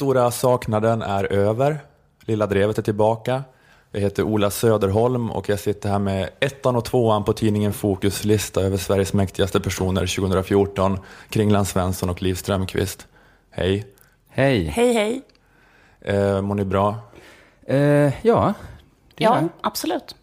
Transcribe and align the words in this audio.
Stora 0.00 0.30
saknaden 0.30 1.02
är 1.02 1.32
över. 1.32 1.78
Lilla 2.24 2.46
Drevet 2.46 2.78
är 2.78 2.82
tillbaka. 2.82 3.44
Jag 3.92 4.00
heter 4.00 4.22
Ola 4.22 4.50
Söderholm 4.50 5.30
och 5.30 5.48
jag 5.48 5.60
sitter 5.60 5.88
här 5.88 5.98
med 5.98 6.30
ettan 6.40 6.76
och 6.76 6.84
tvåan 6.84 7.24
på 7.24 7.32
tidningen 7.32 7.72
Fokus 7.72 8.24
lista 8.24 8.60
över 8.60 8.76
Sveriges 8.76 9.12
mäktigaste 9.12 9.60
personer 9.60 10.00
2014, 10.00 10.98
Kringland 11.28 11.66
Svensson 11.66 12.10
och 12.10 12.22
Liv 12.22 12.34
Strömquist. 12.34 13.06
Hej. 13.50 13.86
Hej. 14.28 14.64
Hej, 14.64 14.92
hej. 14.92 15.22
Eh, 16.00 16.42
mår 16.42 16.54
ni 16.54 16.64
bra? 16.64 16.96
Eh, 17.66 17.78
ja, 18.26 18.54
det 19.14 19.24
Ja, 19.24 19.48
absolut. 19.60 20.14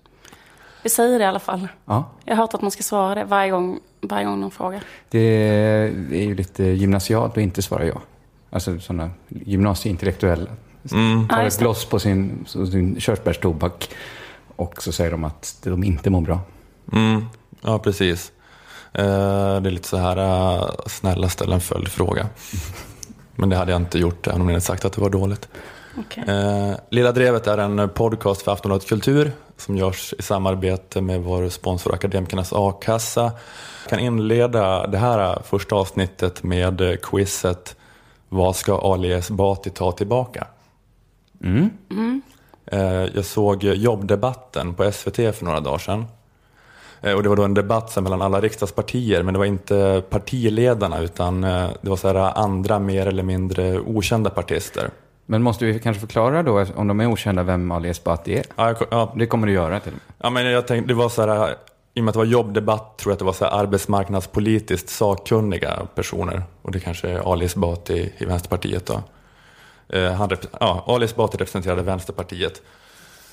Vi 0.84 0.90
säger 0.90 1.20
det 1.20 1.26
i 1.26 1.27
alla 1.27 1.40
fall. 1.40 1.68
ja. 1.85 2.12
Jag 2.26 2.35
har 2.35 2.41
hört 2.41 2.54
att 2.54 2.62
man 2.62 2.71
ska 2.71 2.84
svara 2.84 3.16
det 3.16 3.23
varje 3.23 3.52
gång, 3.52 3.80
varje 4.02 4.26
gång 4.26 4.40
någon 4.40 4.52
frågar. 4.52 4.84
Det 5.09 5.20
är 5.20 6.24
ju 6.24 6.35
lite 6.35 6.63
gymnasialt 6.63 7.32
att 7.32 7.37
inte 7.37 7.62
svara 7.62 7.85
ja. 7.85 8.02
Alltså 8.49 8.79
sådana 8.79 9.09
gymnasieintellektuella. 9.27 10.49
Mm. 10.91 11.27
Tar 11.27 11.43
ett 11.43 11.59
bloss 11.59 11.85
på 11.85 11.99
sin, 11.99 12.45
sin 12.45 12.99
körsbärstobak 12.99 13.90
och 14.55 14.84
så 14.84 14.91
säger 14.91 15.12
de 15.12 15.23
att 15.23 15.57
de 15.63 15.84
inte 15.84 16.09
mår 16.09 16.21
bra. 16.21 16.40
Mm. 16.93 17.25
Ja, 17.62 17.79
precis. 17.79 18.31
Eh, 18.93 19.62
det 19.62 19.70
är 19.70 19.71
lite 19.71 19.87
så 19.87 19.98
här, 19.98 20.18
eh, 20.18 20.70
snälla 20.85 21.29
ställ 21.29 21.51
en 21.51 21.62
följdfråga. 21.62 22.27
Men 23.35 23.49
det 23.49 23.55
hade 23.55 23.71
jag 23.71 23.81
inte 23.81 23.99
gjort 23.99 24.27
även 24.27 24.41
om 24.41 24.48
ni 24.48 24.53
hade 24.53 24.62
sagt 24.62 24.85
att 24.85 24.93
det 24.93 25.01
var 25.01 25.09
dåligt. 25.09 25.48
Okej. 25.98 26.23
Eh, 26.27 26.75
Lilla 26.90 27.12
Drevet 27.12 27.48
är 27.48 27.57
en 27.57 27.90
podcast 27.90 28.41
för 28.41 28.51
Aftonbladet 28.51 28.87
Kultur 28.87 29.31
som 29.57 29.77
görs 29.77 30.13
i 30.20 30.21
samarbete 30.21 31.01
med 31.01 31.21
vår 31.21 31.49
sponsor 31.49 31.93
Akademikernas 31.93 32.53
A-kassa. 32.53 33.31
Jag 33.84 33.90
kan 33.90 33.99
inleda 33.99 34.87
det 34.87 34.98
här 34.98 35.41
första 35.43 35.75
avsnittet 35.75 36.43
med 36.43 37.01
quizet 37.03 37.75
Vad 38.30 38.56
ska 38.56 38.94
Ali 38.94 39.12
Esbati 39.14 39.70
ta 39.70 39.92
tillbaka? 39.92 40.48
Mm. 41.44 41.70
Eh, 42.66 42.82
Jag 43.16 43.26
såg 43.26 43.64
jobbdebatten 43.64 44.74
på 44.74 44.92
SVT 44.92 45.16
för 45.36 45.46
några 45.46 45.60
dagar 45.60 45.78
sedan. 45.78 46.06
Eh, 47.02 47.14
Och 47.14 47.24
det 47.24 47.30
var 47.30 47.36
då 47.36 47.44
en 47.44 47.54
debatt 47.54 47.98
mellan 48.04 48.22
alla 48.22 48.42
riksdagspartier, 48.42 49.24
men 49.24 49.34
det 49.34 49.38
var 49.38 49.46
inte 49.46 50.04
partiledarna 50.10 51.00
utan 51.00 51.44
eh, 51.44 51.70
det 51.82 51.90
var 51.90 51.98
så 51.98 52.08
här 52.08 52.16
andra 52.40 52.80
mer 52.80 53.05
eller 53.08 53.24
mindre 53.24 53.80
okända 53.80 54.30
partister. 54.30 54.90
Men 55.26 55.44
måste 55.44 55.66
vi 55.66 55.80
kanske 55.80 56.00
förklara 56.00 56.44
då, 56.44 56.66
om 56.76 56.88
de 56.88 57.00
är 57.00 57.08
okända, 57.12 57.44
vem 57.44 57.72
Ali 57.72 57.90
Esbati 57.90 58.36
är? 58.36 58.44
Ja, 58.55 58.68
jag, 58.68 58.78
ja, 58.92 59.14
Det 59.18 59.26
kommer 59.28 59.48
du 59.48 59.54
göra 59.54 59.80
till 59.80 59.92
och 59.94 59.98
med. 60.08 60.16
Ja, 60.24 60.30
men 60.30 60.46
jag 60.46 60.68
tänkte, 60.68 60.88
det 60.88 60.94
var 60.98 61.10
så 61.10 61.22
här, 61.28 61.55
i 61.98 61.99
och 61.99 62.03
med 62.03 62.09
att 62.09 62.13
det 62.13 62.17
var 62.20 62.26
jobbdebatt 62.26 62.98
tror 62.98 63.12
jag 63.12 63.13
att 63.13 63.20
det 63.20 63.26
var 63.26 63.34
så 63.34 63.45
här 63.45 63.51
arbetsmarknadspolitiskt 63.51 64.90
sakkunniga 64.90 65.88
personer. 65.95 66.44
Och 66.62 66.72
det 66.72 66.79
kanske 66.79 67.09
är 67.09 67.31
Ali 67.34 67.45
Esbati 67.45 68.13
i 68.17 68.25
Vänsterpartiet 68.25 68.85
då. 68.85 69.01
Eh, 69.97 70.12
han, 70.13 70.30
ja, 70.59 70.84
Ali 70.88 71.06
Esbati 71.06 71.38
representerade 71.38 71.81
Vänsterpartiet. 71.81 72.62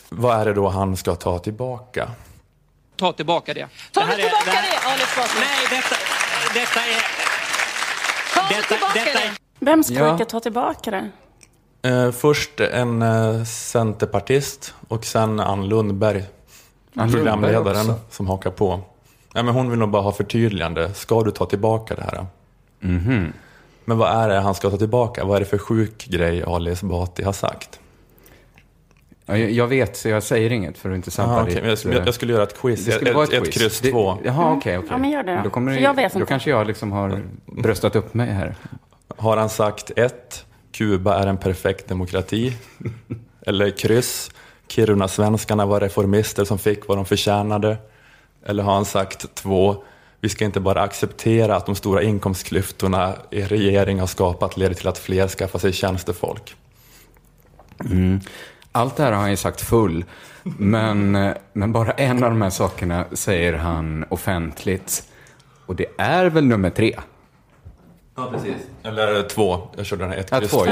Vad 0.09 0.41
är 0.41 0.45
det 0.45 0.53
då 0.55 0.69
han 0.69 0.97
ska 0.97 1.15
ta 1.15 1.39
tillbaka? 1.39 2.11
Ta 2.97 3.13
tillbaka 3.13 3.55
det. 3.55 3.69
Ta 3.93 4.01
det 4.01 4.07
du 4.07 4.13
är- 4.13 4.17
tillbaka 4.17 4.45
det 4.45 4.51
här- 4.51 4.63
det, 4.83 4.93
Ali 4.93 5.03
Esbati? 5.03 5.31
Nej, 5.41 5.67
detta, 5.71 5.97
detta 6.55 6.81
är... 6.81 7.01
Ta 8.35 8.55
Detta, 8.55 8.69
tillbaka 8.69 9.05
detta 9.05 9.19
det! 9.19 9.31
Vem 9.61 9.85
ska 9.85 9.95
ja. 9.95 10.19
ta 10.19 10.41
tillbaka 10.41 10.91
det? 10.91 11.11
Eh, 11.89 12.11
först 12.13 12.61
en 12.61 13.03
eh, 13.03 13.45
centerpartist 13.45 14.75
och 14.89 15.05
sen 15.05 15.41
Ann 15.41 15.69
Lundberg, 15.69 16.25
Programledaren, 16.95 17.95
som 18.11 18.27
hakar 18.27 18.51
på. 18.51 18.81
Ja, 19.35 19.43
men 19.43 19.55
hon 19.55 19.71
vill 19.71 19.79
nog 19.79 19.91
bara 19.91 20.03
ha 20.03 20.13
förtydligande. 20.13 20.95
Ska 20.95 21.23
du 21.23 21.31
ta 21.31 21.47
tillbaka 21.47 21.95
det 21.95 22.03
här? 22.03 22.27
Mhm. 22.81 23.33
Men 23.85 23.99
vad 23.99 24.11
är 24.25 24.29
det 24.29 24.41
han 24.41 24.55
ska 24.55 24.71
ta 24.71 24.77
tillbaka? 24.77 25.25
Vad 25.25 25.37
är 25.37 25.41
det 25.41 25.47
för 25.47 25.59
sjuk 25.59 26.07
grej 26.07 26.43
Ali 26.43 26.71
Esbati 26.71 27.23
har 27.23 27.33
sagt? 27.33 27.81
Ja, 29.27 29.37
jag, 29.37 29.67
vet, 29.67 29.97
så 29.97 30.09
jag 30.09 30.23
säger 30.23 30.53
inget 30.53 30.79
för 30.79 30.91
att 30.91 30.97
inte 30.97 31.11
sabba 31.11 31.33
Ah, 31.37 31.43
okej. 31.43 31.55
ditt, 31.55 31.65
jag, 31.65 31.79
skulle, 31.79 31.99
eh, 31.99 32.03
jag 32.05 32.15
skulle 32.15 32.33
göra 32.33 32.43
ett 32.43 32.61
quiz. 32.61 32.85
Det 32.85 32.93
skulle 32.93 33.11
ett, 33.11 33.17
vara 33.17 33.25
ett, 33.25 33.33
ett, 33.33 33.45
quiz. 33.45 33.55
kryss 33.55 33.81
Det- 33.81 33.91
två. 33.91 34.19
Jaha, 34.25 34.53
okej, 34.57 34.79
okej. 34.79 34.89
Ja, 34.93 34.99
men 34.99 35.11
gör 35.11 35.23
det. 35.23 35.41
Då, 35.45 35.51
kommer 35.51 35.75
För 35.75 35.81
jag 35.81 35.95
vet 35.95 36.13
då 36.13 36.19
inte. 36.19 36.29
kanske 36.29 36.51
jag 36.51 36.67
liksom 36.67 36.93
har 36.93 37.23
bröstat 37.47 37.97
upp 37.97 38.15
mig 38.15 38.31
här. 38.31 38.55
Har 39.17 39.37
han 39.37 39.49
sagt 39.49 39.91
ett, 39.97 40.45
Kuba 40.73 41.15
är 41.23 41.27
en 41.27 41.37
perfekt 41.37 41.89
demokrati? 41.89 42.57
Eller 43.47 43.71
kryss, 43.71 44.31
Kiruna-svenskarna 44.69 45.67
var 45.67 45.81
reformister 45.81 46.45
som 46.45 46.59
fick 46.59 46.89
vad 46.89 46.99
de 46.99 47.05
förtjänade? 47.05 47.77
Eller 48.47 48.63
har 48.63 48.75
han 48.75 48.85
sagt 48.85 49.35
två, 49.35 49.77
vi 50.21 50.29
ska 50.29 50.45
inte 50.45 50.61
bara 50.61 50.83
acceptera 50.83 51.57
att 51.57 51.67
de 51.67 51.75
stora 51.75 52.03
inkomstklyftorna 52.03 53.15
er 53.31 53.47
regering 53.47 54.01
har 54.01 54.07
skapat 54.07 54.57
leder 54.57 54.75
till 54.75 54.89
att 54.89 54.99
fler 54.99 55.29
skaffar 55.29 55.59
sig 55.59 55.73
tjänstefolk? 55.73 56.57
Allt 58.73 58.97
det 58.97 59.03
här 59.03 59.13
har 59.13 59.21
han 59.21 59.31
ju 59.31 59.37
sagt 59.37 59.61
full. 59.61 60.05
Men, 60.43 61.15
eh, 61.15 61.35
men 61.53 61.73
bara 61.73 61.91
en 61.91 62.25
av 62.25 62.31
de 62.31 62.43
här 62.43 62.51
sakerna 62.51 63.05
säger 63.13 63.53
han 63.53 64.05
offentligt. 64.09 65.03
Och 65.67 65.77
det 65.77 65.87
är 65.99 66.27
väl 66.27 66.45
nummer 66.45 66.71
tre? 66.71 66.97
Ja, 68.17 68.31
precis. 68.33 68.57
Eller 68.83 69.29
två, 69.29 69.69
jag 69.77 69.87
körde 69.87 70.05
den 70.05 70.11
här 70.11 70.19
ett, 70.19 70.29
Ja, 70.31 70.39
kryss 70.39 70.51
två, 70.51 70.65
två 70.65 70.71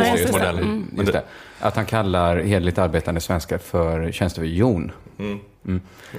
just 0.97 1.13
det, 1.13 1.25
Mm. 1.63 1.69
Att 1.69 1.77
han 1.77 1.87
kallar 1.87 2.37
hederligt 2.37 2.79
arbetande 2.79 3.21
svenskar 3.21 3.59
för 3.59 4.13
tjänstejon. 4.13 4.93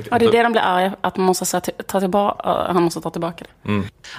Ja, 0.09 0.20
det 0.20 0.26
är 0.26 0.31
det 0.31 0.44
de 0.44 0.52
blir 0.52 0.62
arga 0.62 0.96
att 1.02 1.18
man 1.18 1.26
måste 1.26 1.62
ta 1.62 2.00
tillbaka, 2.00 2.50
han 2.50 2.84
måste 2.84 3.02
ta 3.02 3.09
tillbaka 3.09 3.46
det. 3.46 3.70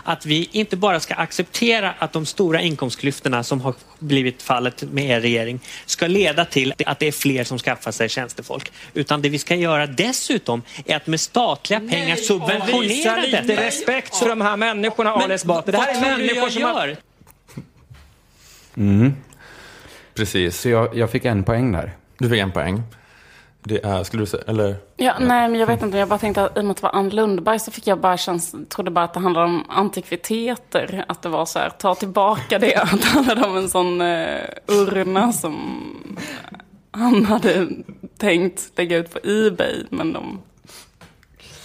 Att 0.04 0.26
vi 0.26 0.48
inte 0.52 0.76
bara 0.76 1.00
ska 1.00 1.14
acceptera 1.14 1.94
att 1.98 2.12
de 2.12 2.26
stora 2.26 2.60
inkomstklyftorna 2.60 3.42
som 3.42 3.60
har 3.60 3.74
blivit 3.98 4.42
fallet 4.42 4.82
med 4.82 5.04
er 5.04 5.20
regering 5.20 5.60
ska 5.86 6.06
leda 6.06 6.44
till 6.44 6.74
att 6.86 6.98
det 6.98 7.08
är 7.08 7.12
fler 7.12 7.44
som 7.44 7.58
skaffar 7.58 7.90
sig 7.90 8.08
tjänstefolk. 8.08 8.72
Utan 8.94 9.22
det 9.22 9.28
vi 9.28 9.38
ska 9.38 9.54
göra 9.54 9.86
dessutom 9.86 10.62
är 10.86 10.96
att 10.96 11.06
med 11.06 11.20
statliga 11.20 11.80
pengar 11.80 12.16
subventionera 12.16 12.80
Visa 12.80 13.16
lite 13.16 13.66
respekt 13.66 14.16
för 14.16 14.28
de 14.28 14.40
här 14.40 14.56
människorna, 14.56 15.12
Ali 15.12 15.34
Esbati. 15.34 15.70
Det 15.70 15.78
här 15.78 16.00
Vad 16.00 16.12
är 16.12 16.16
människor 16.16 16.48
som 16.48 16.62
har... 16.62 16.86
gör? 16.86 16.96
Precis. 20.14 20.60
Så 20.60 20.68
jag, 20.68 20.96
jag 20.96 21.10
fick 21.10 21.24
en 21.24 21.44
poäng 21.44 21.72
där. 21.72 21.92
Du 22.18 22.28
fick 22.28 22.40
en 22.40 22.52
poäng. 22.52 22.82
Det 23.66 23.84
är, 23.84 24.04
skulle 24.04 24.22
du 24.22 24.26
säga, 24.26 24.42
eller? 24.46 24.76
Ja, 24.96 25.14
nej, 25.20 25.48
men 25.48 25.60
jag 25.60 25.66
vet 25.66 25.82
inte. 25.82 25.98
Jag 25.98 26.08
bara 26.08 26.18
tänkte 26.18 26.44
att 26.44 26.56
i 26.56 26.60
och 26.60 26.64
med 26.64 26.70
att 26.70 26.76
det 26.76 26.82
var 26.82 26.90
Ann 26.94 27.08
Lundberg 27.08 27.58
så 27.58 27.70
fick 27.70 27.86
jag 27.86 28.00
bara 28.00 28.16
käns- 28.16 28.54
trodde 28.68 28.90
bara 28.90 29.04
att 29.04 29.14
det 29.14 29.20
handlade 29.20 29.46
om 29.46 29.64
antikviteter. 29.70 31.04
Att 31.08 31.22
det 31.22 31.28
var 31.28 31.46
så 31.46 31.58
här, 31.58 31.70
ta 31.70 31.94
tillbaka 31.94 32.58
det. 32.58 32.74
Att 32.82 33.02
det 33.02 33.08
handlade 33.08 33.46
om 33.46 33.56
en 33.56 33.68
sån 33.68 34.00
uh, 34.00 34.40
urna 34.66 35.32
som 35.32 35.56
han 36.90 37.24
hade 37.24 37.68
tänkt 38.18 38.70
lägga 38.76 38.96
ut 38.96 39.12
på 39.12 39.18
Ebay. 39.28 39.84
Men 39.90 40.12
de, 40.12 40.40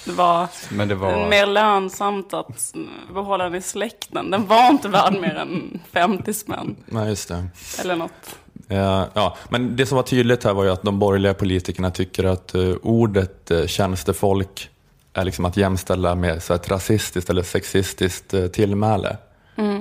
det 0.09 0.15
var, 0.15 0.47
Men 0.69 0.87
det 0.87 0.95
var... 0.95 1.29
mer 1.29 1.45
lönsamt 1.45 2.33
att 2.33 2.73
behålla 3.13 3.43
den 3.43 3.55
i 3.55 3.61
släkten. 3.61 4.31
Den 4.31 4.47
var 4.47 4.69
inte 4.69 4.87
värd 4.87 5.13
mer 5.13 5.35
än 5.35 5.79
50 5.91 6.33
spänn. 6.33 6.75
Nej, 6.85 7.09
just 7.09 7.27
det. 7.27 7.47
Eller 7.81 7.95
något. 7.95 8.35
Ja, 8.67 9.09
ja, 9.13 9.37
men 9.49 9.75
det 9.75 9.85
som 9.85 9.95
var 9.95 10.03
tydligt 10.03 10.43
här 10.43 10.53
var 10.53 10.63
ju 10.63 10.69
att 10.69 10.81
de 10.81 10.99
borgerliga 10.99 11.33
politikerna 11.33 11.91
tycker 11.91 12.23
att 12.23 12.55
eh, 12.55 12.73
ordet 12.81 13.51
uh, 13.51 13.65
tjänstefolk 13.65 14.69
är 15.13 15.25
liksom 15.25 15.45
att 15.45 15.57
jämställa 15.57 16.15
med 16.15 16.43
så 16.43 16.53
ett 16.53 16.69
rasistiskt 16.69 17.29
eller 17.29 17.43
sexistiskt 17.43 18.33
uh, 18.33 18.47
tillmäle. 18.47 19.17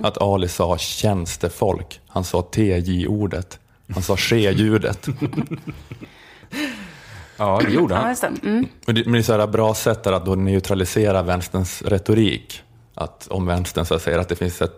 Att 0.03 0.19
Ali 0.19 0.49
sa 0.49 0.79
tjänstefolk, 0.79 2.01
han 2.07 2.25
sa 2.25 2.43
TJ-ordet, 2.43 3.59
han 3.95 4.03
sa 4.03 4.17
ske-ljudet. 4.17 5.07
Ja, 7.39 7.61
det 7.65 7.71
gjorde 7.73 7.95
Ja, 7.95 8.01
han. 8.01 8.09
just 8.11 8.23
det. 8.23 8.29
Mm. 8.43 8.67
Men 8.87 8.95
det, 8.95 9.05
men 9.05 9.13
det 9.13 9.19
är 9.19 9.23
så 9.23 9.39
här 9.39 9.47
bra 9.47 9.75
sätt 9.75 10.07
att 10.07 10.27
då 10.27 10.35
neutralisera 10.35 11.23
vänsterns 11.23 11.83
retorik. 11.83 12.63
Att 12.95 13.29
om 13.31 13.47
vänstern 13.47 13.85
så 13.85 13.95
att 13.95 14.03
säga 14.03 14.21
att 14.21 14.29
det 14.29 14.37
finns 14.37 14.63
ett, 14.63 14.73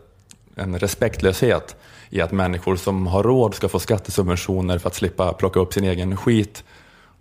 en 0.55 0.79
respektlöshet 0.79 1.77
i 2.11 2.21
att 2.21 2.33
människor 2.33 2.77
som 2.77 3.07
har 3.07 3.23
råd 3.23 3.55
ska 3.55 3.69
få 3.69 3.79
skattesubventioner 3.79 4.79
för 4.79 4.89
att 4.89 4.95
slippa 4.95 5.33
plocka 5.33 5.61
upp 5.61 5.73
sin 5.73 5.85
egen 5.85 6.17
skit. 6.17 6.65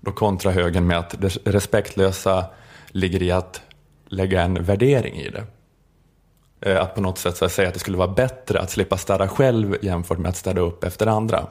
Då 0.01 0.11
kontra 0.11 0.51
högern 0.51 0.87
med 0.87 0.97
att 0.97 1.15
det 1.21 1.37
respektlösa 1.45 2.45
ligger 2.87 3.23
i 3.23 3.31
att 3.31 3.61
lägga 4.07 4.41
en 4.41 4.63
värdering 4.63 5.15
i 5.15 5.29
det. 5.29 5.43
Eh, 6.71 6.81
Att 6.81 6.95
på 6.95 7.01
något 7.01 7.17
sätt 7.17 7.37
så 7.37 7.49
säga 7.49 7.67
att 7.67 7.73
det 7.73 7.79
skulle 7.79 7.97
vara 7.97 8.07
bättre 8.07 8.59
att 8.59 8.71
slippa 8.71 8.97
städa 8.97 9.27
själv 9.27 9.75
jämfört 9.81 10.17
med 10.17 10.29
att 10.29 10.37
städa 10.37 10.61
upp 10.61 10.83
efter 10.83 11.07
andra. 11.07 11.47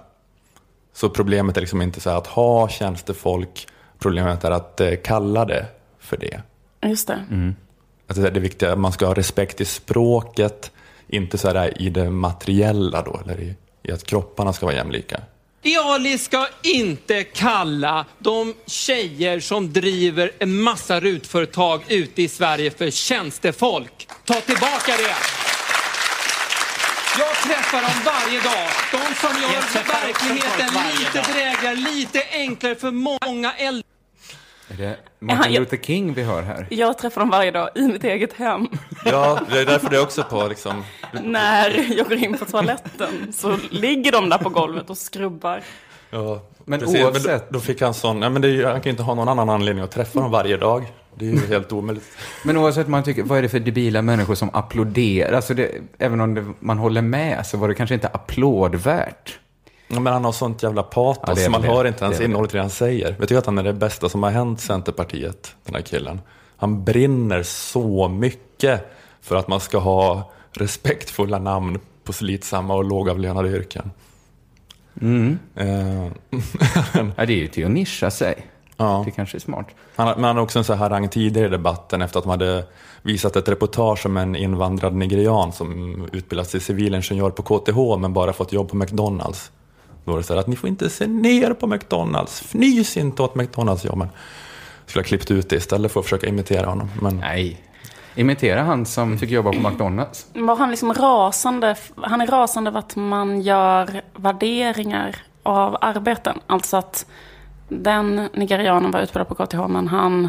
Så 0.93 1.11
problemet 1.11 1.57
är 1.57 1.61
liksom 1.61 1.83
inte 1.83 2.01
så 2.01 2.11
att 2.11 2.27
ha 2.27 2.69
tjänstefolk, 2.69 3.67
problemet 3.99 4.45
är 4.45 4.51
att 4.51 4.81
eh, 4.81 4.95
kalla 5.05 5.45
det 5.45 5.67
för 5.99 6.17
det. 6.17 6.43
Just 6.89 7.07
det. 7.07 7.55
Att 8.07 8.17
det 8.17 8.27
är 8.27 8.31
det 8.31 8.41
viktiga, 8.41 8.77
man 8.77 8.93
ska 8.93 9.07
ha 9.07 9.15
respekt 9.15 9.61
i 9.61 9.65
språket, 9.65 10.73
inte 11.09 11.39
så 11.39 11.49
här 11.49 11.83
i 11.83 11.91
det 11.91 12.11
materiella 12.11 13.03
då, 13.03 13.21
eller 13.25 13.41
i, 13.41 13.55
i 13.83 13.93
att 13.93 14.05
kropparna 14.05 14.53
ska 14.53 14.67
vara 14.67 14.77
jämlika. 14.77 15.21
Ali 15.85 16.19
ska 16.19 16.49
inte 16.63 17.25
kalla 17.25 18.07
de 18.19 18.55
tjejer 18.67 19.41
som 19.41 19.73
driver 19.73 20.31
en 20.39 20.61
massa 20.61 21.01
rutföretag 21.01 21.83
ute 21.89 22.23
i 22.23 22.29
Sverige 22.29 22.71
för 22.71 22.91
tjänstefolk. 22.91 24.09
Ta 24.25 24.35
tillbaka 24.35 24.93
det! 24.99 25.48
Träffar 27.47 27.81
dem 27.83 27.91
varje 28.05 28.41
dag. 28.41 28.69
De 28.93 29.15
som 29.15 29.43
gör 29.43 29.85
verkligheten 30.03 30.69
lite 30.99 31.33
drägligare, 31.33 31.75
lite 31.77 32.23
enklare 32.33 32.75
för 32.75 32.91
många 32.91 33.53
äldre. 33.53 33.83
Är 34.71 34.75
det 34.77 34.97
Martin 35.19 35.53
Ja, 35.53 35.61
Luther 35.61 35.77
King 35.77 36.15
vi 36.15 36.23
hör 36.23 36.43
här? 36.43 36.67
Jag 36.71 36.99
träffar 36.99 37.21
dem 37.21 37.31
varje 37.31 37.51
dag 37.51 37.69
i 37.75 37.83
mitt 37.83 38.05
eget 38.05 38.33
hem. 38.33 38.67
Ja, 39.05 39.41
det 39.51 39.59
är 39.61 39.67
därför 39.67 39.91
det 39.91 39.97
är 39.97 40.03
också 40.03 40.23
på 40.23 40.47
liksom, 40.49 40.85
När 41.23 41.95
jag 41.97 42.09
går 42.09 42.19
in 42.19 42.39
på 42.39 42.45
toaletten 42.45 43.33
så 43.33 43.59
ligger 43.71 44.13
de 44.13 44.29
där 44.29 44.39
på 44.39 44.49
golvet 44.49 44.91
och 44.91 44.99
skrubbar. 44.99 45.63
ja, 46.11 46.43
Men 46.65 46.81
precis, 46.81 47.01
oavsett- 47.05 47.47
då, 47.51 47.59
då 47.59 47.61
fick 47.61 47.81
han 47.83 47.95
sån, 47.95 48.21
nej 48.21 48.31
men 48.31 48.43
det 48.43 48.65
han 48.65 48.73
kan 48.75 48.83
ju 48.83 48.91
inte 48.91 49.03
ha 49.03 49.15
någon 49.15 49.29
annan 49.29 49.49
anledning 49.51 49.85
att 49.85 49.91
träffa 49.91 50.21
dem 50.21 50.31
varje 50.31 50.57
dag. 50.57 50.85
Det 51.19 51.27
är 51.29 51.31
ju 51.33 51.47
helt 51.47 51.73
omöjligt. 51.73 52.05
Men 52.45 52.57
oavsett 52.57 52.89
man 52.89 53.03
tycker, 53.03 53.23
vad 53.23 53.39
är 53.39 53.43
det 53.43 53.49
för 53.49 53.61
debila 53.61 54.03
människor 54.03 54.35
som 54.35 54.51
applåderar? 54.53 55.33
Alltså 55.33 55.55
det, 55.55 55.71
även 55.99 56.21
om 56.21 56.35
det, 56.35 56.45
man 56.61 56.79
håller 56.79 57.03
med 57.03 57.47
så 57.47 57.57
var 57.57 57.69
det 57.69 57.75
kanske 57.75 57.95
inte 57.95 58.09
applådvärt. 58.09 59.39
Ja, 59.89 60.01
men 60.01 60.13
han 60.13 60.25
har 60.25 60.33
sånt 60.33 60.63
jävla 60.63 60.83
Ja, 60.83 61.15
patos, 61.15 61.39
är 61.39 61.45
så 61.45 61.51
man 61.51 61.63
det. 61.63 61.69
hör 61.69 61.85
inte 61.85 62.05
ens 62.05 62.21
innehållet 62.21 62.55
i 62.55 62.57
det 62.57 62.61
han 62.63 62.71
säger. 62.71 63.17
Vet 63.19 63.29
du 63.29 63.37
att 63.39 63.47
han 63.47 63.59
är 63.59 63.63
det 63.63 63.73
bästa 63.73 64.09
som 64.09 64.23
har 64.23 64.31
hänt 64.31 64.61
Centerpartiet, 64.61 65.55
den 65.65 65.75
här 65.75 65.83
killen? 65.83 66.21
Han 66.57 66.85
brinner 66.85 67.43
så 67.43 68.09
mycket 68.09 68.93
för 69.21 69.37
att 69.37 69.49
man 69.49 69.61
ska 69.61 69.79
ha 69.79 70.33
respektfulla 70.53 71.39
namn 71.39 71.79
på 72.05 72.13
slitsamma 72.13 72.75
och 72.75 72.85
lågavlönade 72.85 73.49
yrken. 73.49 73.91
Mm. 75.01 75.39
Eh, 75.55 76.07
Ja, 77.17 77.27
det 77.27 77.33
är 77.33 77.37
ju 77.39 77.47
till 77.49 77.65
att 77.65 77.71
nischa 77.71 78.11
sig. 78.11 78.47
Ja. 78.79 79.03
Det 79.05 79.11
kanske 79.11 79.37
är 79.37 79.41
smart. 79.41 79.67
Han, 79.97 80.07
men 80.15 80.25
han 80.25 80.37
har 80.37 80.43
också 80.43 80.59
en 80.59 80.65
så 80.65 80.73
här 80.73 80.81
harang 80.81 81.09
tidigare 81.09 81.47
i 81.47 81.51
debatten 81.51 82.03
efter 82.03 82.19
att 82.19 82.25
de 82.25 82.31
hade 82.31 82.65
visat 83.03 83.37
ett 83.37 83.49
reportage 83.49 84.07
om 84.07 84.17
en 84.17 84.37
invandrad 84.37 84.95
nigerian 84.95 85.53
som 85.53 86.09
utbildats 86.13 86.51
till 86.51 86.61
civilingenjör 86.61 87.31
på 87.31 87.43
KTH 87.43 87.99
men 87.99 88.13
bara 88.13 88.33
fått 88.33 88.53
jobb 88.53 88.69
på 88.69 88.77
McDonalds. 88.77 89.51
Då 90.05 90.11
var 90.11 90.19
det 90.19 90.25
så 90.25 90.33
här 90.35 90.41
att 90.41 90.47
ni 90.47 90.57
får 90.57 90.69
inte 90.69 90.91
se 90.91 91.07
ner 91.07 91.53
på 91.53 91.67
McDonalds, 91.67 92.41
fnys 92.41 92.97
inte 92.97 93.23
åt 93.23 93.35
McDonalds-jobben. 93.35 94.09
Skulle 94.87 95.03
ha 95.03 95.07
klippt 95.07 95.31
ut 95.31 95.51
det 95.51 95.57
istället 95.57 95.93
för 95.93 96.01
att 96.01 96.07
försöka 96.07 96.27
imitera 96.27 96.67
honom. 96.67 96.91
Men 97.03 97.17
Nej. 97.17 97.61
Imitera 98.15 98.63
han 98.63 98.87
som 98.87 99.19
fick 99.19 99.31
jobba 99.31 99.53
på 99.53 99.69
McDonalds. 99.69 100.27
Var 100.35 100.57
han 100.57 100.71
liksom 100.71 100.95
rasande? 100.95 101.77
Han 101.97 102.21
är 102.21 102.27
rasande 102.27 102.71
över 102.71 102.79
att 102.79 102.97
man 102.97 103.41
gör 103.41 104.03
värderingar 104.17 105.17
av 105.43 105.77
arbeten. 105.81 106.41
Alltså 106.47 106.77
att 106.77 107.07
den 107.69 108.29
nigerianen 108.35 108.91
var 108.91 109.01
utbildad 109.01 109.29
på 109.29 109.35
KTH 109.47 109.67
men 109.69 109.89
han, 109.89 110.29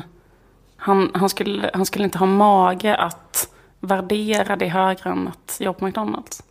han, 0.77 1.11
han, 1.13 1.29
skulle, 1.29 1.69
han 1.73 1.85
skulle 1.85 2.03
inte 2.05 2.17
ha 2.17 2.25
mage 2.25 2.95
att 2.95 3.47
värdera 3.79 4.55
det 4.55 4.67
högre 4.67 5.09
än 5.09 5.27
att 5.27 5.57
jobba 5.59 5.79
på 5.79 5.85
McDonalds. 5.85 6.43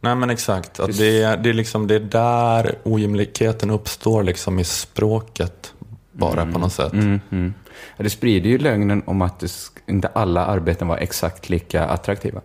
Nej 0.00 0.14
men 0.14 0.30
exakt, 0.30 0.80
att 0.80 0.98
det, 0.98 1.22
är- 1.22 1.36
det, 1.36 1.48
är 1.50 1.54
liksom, 1.54 1.86
det 1.86 1.94
är 1.94 2.00
där 2.00 2.78
ojämlikheten 2.84 3.70
uppstår 3.70 4.22
liksom 4.22 4.58
i 4.58 4.64
språket 4.64 5.74
bara 6.12 6.46
på 6.52 6.58
något 6.58 6.72
sätt. 6.72 6.92
Mm, 6.92 7.20
mm. 7.30 7.54
Ja, 7.96 8.02
det 8.04 8.10
sprider 8.10 8.50
ju 8.50 8.58
lögnen 8.58 9.02
om 9.06 9.22
att 9.22 9.44
inte 9.86 10.08
alla 10.08 10.46
arbeten 10.46 10.88
var 10.88 10.96
exakt 10.96 11.48
lika 11.48 11.84
attraktiva. 11.86 12.40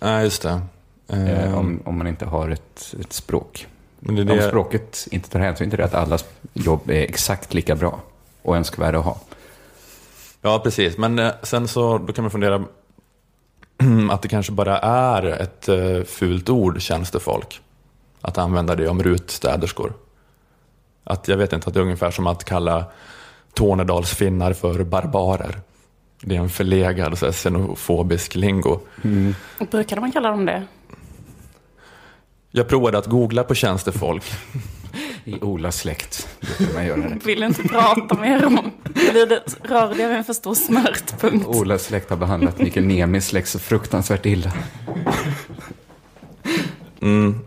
Nej 0.00 0.24
just 0.24 0.42
det. 0.42 0.60
Eh, 1.08 1.44
Eh, 1.44 1.58
om, 1.58 1.82
om 1.84 1.98
man 1.98 2.06
inte 2.06 2.26
har 2.26 2.48
ett, 2.50 2.94
ett 3.00 3.12
språk. 3.12 3.66
Men 4.06 4.14
det, 4.14 4.22
är 4.22 4.30
Om 4.30 4.36
det, 4.36 4.48
språket 4.48 5.08
inte 5.10 5.28
tar 5.28 5.40
hänsyn 5.40 5.70
till 5.70 5.78
det, 5.78 5.84
att 5.84 5.94
allas 5.94 6.24
jobb 6.52 6.90
är 6.90 7.02
exakt 7.02 7.54
lika 7.54 7.74
bra 7.74 8.00
och 8.42 8.56
önskvärda 8.56 8.98
att 8.98 9.04
ha. 9.04 9.20
Ja, 10.42 10.58
precis. 10.58 10.98
Men 10.98 11.18
eh, 11.18 11.32
sen 11.42 11.68
så 11.68 11.98
då 11.98 12.12
kan 12.12 12.24
man 12.24 12.30
fundera 12.30 12.64
att 14.10 14.22
det 14.22 14.28
kanske 14.28 14.52
bara 14.52 14.78
är 14.78 15.26
ett 15.26 15.68
eh, 15.68 16.02
fult 16.06 16.48
ord, 16.48 16.80
tjänstefolk. 16.80 17.60
Att 18.20 18.38
använda 18.38 18.74
det 18.74 18.88
om 18.88 19.02
rutstäderskor. 19.02 19.92
Att 21.04 21.28
jag 21.28 21.36
vet 21.36 21.52
inte, 21.52 21.68
att 21.68 21.74
det 21.74 21.80
är 21.80 21.84
ungefär 21.84 22.10
som 22.10 22.26
att 22.26 22.44
kalla 22.44 22.84
Tornedalsfinnar 23.54 24.52
för 24.52 24.84
barbarer. 24.84 25.58
Det 26.20 26.36
är 26.36 26.40
en 26.40 26.48
förlegad 26.48 27.18
så 27.18 27.26
här, 27.26 27.32
xenofobisk 27.32 28.34
lingo. 28.34 28.80
Brukade 29.70 30.00
man 30.00 30.12
kalla 30.12 30.30
dem 30.30 30.46
det? 30.46 30.62
Jag 32.56 32.68
provade 32.68 32.98
att 32.98 33.06
googla 33.06 33.44
på 33.44 33.54
tjänstefolk. 33.54 34.24
I 35.24 35.40
Olas 35.40 35.76
släkt 35.76 36.28
brukar 36.58 36.74
man 36.74 36.86
göra 36.86 36.96
det. 36.96 37.18
Vill 37.24 37.42
inte 37.42 37.62
prata 37.62 38.14
mer 38.14 38.46
om. 38.46 38.70
Rör 39.62 39.88
det 39.94 40.08
vid 40.08 40.16
en 40.16 40.24
för 40.24 40.32
stor 40.32 40.54
smärtpunkt. 40.54 41.46
Olas 41.46 41.84
släkt 41.84 42.10
har 42.10 42.16
behandlat 42.16 42.58
Mikael 42.58 42.86
Niemis 42.86 43.26
släkt 43.26 43.48
så 43.48 43.58
fruktansvärt 43.58 44.26
illa. 44.26 44.52
Mm. 47.02 47.40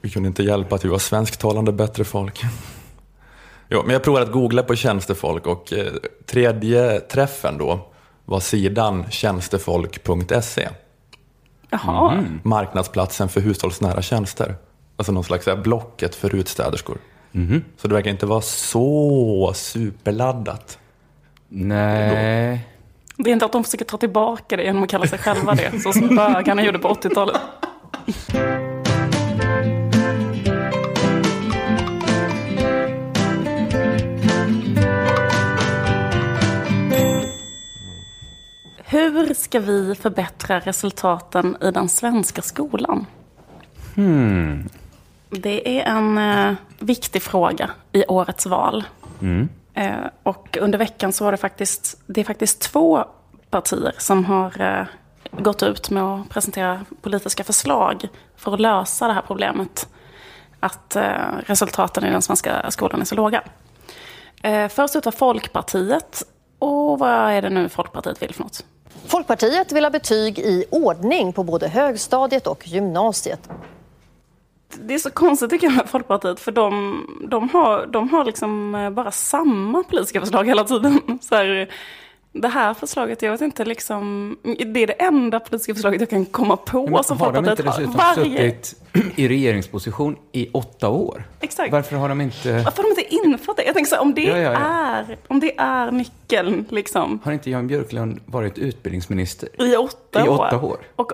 Vi 0.00 0.10
kunde 0.10 0.26
inte 0.26 0.42
hjälpa 0.42 0.74
att 0.74 0.84
vi 0.84 0.88
var 0.88 0.98
svensktalande 0.98 1.72
bättre 1.72 2.04
folk. 2.04 2.42
Jo, 3.68 3.82
men 3.82 3.92
jag 3.92 4.02
provade 4.02 4.26
att 4.26 4.32
googla 4.32 4.62
på 4.62 4.76
tjänstefolk 4.76 5.46
och 5.46 5.72
eh, 5.72 5.92
tredje 6.26 7.00
träffen 7.00 7.58
då 7.58 7.90
var 8.24 8.40
sidan 8.40 9.10
tjänstefolk.se. 9.10 10.68
Jaha. 11.70 12.24
Marknadsplatsen 12.42 13.28
för 13.28 13.40
hushållsnära 13.40 14.02
tjänster. 14.02 14.54
Alltså 14.96 15.12
någon 15.12 15.24
slags 15.24 15.46
här 15.46 15.56
blocket 15.56 16.14
för 16.14 16.34
utstäderskor. 16.34 16.98
Så 17.76 17.88
det 17.88 17.94
verkar 17.94 18.10
inte 18.10 18.26
vara 18.26 18.40
så 18.40 19.52
superladdat. 19.54 20.78
Nej. 21.48 22.68
Det 23.16 23.30
är 23.30 23.32
inte 23.32 23.44
att 23.44 23.52
de 23.52 23.64
försöker 23.64 23.84
ta 23.84 23.96
tillbaka 23.96 24.56
det 24.56 24.62
genom 24.62 24.82
att 24.82 24.90
kalla 24.90 25.06
sig 25.06 25.18
själva 25.18 25.54
det. 25.54 25.80
Så 25.80 25.92
som 25.92 26.16
bögarna 26.16 26.64
gjorde 26.64 26.78
på 26.78 26.88
80-talet. 26.88 27.36
Hur 38.90 39.34
ska 39.34 39.60
vi 39.60 39.94
förbättra 39.94 40.60
resultaten 40.60 41.56
i 41.60 41.70
den 41.70 41.88
svenska 41.88 42.42
skolan? 42.42 43.06
Det 45.30 45.80
är 45.80 45.96
en 45.96 46.18
eh, 46.18 46.54
viktig 46.78 47.22
fråga 47.22 47.70
i 47.92 48.04
årets 48.06 48.46
val. 48.46 48.84
Eh, 49.74 50.06
och 50.22 50.58
under 50.60 50.78
veckan 50.78 51.12
så 51.12 51.24
var 51.24 51.32
det 51.32 51.38
faktiskt, 51.38 52.00
det 52.06 52.20
är 52.20 52.24
faktiskt 52.24 52.60
två 52.60 53.04
partier 53.50 53.94
som 53.98 54.24
har 54.24 54.60
eh, 54.60 54.86
gått 55.30 55.62
ut 55.62 55.90
med 55.90 56.02
att 56.02 56.28
presentera 56.28 56.84
politiska 57.00 57.44
förslag 57.44 58.08
för 58.36 58.54
att 58.54 58.60
lösa 58.60 59.06
det 59.06 59.12
här 59.12 59.24
problemet. 59.26 59.88
Att 60.60 60.96
eh, 60.96 61.32
resultaten 61.46 62.04
i 62.04 62.10
den 62.10 62.22
svenska 62.22 62.70
skolan 62.70 63.00
är 63.00 63.04
så 63.04 63.14
låga. 63.14 63.42
Eh, 64.42 64.68
först 64.68 64.96
ut 64.96 65.04
var 65.04 65.12
Folkpartiet. 65.12 66.22
Och 66.58 66.98
vad 66.98 67.10
är 67.10 67.42
det 67.42 67.50
nu 67.50 67.68
Folkpartiet 67.68 68.22
vill 68.22 68.34
för 68.34 68.42
något? 68.42 68.64
Folkpartiet 69.06 69.72
vill 69.72 69.84
ha 69.84 69.90
betyg 69.90 70.38
i 70.38 70.64
ordning 70.70 71.32
på 71.32 71.44
både 71.44 71.68
högstadiet 71.68 72.46
och 72.46 72.68
gymnasiet. 72.68 73.48
Det 74.78 74.94
är 74.94 74.98
så 74.98 75.10
konstigt 75.10 75.50
tycker 75.50 75.66
jag 75.66 75.76
med 75.76 75.88
Folkpartiet, 75.88 76.40
för 76.40 76.52
de, 76.52 77.06
de, 77.30 77.48
har, 77.48 77.86
de 77.86 78.08
har 78.10 78.24
liksom 78.24 78.74
eh, 78.74 78.90
bara 78.90 79.10
samma 79.10 79.82
politiska 79.82 80.20
förslag 80.20 80.44
hela 80.44 80.64
tiden. 80.64 81.00
Så 81.22 81.34
här, 81.34 81.70
det 82.32 82.48
här 82.48 82.74
förslaget, 82.74 83.22
jag 83.22 83.30
vet 83.30 83.40
inte 83.40 83.64
liksom, 83.64 84.36
det 84.42 84.82
är 84.82 84.86
det 84.86 84.92
enda 84.92 85.40
politiska 85.40 85.74
förslaget 85.74 86.00
jag 86.00 86.10
kan 86.10 86.24
komma 86.24 86.56
på 86.56 86.86
Men 86.86 87.04
som 87.04 87.20
har 87.20 87.32
de 87.32 87.38
inte 87.38 87.62
Folkpartiet 87.62 87.86
dessutom 87.86 88.26
Varje, 88.26 88.50
suttit 88.50 89.18
i 89.18 89.28
regeringsposition 89.28 90.16
i 90.32 90.48
åtta 90.52 90.88
år? 90.88 91.24
Exakt. 91.40 91.72
Varför 91.72 91.96
har 91.96 92.08
de 92.08 92.20
inte... 92.20 92.52
Varför 92.52 92.82
har 92.82 92.94
de 92.94 93.00
inte 93.00 93.14
infört 93.14 93.56
det? 93.56 93.64
Jag 93.64 93.74
tänker 93.74 93.88
så 93.90 94.00
om 94.00 94.14
det, 94.14 94.22
Ja, 94.22 94.36
ja, 94.36 94.52
ja. 94.52 94.58
Är, 94.58 95.16
om 95.28 95.40
det 95.40 95.58
är 95.58 95.90
nyckeln 95.90 96.66
liksom, 96.68 97.20
Har 97.24 97.32
inte 97.32 97.50
Jan 97.50 97.66
Björklund 97.66 98.20
varit 98.26 98.58
utbildningsminister? 98.58 99.48
i 99.58 99.76
åtta 99.76 100.24
I 100.24 100.28
år. 100.28 100.46
åtta 100.46 100.60
år. 100.60 100.78
Och 100.96 101.12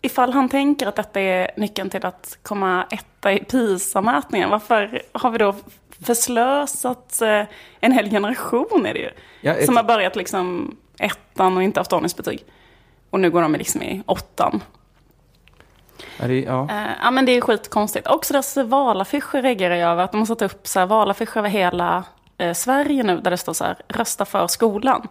ifall 0.00 0.32
han 0.32 0.48
tänker 0.48 0.86
att 0.86 0.96
detta 0.96 1.20
är 1.20 1.50
nyckeln 1.56 1.90
till 1.90 2.06
att 2.06 2.38
komma 2.42 2.86
etta 2.90 3.32
i 3.32 3.44
PISA-mätningen, 3.44 4.50
varför 4.50 5.02
har 5.12 5.30
vi 5.30 5.38
då 5.38 5.54
förslösat 6.06 7.22
eh, 7.22 7.42
en 7.80 7.92
hel 7.92 8.10
generation 8.10 8.86
är 8.86 8.94
det 8.94 9.00
ju. 9.00 9.10
Ja, 9.40 9.52
ett- 9.54 9.66
Som 9.66 9.76
har 9.76 9.84
börjat 9.84 10.16
liksom 10.16 10.76
ettan 10.98 11.56
och 11.56 11.62
inte 11.62 11.80
haft 11.80 11.92
ordningsbetyg. 11.92 12.44
Och 13.10 13.20
nu 13.20 13.30
går 13.30 13.42
de 13.42 13.52
liksom 13.52 13.82
i 13.82 14.02
åttan. 14.06 14.62
Ja, 16.20 16.26
det, 16.26 16.40
ja. 16.40 16.68
Eh, 16.70 16.92
ja 17.02 17.10
men 17.10 17.26
det 17.26 17.32
är 17.32 17.40
skitkonstigt. 17.40 18.06
Också 18.06 18.32
deras 18.32 18.56
valaffischer 18.56 19.42
reagerar 19.42 19.74
jag 19.74 19.90
över. 19.90 20.04
Att 20.04 20.12
de 20.12 20.18
har 20.18 20.26
satt 20.26 20.42
upp 20.42 20.66
så 20.66 20.78
här 20.78 20.86
valaffischer 20.86 21.38
över 21.38 21.48
hela 21.48 22.04
eh, 22.38 22.52
Sverige 22.54 23.02
nu. 23.02 23.20
Där 23.20 23.30
det 23.30 23.36
står 23.36 23.52
så 23.52 23.64
här, 23.64 23.76
rösta 23.88 24.24
för 24.24 24.46
skolan. 24.46 25.08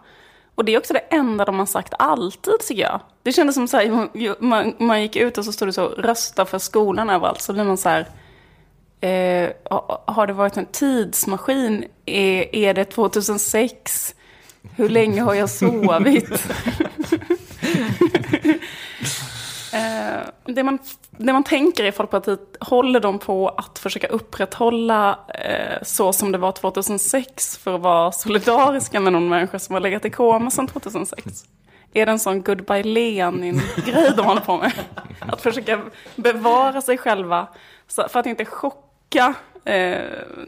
Och 0.54 0.64
det 0.64 0.74
är 0.74 0.78
också 0.78 0.92
det 0.92 0.98
enda 0.98 1.44
de 1.44 1.58
har 1.58 1.66
sagt 1.66 1.94
alltid 1.98 2.54
tycker 2.68 2.82
jag. 2.82 3.00
Det 3.22 3.32
kändes 3.32 3.54
som 3.54 3.68
så 3.68 3.76
här, 3.76 3.88
man- 3.90 4.36
man, 4.40 4.74
man 4.78 5.02
gick 5.02 5.16
ut 5.16 5.38
och 5.38 5.44
så 5.44 5.52
stod 5.52 5.68
det 5.68 5.72
så, 5.72 5.86
rösta 5.88 6.44
för 6.44 6.58
skolan 6.58 7.10
överallt. 7.10 7.40
Så 7.40 7.52
blir 7.52 7.64
man 7.64 7.76
så 7.76 7.88
här, 7.88 8.06
eh, 9.00 9.50
ha- 9.70 10.04
har 10.06 10.26
det 10.26 10.32
varit 10.32 10.56
en 10.56 10.66
tidsmaskin? 10.66 11.84
Är, 12.06 12.56
är 12.56 12.74
det 12.74 12.84
2006? 12.84 14.14
Hur 14.76 14.88
länge 14.88 15.22
har 15.22 15.34
jag 15.34 15.50
sovit? 15.50 16.30
Eh, 19.72 20.20
det 20.44 20.62
man 20.64 20.78
det 21.10 21.32
man 21.32 21.44
tänker 21.44 21.84
i 21.84 21.92
Folkpartiet, 21.92 22.40
håller 22.60 23.00
de 23.00 23.18
på 23.18 23.48
att 23.48 23.78
försöka 23.78 24.06
upprätthålla 24.06 25.18
eh, 25.28 25.82
så 25.82 26.12
som 26.12 26.32
det 26.32 26.38
var 26.38 26.52
2006 26.52 27.56
för 27.58 27.74
att 27.74 27.80
vara 27.80 28.12
solidariska 28.12 29.00
med 29.00 29.12
någon 29.12 29.28
människa 29.28 29.58
som 29.58 29.72
har 29.74 29.80
legat 29.80 30.04
i 30.04 30.10
koma 30.10 30.50
sedan 30.50 30.66
2006? 30.66 31.44
Är 31.94 32.06
det 32.06 32.12
en 32.12 32.18
sån 32.18 32.42
goodbye 32.42 32.82
Lenin-grej 32.82 34.12
de 34.16 34.26
håller 34.26 34.40
på 34.40 34.56
med? 34.56 34.72
Att 35.20 35.40
försöka 35.42 35.80
bevara 36.16 36.80
sig 36.80 36.98
själva 36.98 37.48
för 38.08 38.20
att 38.20 38.26
inte 38.26 38.44
chocka 38.44 38.89
eh, 39.16 39.98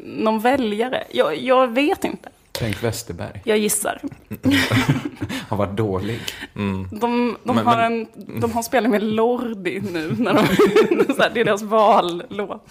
någon 0.00 0.40
väljare? 0.40 1.04
Jag, 1.10 1.36
jag 1.38 1.66
vet 1.68 2.04
inte. 2.04 2.28
Bengt 2.60 2.82
Westerberg 2.82 3.40
Jag 3.44 3.58
gissar. 3.58 4.00
har 5.48 5.56
varit 5.56 5.76
dålig. 5.76 6.20
De, 6.54 6.88
de, 6.90 7.36
Men- 7.44 7.66
har, 7.66 7.76
men- 7.76 8.06
en, 8.16 8.40
de 8.40 8.52
har 8.52 8.62
spelat 8.62 8.90
med 8.90 9.02
Lordi 9.02 9.80
nu. 9.80 10.16
När 10.18 10.34
de, 10.34 10.46
så 11.14 11.22
här, 11.22 11.30
det 11.34 11.40
är 11.40 11.44
deras 11.44 11.62
vallåt. 11.62 12.66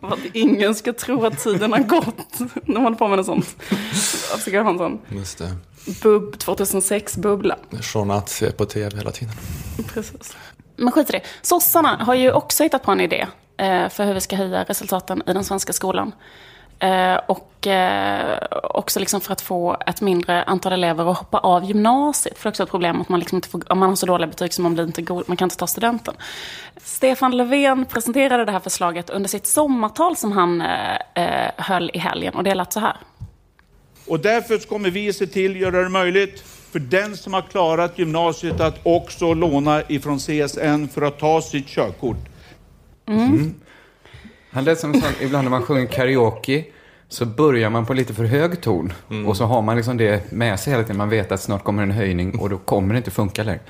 För 0.00 0.08
att 0.08 0.18
ingen 0.32 0.74
ska 0.74 0.92
tro 0.92 1.24
att 1.26 1.38
tiden 1.38 1.72
har 1.72 1.78
gått. 1.80 2.38
De 2.66 2.76
håller 2.82 2.96
på 2.96 3.08
med 3.08 3.16
något 3.16 3.26
sånt. 3.26 3.56
Jag 4.30 4.38
försöker 4.38 4.60
ha 4.60 4.70
en 4.70 4.78
sån 4.78 4.98
Just 5.08 5.38
det. 5.38 5.56
bubb 6.02 6.34
2006-bubbla. 6.36 7.56
Sean 7.82 8.10
Atzi 8.10 8.46
är 8.46 8.50
på 8.50 8.64
tv 8.64 8.96
hela 8.96 9.10
tiden. 9.10 9.34
Precis. 9.94 10.36
Men 10.76 10.92
skit 10.92 11.08
i 11.08 11.12
det. 11.12 11.22
Sossarna 11.42 11.96
har 12.04 12.14
ju 12.14 12.32
också 12.32 12.62
hittat 12.62 12.82
på 12.82 12.92
en 12.92 13.00
idé 13.00 13.26
Eh, 13.58 13.88
för 13.88 14.04
hur 14.04 14.14
vi 14.14 14.20
ska 14.20 14.36
höja 14.36 14.64
resultaten 14.64 15.22
i 15.26 15.32
den 15.32 15.44
svenska 15.44 15.72
skolan. 15.72 16.12
Eh, 16.78 17.16
och 17.26 17.66
eh, 17.66 18.38
också 18.62 19.00
liksom 19.00 19.20
för 19.20 19.32
att 19.32 19.40
få 19.40 19.76
ett 19.86 20.00
mindre 20.00 20.42
antal 20.42 20.72
elever 20.72 21.10
att 21.10 21.18
hoppa 21.18 21.38
av 21.38 21.64
gymnasiet. 21.64 22.38
För 22.38 22.44
det 22.44 22.48
är 22.48 22.50
också 22.50 22.62
ett 22.62 22.70
problem 22.70 23.00
att 23.00 23.08
man, 23.08 23.20
liksom 23.20 23.36
inte 23.36 23.48
får, 23.48 23.72
om 23.72 23.78
man 23.78 23.88
har 23.88 23.96
så 23.96 24.06
dåliga 24.06 24.26
betyg 24.26 24.54
så 24.54 24.62
man 24.62 24.74
blir 24.74 24.84
inte 24.84 25.02
god, 25.02 25.24
man 25.28 25.36
kan 25.36 25.46
inte 25.46 25.56
ta 25.56 25.66
studenten. 25.66 26.14
Stefan 26.76 27.36
Löfven 27.36 27.84
presenterade 27.84 28.44
det 28.44 28.52
här 28.52 28.60
förslaget 28.60 29.10
under 29.10 29.28
sitt 29.28 29.46
sommartal 29.46 30.16
som 30.16 30.32
han 30.32 30.62
höll 31.56 31.90
i 31.94 31.98
helgen. 31.98 32.34
Och 32.34 32.44
det 32.44 32.54
lät 32.54 32.72
så 32.72 32.80
här. 32.80 32.96
Och 34.06 34.20
därför 34.20 34.58
kommer 34.58 34.90
vi 34.90 35.12
se 35.12 35.26
till 35.26 35.52
att 35.52 35.58
göra 35.58 35.82
det 35.82 35.88
möjligt 35.88 36.44
för 36.72 36.78
den 36.78 37.16
som 37.16 37.34
har 37.34 37.42
klarat 37.42 37.98
gymnasiet 37.98 38.60
att 38.60 38.78
också 38.82 39.34
låna 39.34 39.82
ifrån 39.88 40.18
CSN 40.18 40.88
för 40.94 41.02
att 41.02 41.18
ta 41.18 41.42
sitt 41.42 41.66
körkort. 41.66 42.37
Han 44.50 44.64
lät 44.64 44.78
som 44.78 44.94
en 44.94 45.00
sån, 45.00 45.12
ibland 45.20 45.44
när 45.44 45.50
man 45.50 45.62
sjunger 45.62 45.86
karaoke 45.86 46.64
så 47.08 47.26
börjar 47.26 47.70
man 47.70 47.86
på 47.86 47.94
lite 47.94 48.14
för 48.14 48.24
hög 48.24 48.60
ton. 48.60 48.92
Och 49.26 49.36
så 49.36 49.44
har 49.44 49.62
man 49.62 49.76
liksom 49.76 49.96
det 49.96 50.32
med 50.32 50.60
sig 50.60 50.72
hela 50.72 50.82
tiden. 50.82 50.96
Man 50.96 51.08
vet 51.08 51.32
att 51.32 51.40
snart 51.40 51.64
kommer 51.64 51.82
en 51.82 51.90
höjning 51.90 52.38
och 52.38 52.50
då 52.50 52.58
kommer 52.58 52.94
det 52.94 52.98
inte 52.98 53.10
funka 53.10 53.42
längre. 53.42 53.60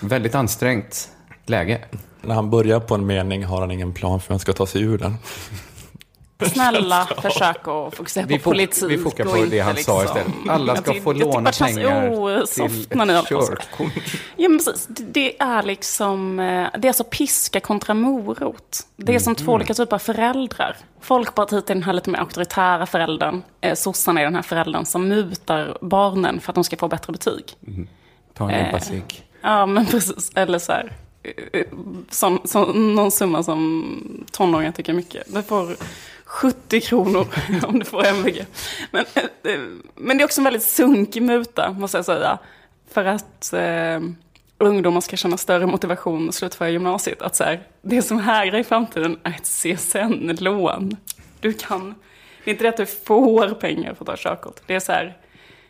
Väldigt 0.00 0.34
ansträngt 0.34 1.08
läge. 1.46 1.80
När 2.22 2.34
han 2.34 2.50
börjar 2.50 2.80
på 2.80 2.94
en 2.94 3.06
mening 3.06 3.44
har 3.44 3.60
han 3.60 3.70
ingen 3.70 3.92
plan 3.92 4.20
för 4.20 4.28
hur 4.28 4.32
han 4.32 4.40
ska 4.40 4.52
ta 4.52 4.66
sig 4.66 4.82
ur 4.82 4.98
den. 4.98 5.14
Snälla, 6.50 7.08
försök 7.22 7.68
att 7.68 7.94
fokusera 7.96 8.26
Vi 8.26 8.38
på 8.38 8.50
politik. 8.50 8.84
vi 8.90 8.98
fokar 8.98 9.24
på 9.24 9.44
det 9.50 9.60
han 9.60 9.76
sa 9.76 9.98
liksom- 10.00 10.18
istället. 10.18 10.48
Alla 10.50 10.76
ska 10.76 10.94
Jag 10.94 11.02
få 11.02 11.12
låna 11.12 11.52
pengar 11.52 11.72
till 11.72 11.78
ett 11.84 12.98
håller 12.98 13.20
på 13.22 13.26
så. 13.26 13.46
körkort. 13.46 13.92
Ja, 14.36 14.48
men 14.48 14.58
precis. 14.58 14.86
Det- 14.88 15.40
är 15.42 15.62
liksom, 15.62 16.40
eh, 16.40 16.66
det 16.78 16.86
är 16.86 16.90
alltså 16.90 17.04
piska 17.04 17.60
kontra 17.60 17.94
morot. 17.94 18.80
Det 18.96 19.14
är 19.14 19.18
som 19.18 19.30
Mm. 19.30 19.44
två 19.44 19.52
olika 19.52 19.74
typer 19.74 19.94
av 19.96 19.98
föräldrar. 19.98 20.76
Folkpartiet 21.00 21.70
är 21.70 21.74
den 21.74 21.82
här 21.82 21.92
lite 21.92 22.10
mer 22.10 22.18
auktoritära 22.18 22.86
föräldern. 22.86 23.42
Eh, 23.60 23.74
sossarna 23.74 24.20
är 24.20 24.24
den 24.24 24.34
här 24.34 24.42
föräldern 24.42 24.84
som 24.84 25.08
mutar 25.08 25.78
barnen 25.80 26.40
för 26.40 26.50
att 26.52 26.54
de 26.54 26.64
ska 26.64 26.76
få 26.76 26.88
bättre 26.88 27.12
betyg. 27.12 27.44
Ta 28.34 28.50
en 28.50 28.62
limpa 28.64 28.80
cigg. 28.80 29.22
Ja, 29.42 29.66
men 29.66 29.86
precis. 29.86 30.30
Eller 30.34 30.58
så 30.58 30.72
här, 30.72 30.92
eh, 31.22 31.60
eh, 31.60 31.66
sån, 32.10 32.38
sån, 32.44 32.94
någon 32.94 33.10
summa 33.10 33.42
som 33.42 34.24
tonåringar 34.32 34.72
tycker 34.72 34.92
mycket. 34.92 35.34
Du 35.34 35.42
får 35.42 35.76
70 36.34 36.80
kronor 36.80 37.26
om 37.66 37.78
du 37.78 37.84
får 37.84 38.06
MVG. 38.06 38.46
Men, 38.90 39.04
eh, 39.44 39.60
men 39.94 40.18
det 40.18 40.22
är 40.22 40.24
också 40.24 40.40
en 40.40 40.44
väldigt 40.44 40.62
sunkig 40.62 41.22
muta, 41.22 41.72
måste 41.72 41.98
jag 41.98 42.04
säga. 42.04 42.38
För 42.90 43.04
att 43.04 43.52
eh, 43.52 44.00
ungdomar 44.58 45.00
ska 45.00 45.16
känna 45.16 45.36
större 45.36 45.66
motivation 45.66 46.28
att 46.28 46.34
slutföra 46.34 46.70
gymnasiet. 46.70 47.22
Att 47.22 47.36
så 47.36 47.44
här, 47.44 47.60
det 47.82 48.02
som 48.02 48.18
hägrar 48.18 48.58
i 48.58 48.64
framtiden 48.64 49.18
är 49.22 49.30
ett 49.30 49.46
CSN-lån. 49.46 50.96
Du 51.40 51.52
kan, 51.52 51.94
det 52.44 52.50
är 52.50 52.52
inte 52.52 52.64
det 52.64 52.68
att 52.68 52.76
du 52.76 52.86
får 52.86 53.48
pengar 53.48 53.94
för 53.94 54.04
att 54.04 54.06
ta 54.06 54.30
körkort. 54.30 54.60
Det 54.66 54.74
är 54.74 54.80
så 54.80 54.92
här, 54.92 55.16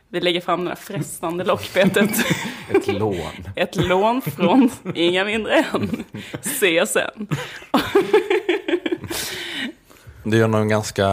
vi 0.09 0.21
lägger 0.21 0.41
fram 0.41 0.65
det 0.65 0.71
här 0.71 0.77
frestande 0.77 1.45
lockbetet. 1.45 2.11
Ett 2.75 2.87
lån. 2.87 3.49
Ett 3.57 3.77
lån 3.77 4.23
från 4.23 4.71
inga 4.95 5.25
mindre 5.25 5.65
än 5.73 6.05
CSN. 6.43 7.27
Det 10.25 10.37
är 10.37 10.49
ju 10.49 10.57
en 10.61 10.69
ganska 10.69 11.09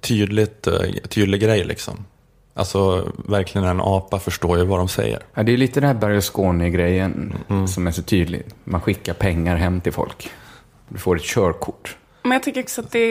tydligt, 0.00 0.66
eh, 0.66 0.74
tydlig 1.08 1.40
grej 1.40 1.64
liksom. 1.64 2.04
Alltså 2.54 3.12
verkligen 3.28 3.66
en 3.66 3.80
apa 3.80 4.18
förstår 4.18 4.58
ju 4.58 4.64
vad 4.64 4.78
de 4.78 4.88
säger. 4.88 5.20
Ja, 5.34 5.42
det 5.42 5.52
är 5.52 5.56
lite 5.56 5.80
den 5.80 5.86
här 5.88 5.94
Berg 5.94 6.16
och 6.16 6.24
Skåne-grejen 6.24 7.34
som 7.68 7.86
är 7.86 7.90
så 7.90 8.02
tydlig. 8.02 8.42
Man 8.64 8.80
skickar 8.80 9.14
pengar 9.14 9.56
hem 9.56 9.80
till 9.80 9.92
folk. 9.92 10.30
Du 10.88 10.98
får 10.98 11.16
ett 11.16 11.22
körkort. 11.22 11.96
Men 12.22 12.32
jag 12.32 12.42
tycker 12.42 12.62
också 12.62 12.80
att 12.80 12.90
det, 12.90 13.08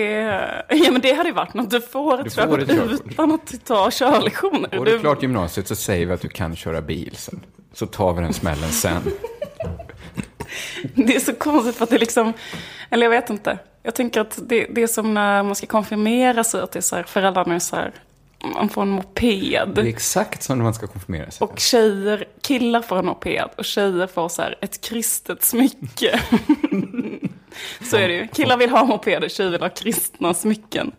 ja, 0.70 0.92
men 0.92 1.02
det 1.02 1.14
hade 1.14 1.30
ju 1.30 1.36
varit 1.36 1.54
något. 1.54 1.70
Du 1.70 1.82
får 1.82 2.18
Du 2.18 2.24
ett 2.24 2.34
får 2.34 2.42
körkort 2.42 2.60
ett 2.62 3.02
utan 3.12 3.32
att 3.32 3.66
ta 3.66 3.90
körlektioner. 3.92 4.78
Går 4.78 4.86
du 4.86 4.92
Du- 4.92 5.00
klart 5.00 5.22
gymnasiet 5.22 5.68
så 5.68 5.76
säger 5.76 6.06
vi 6.06 6.14
att 6.14 6.22
du 6.22 6.30
kan 6.30 6.56
köra 6.56 6.82
bil 6.82 7.16
sen. 7.16 7.40
Så 7.74 7.86
tar 7.86 8.14
vi 8.14 8.22
den 8.22 8.34
smällen 8.34 8.70
sen. 8.72 9.02
Det 10.94 11.16
är 11.16 11.20
så 11.20 11.34
konstigt 11.34 11.76
för 11.76 11.84
att 11.84 11.90
det 11.90 11.96
är 11.96 12.00
liksom, 12.00 12.34
eller 12.90 13.04
jag 13.06 13.12
vet 13.12 13.30
inte. 13.30 13.58
Jag 13.86 13.96
tänker 13.96 14.22
att 14.22 14.40
det, 14.50 14.68
det 14.70 14.84
är 14.84 14.88
som 14.88 15.14
när 15.14 15.44
man 15.44 15.56
ska 15.56 15.68
konfirmera 15.68 16.44
sig, 16.44 16.62
att 16.62 16.72
det 16.72 16.80
är 16.80 16.82
så 16.82 16.96
här, 16.96 17.04
föräldrarna 17.04 17.56
är 17.56 17.60
så 17.60 17.76
här, 17.76 17.92
man 18.56 18.70
får 18.70 18.82
en 18.82 18.90
moped. 18.90 19.70
Det 19.76 19.82
är 19.82 19.86
exakt 19.86 20.44
som 20.44 20.58
när 20.58 20.64
man 20.64 20.74
ska 20.74 20.88
konfirmera 20.88 21.32
sig. 21.32 21.46
Och 21.46 21.60
tjejer, 21.60 22.26
killar 22.42 22.82
får 22.82 22.98
en 23.00 23.06
moped 23.06 23.50
och 23.58 23.66
tjejer 23.66 24.08
får 24.08 24.30
så 24.30 24.42
här 24.42 24.58
ett 24.62 24.82
kristet 24.82 25.44
smycke. 25.44 26.20
så 27.90 27.98
är 27.98 28.08
det 28.08 28.14
ju. 28.14 28.28
Killar 28.28 28.58
vill 28.58 28.70
ha 28.70 28.86
mopeder, 28.86 29.30
tjejer 29.30 29.52
vill 29.52 29.62
ha 29.62 29.70
kristna 29.70 30.34
smycken. 30.34 30.92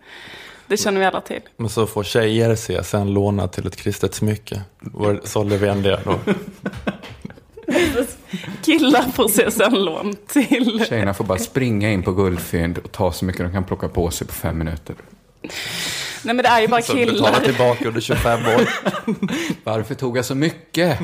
Det 0.66 0.76
känner 0.76 1.00
vi 1.00 1.06
alla 1.06 1.20
till. 1.20 1.40
Men 1.56 1.68
så 1.68 1.86
får 1.86 2.04
tjejer 2.04 2.56
CSN 2.56 3.06
låna 3.08 3.48
till 3.48 3.66
ett 3.66 3.76
kristet 3.76 4.14
smycke. 4.14 4.60
Var- 4.80 5.20
Så 5.24 5.44
Löfven 5.44 5.82
det 5.82 6.00
då? 6.04 6.18
Killar 8.64 9.02
får 9.02 9.28
CSN-lån 9.28 10.16
till... 10.26 10.84
Tjejerna 10.88 11.14
får 11.14 11.24
bara 11.24 11.38
springa 11.38 11.90
in 11.92 12.02
på 12.02 12.12
guldfynd 12.12 12.78
och 12.78 12.92
ta 12.92 13.12
så 13.12 13.24
mycket 13.24 13.42
de 13.42 13.52
kan 13.52 13.64
plocka 13.64 13.88
på 13.88 14.10
sig 14.10 14.26
på 14.26 14.32
fem 14.34 14.58
minuter. 14.58 14.96
Nej 16.22 16.34
men 16.34 16.36
det 16.36 16.48
är 16.48 16.60
ju 16.60 16.68
bara 16.68 16.82
Så 16.82 16.94
betala 16.94 17.12
killar. 17.12 17.40
tillbaka 17.40 17.88
under 17.88 18.00
25 18.00 18.40
år. 18.46 18.68
Varför 19.64 19.94
tog 19.94 20.16
jag 20.18 20.24
så 20.24 20.34
mycket? 20.34 20.98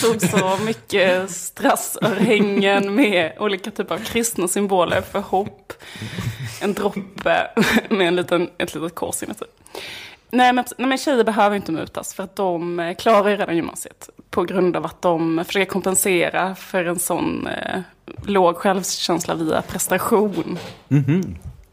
tog 0.00 0.22
så 0.22 0.58
mycket 0.64 1.30
strassörhängen 1.30 2.94
med 2.94 3.32
olika 3.38 3.70
typer 3.70 3.94
av 3.94 3.98
kristna 3.98 4.48
symboler 4.48 5.00
för 5.00 5.20
hopp. 5.20 5.72
En 6.60 6.72
droppe 6.74 7.50
med 7.90 8.08
en 8.08 8.16
liten, 8.16 8.50
ett 8.58 8.74
litet 8.74 8.94
kors 8.94 9.22
inuti. 9.22 9.44
Nej 10.30 10.52
men, 10.52 10.64
nej 10.78 10.88
men 10.88 10.98
tjejer 10.98 11.24
behöver 11.24 11.56
inte 11.56 11.72
mutas 11.72 12.14
för 12.14 12.22
att 12.22 12.36
de 12.36 12.80
eh, 12.80 12.94
klarar 12.94 13.28
ju 13.28 13.36
redan 13.36 13.56
gymnasiet. 13.56 14.10
På 14.30 14.42
grund 14.42 14.76
av 14.76 14.86
att 14.86 15.02
de 15.02 15.44
försöker 15.46 15.70
kompensera 15.70 16.54
för 16.54 16.84
en 16.84 16.98
sån 16.98 17.46
eh, 17.46 17.80
låg 18.24 18.56
självkänsla 18.56 19.34
via 19.34 19.62
prestation. 19.62 20.58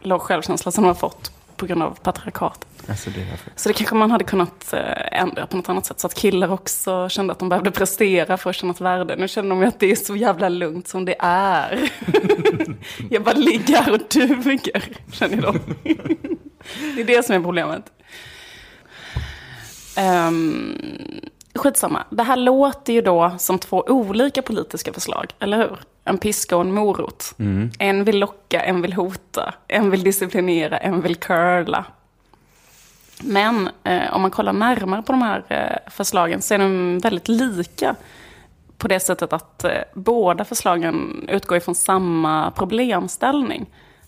Låg 0.01 0.21
självkänsla 0.21 0.71
som 0.71 0.83
de 0.83 0.87
har 0.87 0.95
fått 0.95 1.31
på 1.55 1.65
grund 1.65 1.83
av 1.83 1.97
patriarkatet. 2.03 2.67
Alltså 2.89 3.09
det. 3.09 3.25
Så 3.55 3.69
det 3.69 3.73
kanske 3.73 3.95
man 3.95 4.11
hade 4.11 4.23
kunnat 4.23 4.73
eh, 4.73 5.21
ändra 5.21 5.47
på 5.47 5.57
något 5.57 5.69
annat 5.69 5.85
sätt. 5.85 5.99
Så 5.99 6.07
att 6.07 6.13
killar 6.13 6.51
också 6.51 7.09
kände 7.09 7.33
att 7.33 7.39
de 7.39 7.49
behövde 7.49 7.71
prestera 7.71 8.37
för 8.37 8.49
att 8.49 8.55
känna 8.55 8.71
ett 8.73 8.81
värde. 8.81 9.15
Nu 9.15 9.27
känner 9.27 9.49
de 9.49 9.61
ju 9.61 9.67
att 9.67 9.79
det 9.79 9.91
är 9.91 9.95
så 9.95 10.15
jävla 10.15 10.49
lugnt 10.49 10.87
som 10.87 11.05
det 11.05 11.15
är. 11.19 11.91
jag 13.09 13.23
bara 13.23 13.35
ligger 13.35 13.75
här 13.75 13.91
och 13.93 13.99
duger, 14.09 14.83
känner 15.11 15.41
de. 15.41 15.59
det 16.95 17.01
är 17.01 17.05
det 17.05 17.25
som 17.25 17.35
är 17.35 17.39
problemet. 17.39 17.83
Um, 19.97 20.77
skitsamma. 21.55 22.03
Det 22.09 22.23
här 22.23 22.37
låter 22.37 22.93
ju 22.93 23.01
då 23.01 23.35
som 23.37 23.59
två 23.59 23.83
olika 23.87 24.41
politiska 24.41 24.93
förslag, 24.93 25.33
eller 25.39 25.57
hur? 25.57 25.79
En 26.03 26.17
piska 26.17 26.55
och 26.55 26.61
en 26.61 26.71
morot. 26.71 27.33
En 27.79 28.03
vill 28.03 28.19
locka, 28.19 28.61
en 28.63 28.81
vill 28.81 28.93
hota. 28.93 29.53
En 29.67 29.91
vill 29.91 30.03
disciplinera, 30.03 30.77
en 30.77 31.01
vill 31.01 31.15
curla. 31.15 31.85
Men 33.23 33.69
eh, 33.83 34.15
om 34.15 34.21
man 34.21 34.31
kollar 34.31 34.53
närmare 34.53 35.01
på 35.01 35.11
de 35.11 35.21
här 35.21 35.43
eh, 35.47 35.91
förslagen 35.91 36.41
så 36.41 36.53
är 36.53 36.59
de 36.59 36.99
väldigt 36.99 37.27
lika. 37.27 37.95
På 38.77 38.87
det 38.87 38.99
sättet 38.99 39.33
att 39.33 39.63
eh, 39.63 39.71
båda 39.93 40.45
förslagen 40.45 41.25
utgår 41.29 41.57
ifrån 41.57 41.75
samma 41.75 42.51
problemställning. 42.51 43.65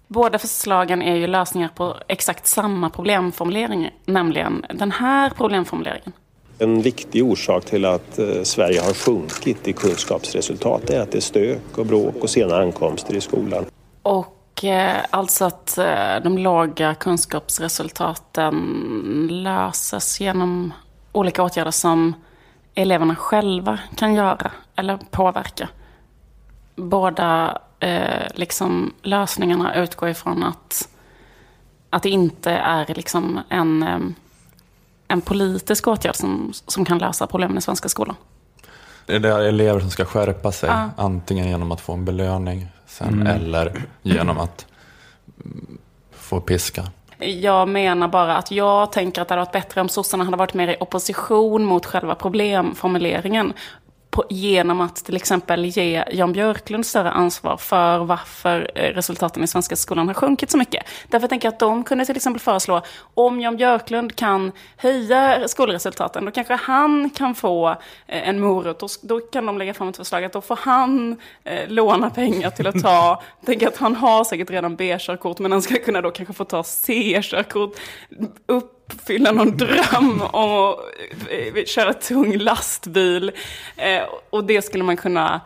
Båda 0.07 0.39
förslagen 0.39 1.01
är 1.01 1.15
ju 1.15 1.27
lösningar 1.27 1.69
på 1.75 1.97
exakt 2.07 2.47
samma 2.47 2.89
problemformulering, 2.89 3.89
nämligen 4.05 4.65
den 4.73 4.91
här 4.91 5.29
problemformuleringen. 5.29 6.11
En 6.59 6.81
viktig 6.81 7.23
orsak 7.23 7.65
till 7.65 7.85
att 7.85 8.19
eh, 8.19 8.43
Sverige 8.43 8.81
har 8.81 8.93
sjunkit 8.93 9.67
i 9.67 9.73
kunskapsresultat 9.73 10.89
är 10.89 10.99
att 10.99 11.11
det 11.11 11.17
är 11.17 11.21
stök 11.21 11.77
och 11.77 11.85
bråk 11.85 12.15
och 12.21 12.29
sena 12.29 12.57
ankomster 12.57 13.15
i 13.15 13.21
skolan. 13.21 13.65
Och 14.01 14.63
eh, 14.63 14.95
alltså 15.09 15.45
att 15.45 15.77
eh, 15.77 16.15
de 16.23 16.37
låga 16.37 16.95
kunskapsresultaten 16.95 18.55
löses 19.31 20.21
genom 20.21 20.73
olika 21.11 21.43
åtgärder 21.43 21.71
som 21.71 22.13
eleverna 22.75 23.15
själva 23.15 23.79
kan 23.95 24.13
göra 24.13 24.51
eller 24.75 24.97
påverka. 25.11 25.69
Båda 26.75 27.57
eh, 27.85 28.27
liksom, 28.33 28.93
lösningarna 29.01 29.75
utgår 29.75 30.09
ifrån 30.09 30.43
att, 30.43 30.89
att 31.89 32.03
det 32.03 32.09
inte 32.09 32.51
är 32.51 32.93
liksom, 32.95 33.39
en, 33.49 33.83
eh, 33.83 33.99
en 35.07 35.21
politisk 35.21 35.87
åtgärd 35.87 36.15
som, 36.15 36.53
som 36.67 36.85
kan 36.85 36.97
lösa 36.97 37.27
problemen 37.27 37.57
i 37.57 37.61
svenska 37.61 37.89
skolan. 37.89 38.15
Det 39.05 39.15
är 39.15 39.39
elever 39.39 39.79
som 39.79 39.89
ska 39.89 40.05
skärpa 40.05 40.51
sig, 40.51 40.69
Ja. 40.69 40.89
antingen 40.97 41.47
genom 41.47 41.71
att 41.71 41.81
få 41.81 41.93
en 41.93 42.05
belöning 42.05 42.67
sen 42.87 43.07
Mm. 43.07 43.27
eller 43.27 43.81
genom 44.01 44.37
att 44.39 44.65
få 46.11 46.41
piska. 46.41 46.83
Jag 47.19 47.67
menar 47.69 48.07
bara 48.07 48.37
att 48.37 48.51
jag 48.51 48.91
tänker 48.91 49.21
att 49.21 49.27
det 49.27 49.31
hade 49.33 49.41
varit 49.45 49.51
bättre 49.51 49.81
om 49.81 49.89
sossarna 49.89 50.23
hade 50.23 50.37
varit 50.37 50.53
mer 50.53 50.67
i 50.67 50.77
opposition 50.79 51.65
mot 51.65 51.85
själva 51.85 52.15
problemformuleringen. 52.15 53.53
På, 54.15 54.23
genom 54.29 54.81
att 54.81 54.95
till 54.95 55.15
exempel 55.15 55.65
ge 55.65 56.03
Jan 56.11 56.33
Björklund 56.33 56.85
större 56.85 57.11
ansvar 57.11 57.57
för 57.57 57.99
varför 57.99 58.71
eh, 58.75 58.93
resultaten 58.93 59.43
i 59.43 59.47
svenska 59.47 59.75
skolan 59.75 60.07
har 60.07 60.13
sjunkit 60.13 60.51
så 60.51 60.57
mycket. 60.57 60.87
Därför 61.07 61.27
tänker 61.27 61.47
jag 61.47 61.53
att 61.53 61.59
de 61.59 61.83
kunde 61.83 62.05
till 62.05 62.15
exempel 62.15 62.39
föreslå, 62.39 62.81
om 63.13 63.41
Jan 63.41 63.57
Björklund 63.57 64.15
kan 64.15 64.51
höja 64.77 65.47
skolresultaten, 65.47 66.25
då 66.25 66.31
kanske 66.31 66.53
han 66.53 67.09
kan 67.09 67.35
få 67.35 67.69
eh, 68.07 68.29
en 68.29 68.39
morot. 68.39 68.79
Då, 68.79 68.87
då 69.01 69.19
kan 69.19 69.45
de 69.45 69.57
lägga 69.57 69.73
fram 69.73 69.89
ett 69.89 69.97
förslag 69.97 70.23
att 70.23 70.33
då 70.33 70.41
får 70.41 70.59
han 70.61 71.17
eh, 71.43 71.67
låna 71.67 72.09
pengar 72.09 72.49
till 72.49 72.67
att 72.67 72.81
ta, 72.81 73.23
tänker 73.45 73.67
att 73.67 73.77
han 73.77 73.95
har 73.95 74.23
säkert 74.23 74.49
redan 74.49 74.75
B-körkort, 74.75 75.39
men 75.39 75.51
han 75.51 75.61
ska 75.61 75.75
kunna 75.75 76.01
då 76.01 76.11
kanske 76.11 76.33
få 76.33 76.43
ta 76.43 76.63
C-körkort, 76.63 77.75
uppfylla 78.87 79.31
någon 79.31 79.57
dröm 79.57 80.21
om 80.21 80.69
att 80.69 80.79
eh, 81.29 81.63
köra 81.65 81.93
tung 81.93 82.37
lastbil. 82.37 83.31
Eh, 83.75 84.03
och 84.29 84.43
det 84.43 84.61
skulle 84.61 84.83
man 84.83 84.97
kunna 84.97 85.41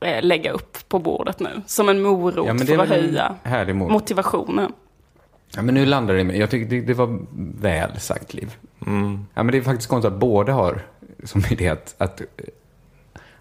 eh, 0.00 0.22
lägga 0.22 0.52
upp 0.52 0.88
på 0.88 0.98
bordet 0.98 1.40
nu, 1.40 1.62
som 1.66 1.88
en 1.88 2.02
morot 2.02 2.46
Ja, 2.46 2.54
men 2.54 2.66
det 2.66 2.72
är 2.72 2.76
för 2.76 2.82
att 2.82 2.88
höja 2.88 3.74
motivationen. 3.74 4.72
Ja, 5.54 5.62
men 5.62 5.74
nu 5.74 5.86
landar 5.86 6.14
det 6.14 6.20
i 6.20 6.24
mig. 6.24 6.38
Jag 6.38 6.50
tycker 6.50 6.70
det, 6.70 6.80
det 6.80 6.94
var 6.94 7.18
väl 7.60 8.00
sagt, 8.00 8.34
Liv. 8.34 8.56
Ja, 9.34 9.42
men 9.42 9.46
det 9.46 9.58
är 9.58 9.62
faktiskt 9.62 9.88
konstigt 9.88 10.12
att 10.12 10.18
båda 10.18 10.52
har 10.52 10.80
som 11.24 11.42
idé 11.50 11.68
att, 11.68 11.94
att, 11.98 12.22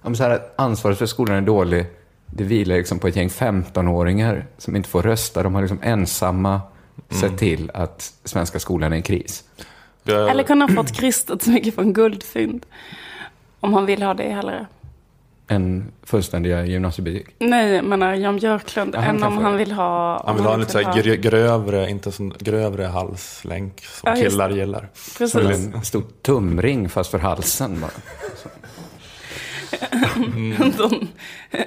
om 0.02 0.16
så 0.16 0.24
här, 0.24 0.30
att 0.30 0.54
ansvaret 0.56 0.98
för 0.98 1.06
skolan 1.06 1.38
är 1.38 1.42
dålig. 1.42 1.86
Det 2.26 2.44
vilar 2.44 2.76
liksom 2.76 3.00
på 3.00 3.08
ett 3.08 3.16
gäng 3.16 3.28
15-åringar 3.28 4.46
som 4.58 4.76
inte 4.76 4.90
får 4.90 5.02
rösta. 5.02 5.44
De 5.44 5.56
har 5.56 5.62
liksom 5.62 5.80
ensamma 5.84 6.62
sett 7.10 7.38
till 7.38 7.72
att 7.74 8.14
svenska 8.24 8.60
skolan 8.60 8.94
är 8.94 8.98
i 8.98 9.02
kris. 9.02 9.44
Jag, 10.04 10.30
Eller 10.30 10.44
kunde 10.44 10.66
han 10.66 10.76
fått 10.76 10.92
kristet 10.92 11.42
så 11.42 11.50
mycket 11.50 11.76
från 11.76 11.94
guldfynd? 11.94 12.66
Om 13.60 13.74
han 13.74 13.86
vill 13.86 14.04
ha 14.04 14.14
det 14.14 14.30
hellre. 14.30 14.66
En 15.48 15.92
fullständiga 16.04 16.66
gymnasiebetyg. 16.66 17.26
Nej, 17.40 17.82
men 17.82 18.02
är 18.02 18.14
Jan 18.14 18.38
Björklund, 18.38 18.96
Ja, 18.96 19.02
än 19.02 19.24
om 19.24 19.38
han 19.38 19.58
vill 19.58 19.72
ha... 19.72 20.24
han 20.26 20.36
vill 20.36 20.46
ha 20.46 20.54
en 20.54 20.60
lite 20.60 21.18
grövre, 21.18 21.90
inte 21.90 22.12
sån 22.12 22.34
grövre 22.40 22.86
halslänk 22.86 23.86
som 23.86 24.10
Ja, 24.10 24.16
killar 24.16 24.50
gillar. 24.50 24.90
Precis. 25.18 25.32
Som 25.32 25.48
en 25.48 25.84
stor 25.86 26.04
tumring 26.22 26.90
fast 26.90 27.12
för 27.12 27.20
halsen 27.20 27.82
bara. 27.82 27.92
En 30.62 30.74
sån, 30.78 31.08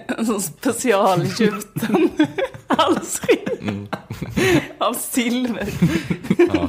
en 0.06 0.26
sån 0.26 0.40
specialgjuten 0.42 2.10
halsring 2.66 3.38
Mm. 3.60 3.88
av 4.78 4.94
silver. 4.94 5.68
Ja, 6.54 6.68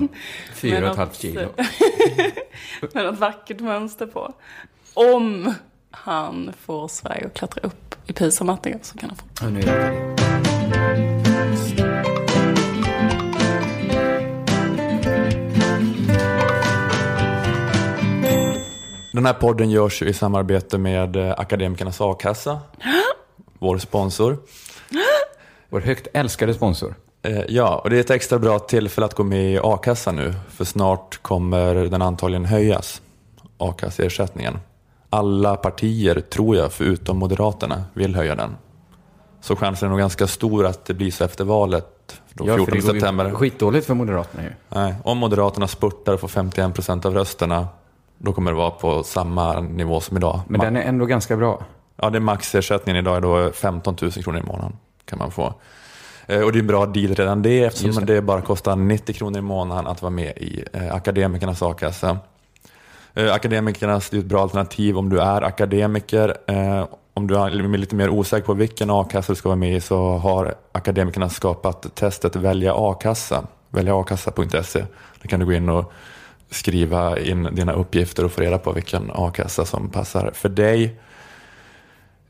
fyra 0.54 0.86
och 0.86 0.92
ett 0.92 0.98
halvt 0.98 1.16
kilo. 1.22 1.50
Med 2.94 3.06
ett 3.06 3.20
vackert 3.20 3.60
mönster 3.60 4.06
på. 4.06 4.34
Om 4.94 5.54
han 5.92 6.52
får 6.66 6.88
Sverige 6.88 7.26
att 7.26 7.34
klättra 7.34 7.62
upp 7.62 7.96
i 8.08 8.14
PISA-mätningen 8.14 8.80
så 8.82 8.98
kan 8.98 9.10
han 9.10 9.18
få. 9.18 9.26
Ja, 9.70 11.15
Den 19.16 19.26
här 19.26 19.34
podden 19.34 19.70
görs 19.70 20.02
ju 20.02 20.06
i 20.06 20.14
samarbete 20.14 20.78
med 20.78 21.16
eh, 21.16 21.34
Akademikernas 21.38 22.02
A-kassa, 22.02 22.60
vår 23.60 23.78
sponsor. 23.78 24.38
Vår 25.70 25.82
högt 25.82 26.08
älskade 26.14 26.54
sponsor. 26.54 26.96
Eh, 27.22 27.42
Ja, 27.48 27.82
och 27.84 27.90
det 27.90 27.96
är 27.96 28.00
ett 28.00 28.10
extra 28.10 28.40
bra 28.40 28.60
tillfälle 28.60 29.06
att 29.06 29.14
gå 29.14 29.24
med 29.24 29.54
i 29.54 29.60
a-kassan 29.64 30.16
nu, 30.16 30.34
för 30.50 30.66
snart 30.66 31.22
kommer 31.22 31.76
den 31.76 32.02
antagligen 32.02 32.46
höjas, 32.46 33.02
a-kasseersättningen. 33.58 34.60
Alla 35.10 35.56
partier, 35.56 36.20
tror 36.20 36.56
jag, 36.56 36.74
förutom 36.74 37.18
Moderaterna, 37.18 37.84
vill 37.94 38.16
höja 38.16 38.36
den. 38.36 38.56
Så 39.42 39.56
chansen 39.56 39.86
är 39.86 39.90
nog 39.90 40.00
ganska 40.00 40.28
stor 40.28 40.66
att 40.66 40.86
det 40.86 40.94
blir 40.94 41.12
så 41.12 41.24
efter 41.24 41.44
valet, 41.44 42.22
då 42.34 42.48
Ja, 42.48 42.58
för 42.58 42.58
14 42.58 42.66
det 42.66 42.72
går 42.72 42.94
ju 42.96 43.00
september. 43.00 43.32
Skitdåligt 43.32 43.88
för 43.88 43.94
Moderaterna 43.94 44.44
ju. 44.44 44.52
Nej, 44.70 44.96
om 45.04 45.18
Moderaterna 45.18 45.68
spurtar 45.68 46.14
och 46.14 46.20
får 46.20 46.28
51 46.28 46.74
procent 46.76 47.06
av 47.06 47.14
rösterna, 47.14 47.68
då 48.18 48.34
kommer 48.34 48.52
det 48.52 48.58
vara 48.58 48.72
på 48.72 49.04
samma 49.04 49.60
nivå 49.60 50.00
som 50.00 50.18
idag. 50.18 50.40
Men 50.48 50.62
Ma- 50.62 50.64
den 50.64 50.78
är 50.78 50.82
ändå 50.82 51.06
ganska 51.06 51.38
bra. 51.38 51.64
Ja, 52.02 52.10
det 52.10 52.18
är 52.18 52.20
maxersättningen 52.20 53.00
idag 53.06 53.18
är 53.18 53.22
då 53.22 53.52
15 53.52 53.96
000 54.02 54.12
kronor 54.12 54.40
i 54.40 54.44
månaden 54.44 54.78
kan 55.06 55.20
man 55.20 55.32
få. 55.32 55.54
Eh, 56.28 56.42
Och 56.42 56.52
det 56.52 56.58
är 56.58 56.62
en 56.62 56.68
bra 56.68 56.86
deal 56.86 57.16
redan 57.16 57.42
det 57.42 57.64
eftersom 57.64 57.88
Just 57.88 58.00
det. 58.00 58.14
det. 58.14 58.22
bara 58.22 58.42
kostar 58.42 58.76
90 58.76 59.14
kronor 59.16 59.38
i 59.40 59.42
månaden 59.42 59.88
att 59.88 60.02
vara 60.02 60.10
med 60.10 60.38
i 60.38 60.64
eh, 60.74 60.96
Akademikernas 60.96 61.62
a-kassa. 61.62 62.18
Eh, 63.14 63.34
Akademikernas 63.34 64.14
är 64.14 64.18
ett 64.20 64.26
bra 64.26 64.42
alternativ 64.42 64.98
om 64.98 65.10
du 65.10 65.20
är 65.20 65.42
akademiker. 65.42 66.38
Om 67.14 67.28
du 67.28 67.38
är 67.38 67.50
lite 67.78 67.96
mer 67.96 68.10
osäker 68.10 68.46
på 68.46 68.54
vilken 68.54 68.90
a-kassa 68.90 69.32
du 69.32 69.36
ska 69.36 69.50
vara 69.50 69.56
med 69.58 69.76
i 69.76 69.82
så 69.82 70.18
har 70.18 70.56
Akademikerna 70.72 71.30
skapat 71.30 71.96
testet 71.96 72.36
Välja 72.36 72.74
a-kassa. 72.78 73.44
Väljaakassa.se. 73.70 74.86
Där 75.22 75.28
kan 75.30 75.40
du 75.40 75.46
gå 75.46 75.54
in 75.54 75.70
och 75.70 75.92
skriva 76.56 77.20
in 77.20 77.44
dina 77.52 77.74
uppgifter 77.74 78.26
och 78.26 78.32
få 78.32 78.42
reda 78.42 78.58
på 78.58 78.72
vilken 78.72 79.12
a-kassa 79.14 79.66
som 79.66 79.90
passar 79.90 80.32
för 80.34 80.50
dig. 80.50 80.96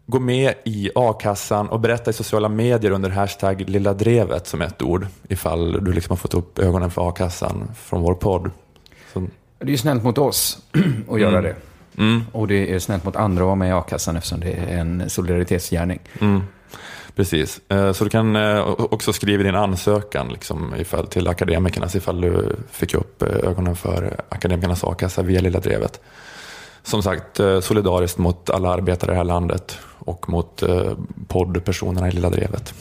Gå 0.07 0.19
med 0.19 0.53
i 0.63 0.89
a-kassan 0.95 1.69
och 1.69 1.79
berätta 1.79 2.09
i 2.09 2.13
sociala 2.13 2.49
medier 2.49 2.91
under 2.91 3.09
hashtag 3.09 3.69
lilla 3.69 3.93
drevet 3.93 4.47
som 4.47 4.61
ett 4.61 4.81
ord 4.81 5.07
ifall 5.29 5.83
du 5.85 5.93
liksom 5.93 6.11
har 6.11 6.17
fått 6.17 6.33
upp 6.33 6.59
ögonen 6.59 6.91
för 6.91 7.09
a-kassan 7.09 7.71
från 7.75 8.01
vår 8.01 8.13
podd. 8.13 8.51
Så, 9.13 9.19
Det 9.59 9.65
är 9.65 9.69
ju 9.69 9.77
snällt 9.77 10.03
mot 10.03 10.17
oss 10.17 10.57
att 11.09 11.19
göra 11.19 11.41
det. 11.41 11.55
mm, 11.97 12.21
Och 12.31 12.47
det 12.47 12.73
är 12.73 12.79
snällt 12.79 13.03
mot 13.05 13.15
andra 13.15 13.41
att 13.43 13.45
vara 13.45 13.55
med 13.55 13.69
i 13.69 13.71
a-kassan 13.71 14.15
eftersom 14.17 14.39
det 14.39 14.51
är 14.51 14.77
en 14.77 15.09
solidaritetsgärning. 15.09 15.99
mm, 16.21 16.41
precis. 17.15 17.61
Eh, 17.69 17.91
så 17.91 18.03
du 18.03 18.09
kan 18.09 18.35
eh, 18.35 18.69
också 18.69 19.13
skriva 19.13 19.43
din 19.43 19.55
ansökan 19.55 20.29
liksom, 20.29 20.75
ifall, 20.75 21.07
till 21.07 21.27
akademikernas 21.27 21.95
ifall 21.95 22.21
du 22.21 22.55
fick 22.71 22.93
upp 22.93 23.21
eh, 23.21 23.49
ögonen 23.49 23.75
för 23.75 24.19
akademikernas 24.29 24.83
a-kassa 24.83 25.21
via 25.21 25.41
lilla 25.41 25.59
drevet. 25.59 26.01
Som 26.83 27.03
sagt, 27.03 27.39
solidariskt 27.61 28.17
mot 28.17 28.49
alla 28.49 28.69
arbetare 28.69 29.11
i 29.11 29.13
det 29.13 29.17
här 29.17 29.23
landet 29.23 29.77
och 29.99 30.29
mot 30.29 30.63
poddpersonerna 31.27 32.07
i 32.07 32.11
Lilla 32.11 32.29
Drevet. 32.29 32.73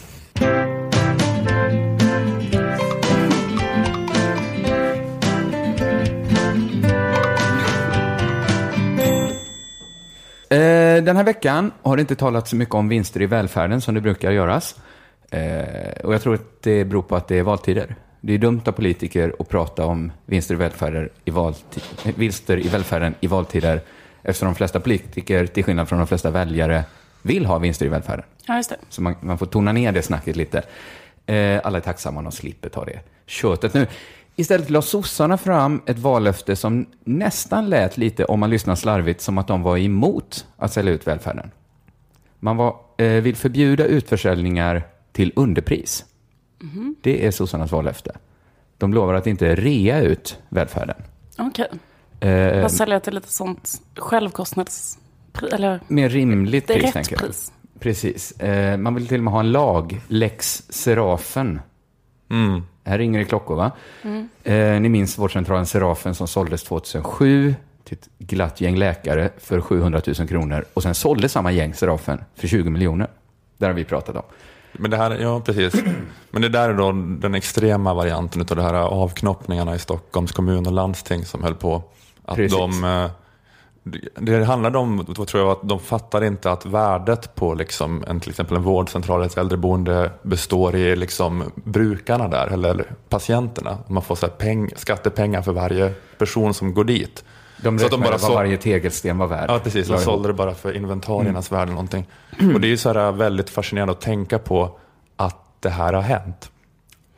Den 11.04 11.16
här 11.16 11.24
veckan 11.24 11.72
har 11.82 11.96
det 11.96 12.00
inte 12.00 12.14
talats 12.16 12.50
så 12.50 12.56
mycket 12.56 12.74
om 12.74 12.88
vinster 12.88 13.22
i 13.22 13.26
välfärden 13.26 13.80
som 13.80 13.94
det 13.94 14.00
brukar 14.00 14.30
göras. 14.30 14.76
Eh, 15.30 16.04
Och 16.04 16.14
jag 16.14 16.22
tror 16.22 16.34
att 16.34 16.62
det 16.62 16.84
beror 16.84 17.02
på 17.02 17.16
att 17.16 17.28
det 17.28 17.38
är 17.38 17.42
valtider. 17.42 17.94
Det 18.20 18.32
är 18.34 18.38
dumt 18.38 18.60
av 18.66 18.72
politiker 18.72 19.34
att 19.38 19.48
prata 19.48 19.86
om 19.86 20.12
vinster 20.26 20.54
i, 20.54 20.58
välfärden 20.58 21.08
i, 21.24 21.30
valti- 21.30 22.08
eh, 22.08 22.14
vinster 22.16 22.66
i 22.66 22.68
välfärden 22.68 23.14
i 23.20 23.26
valtider 23.26 23.80
eftersom 24.22 24.48
de 24.48 24.54
flesta 24.54 24.80
politiker, 24.80 25.46
till 25.46 25.64
skillnad 25.64 25.88
från 25.88 25.98
de 25.98 26.06
flesta 26.08 26.30
väljare, 26.30 26.84
vill 27.22 27.46
ha 27.46 27.58
vinster 27.58 27.86
i 27.86 27.88
välfärden. 27.88 28.24
Ja, 28.46 28.56
just 28.56 28.70
det. 28.70 28.76
Så 28.88 29.02
man, 29.02 29.16
man 29.20 29.38
får 29.38 29.46
tona 29.46 29.72
ner 29.72 29.92
det 29.92 30.02
snacket 30.02 30.36
lite. 30.36 30.62
Eh, 31.26 31.60
alla 31.64 31.78
är 31.78 31.82
tacksamma 31.82 32.18
om 32.18 32.24
de 32.24 32.32
slipper 32.32 32.68
ta 32.68 32.84
det 32.84 33.00
köttet 33.26 33.74
nu. 33.74 33.86
Istället 34.36 34.70
la 34.70 34.82
sossarna 34.82 35.36
fram 35.36 35.82
ett 35.86 35.98
vallöfte 35.98 36.56
som 36.56 36.86
nästan 37.04 37.68
lät 37.70 37.96
lite, 37.96 38.24
om 38.24 38.40
man 38.40 38.50
lyssnar 38.50 38.74
slarvigt, 38.74 39.20
som 39.20 39.38
att 39.38 39.48
de 39.48 39.62
var 39.62 39.78
emot 39.78 40.46
att 40.56 40.72
sälja 40.72 40.92
ut 40.92 41.06
välfärden. 41.06 41.50
Man 42.40 42.56
var, 42.56 42.76
eh, 42.98 43.08
vill 43.08 43.36
förbjuda 43.36 43.84
utförsäljningar 43.84 44.82
till 45.12 45.32
underpris. 45.36 46.04
Det 47.00 47.26
är 47.26 47.30
sossarnas 47.30 47.72
vallöfte. 47.72 48.12
De 48.78 48.94
lovar 48.94 49.14
att 49.14 49.26
inte 49.26 49.54
rea 49.54 50.00
ut 50.00 50.38
välfärden. 50.48 50.96
Okej. 51.38 51.68
Eh, 52.20 52.62
Fast 52.62 52.76
sälja 52.76 53.00
till 53.00 53.14
lite 53.14 53.32
sånt 53.32 53.82
självkostnads... 53.96 54.98
Eller 55.52 55.80
mer 55.88 56.08
rimligt 56.08 56.66
det 56.66 56.74
är 56.74 56.80
pris, 56.80 56.92
tänker 56.92 57.12
jag. 57.12 57.20
pris. 57.20 57.52
Precis. 57.78 58.40
Eh, 58.40 58.76
man 58.76 58.94
vill 58.94 59.08
till 59.08 59.18
och 59.18 59.24
med 59.24 59.32
ha 59.32 59.40
en 59.40 59.52
lag, 59.52 60.00
lex 60.08 60.62
Serafen. 60.68 61.60
Mm. 62.30 62.62
Här 62.84 62.98
ringer 62.98 63.18
det 63.18 63.24
klockor, 63.24 63.56
va? 63.56 63.70
Eh, 64.44 64.80
ni 64.80 64.88
minns 64.88 65.18
vårdcentralen 65.18 65.66
Serafen 65.66 66.14
som 66.14 66.28
såldes 66.28 66.62
2007 66.62 67.54
till 67.84 67.98
ett 67.98 68.08
glatt 68.18 68.60
gäng 68.60 68.76
läkare 68.76 69.30
för 69.38 69.60
700 69.60 70.00
000 70.18 70.28
kronor. 70.28 70.64
Och 70.74 70.82
sen 70.82 70.94
sålde 70.94 71.28
samma 71.28 71.52
gäng 71.52 71.74
Serafen 71.74 72.20
för 72.34 72.48
20 72.48 72.70
miljoner. 72.70 73.08
Där 73.58 73.66
har 73.66 73.74
vi 73.74 73.84
pratat 73.84 74.16
om. 74.16 74.22
Men 74.72 74.90
det 74.90 74.96
här, 74.96 75.18
ja 75.18 75.40
precis. 75.40 75.74
Men 76.30 76.42
det 76.42 76.48
där 76.48 76.68
är 76.68 76.74
då 76.74 76.92
den 76.92 77.34
extrema 77.34 77.94
varianten 77.94 78.40
av 78.40 78.56
det 78.56 78.62
här 78.62 78.74
avknoppningarna 78.74 79.74
i 79.74 79.78
Stockholms 79.78 80.32
kommun 80.32 80.66
och 80.66 80.72
landsting 80.72 81.24
som 81.24 81.42
höll 81.42 81.54
på. 81.54 81.82
Att 82.24 82.36
Precis. 82.36 82.58
de, 82.58 82.84
eh, 82.84 83.10
det- 84.20 84.44
handlade 84.44 84.78
om, 84.78 85.04
tror 85.14 85.42
jag 85.42 85.50
att 85.50 85.68
de 85.68 85.80
fattar 85.80 86.24
inte 86.24 86.50
att 86.50 86.66
värdet 86.66 87.34
på 87.34 87.54
liksom 87.54 88.04
en, 88.08 88.20
till 88.20 88.30
exempel 88.30 88.56
en 88.56 88.62
vårdcentral 88.62 89.20
eller 89.20 89.26
ett 89.30 89.36
äldreboende 89.38 90.10
består 90.22 90.76
i 90.76 90.96
liksom 90.96 91.52
brukarna 91.54 92.28
där, 92.28 92.46
eller 92.46 92.84
patienterna. 93.08 93.78
Man 93.86 94.02
får 94.02 94.14
så 94.14 94.28
peng, 94.28 94.70
skattepengar 94.76 95.42
för 95.42 95.52
varje 95.52 95.92
person 96.18 96.54
som 96.54 96.74
går 96.74 96.84
dit. 96.84 97.24
De 97.62 97.78
Så 97.78 97.84
att 97.84 97.90
de 97.90 98.00
bara 98.00 98.16
vad 98.16 98.32
varje 98.32 98.56
tegelsten 98.56 99.18
var 99.18 99.26
värd. 99.26 99.50
Ja, 99.50 99.58
precis. 99.64 99.88
De 99.88 99.98
sålde 99.98 100.28
det 100.28 100.32
bara 100.34 100.54
för 100.54 100.76
inventariernas 100.76 101.52
värde 101.52 101.62
eller 101.62 101.72
någonting. 101.72 102.06
Och 102.54 102.60
det 102.60 102.66
är 102.66 102.70
ju 102.70 102.76
så 102.76 102.92
här 102.92 103.12
väldigt 103.12 103.50
fascinerande 103.50 103.92
att 103.92 104.00
tänka 104.00 104.38
på 104.38 104.78
att 105.16 105.36
det 105.60 105.68
här 105.70 105.92
har 105.92 106.02
hänt. 106.02 106.50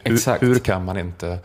Hur, 0.03 0.41
hur 0.47 0.59
kan 0.59 0.85
man 0.85 0.99
inte 0.99 1.39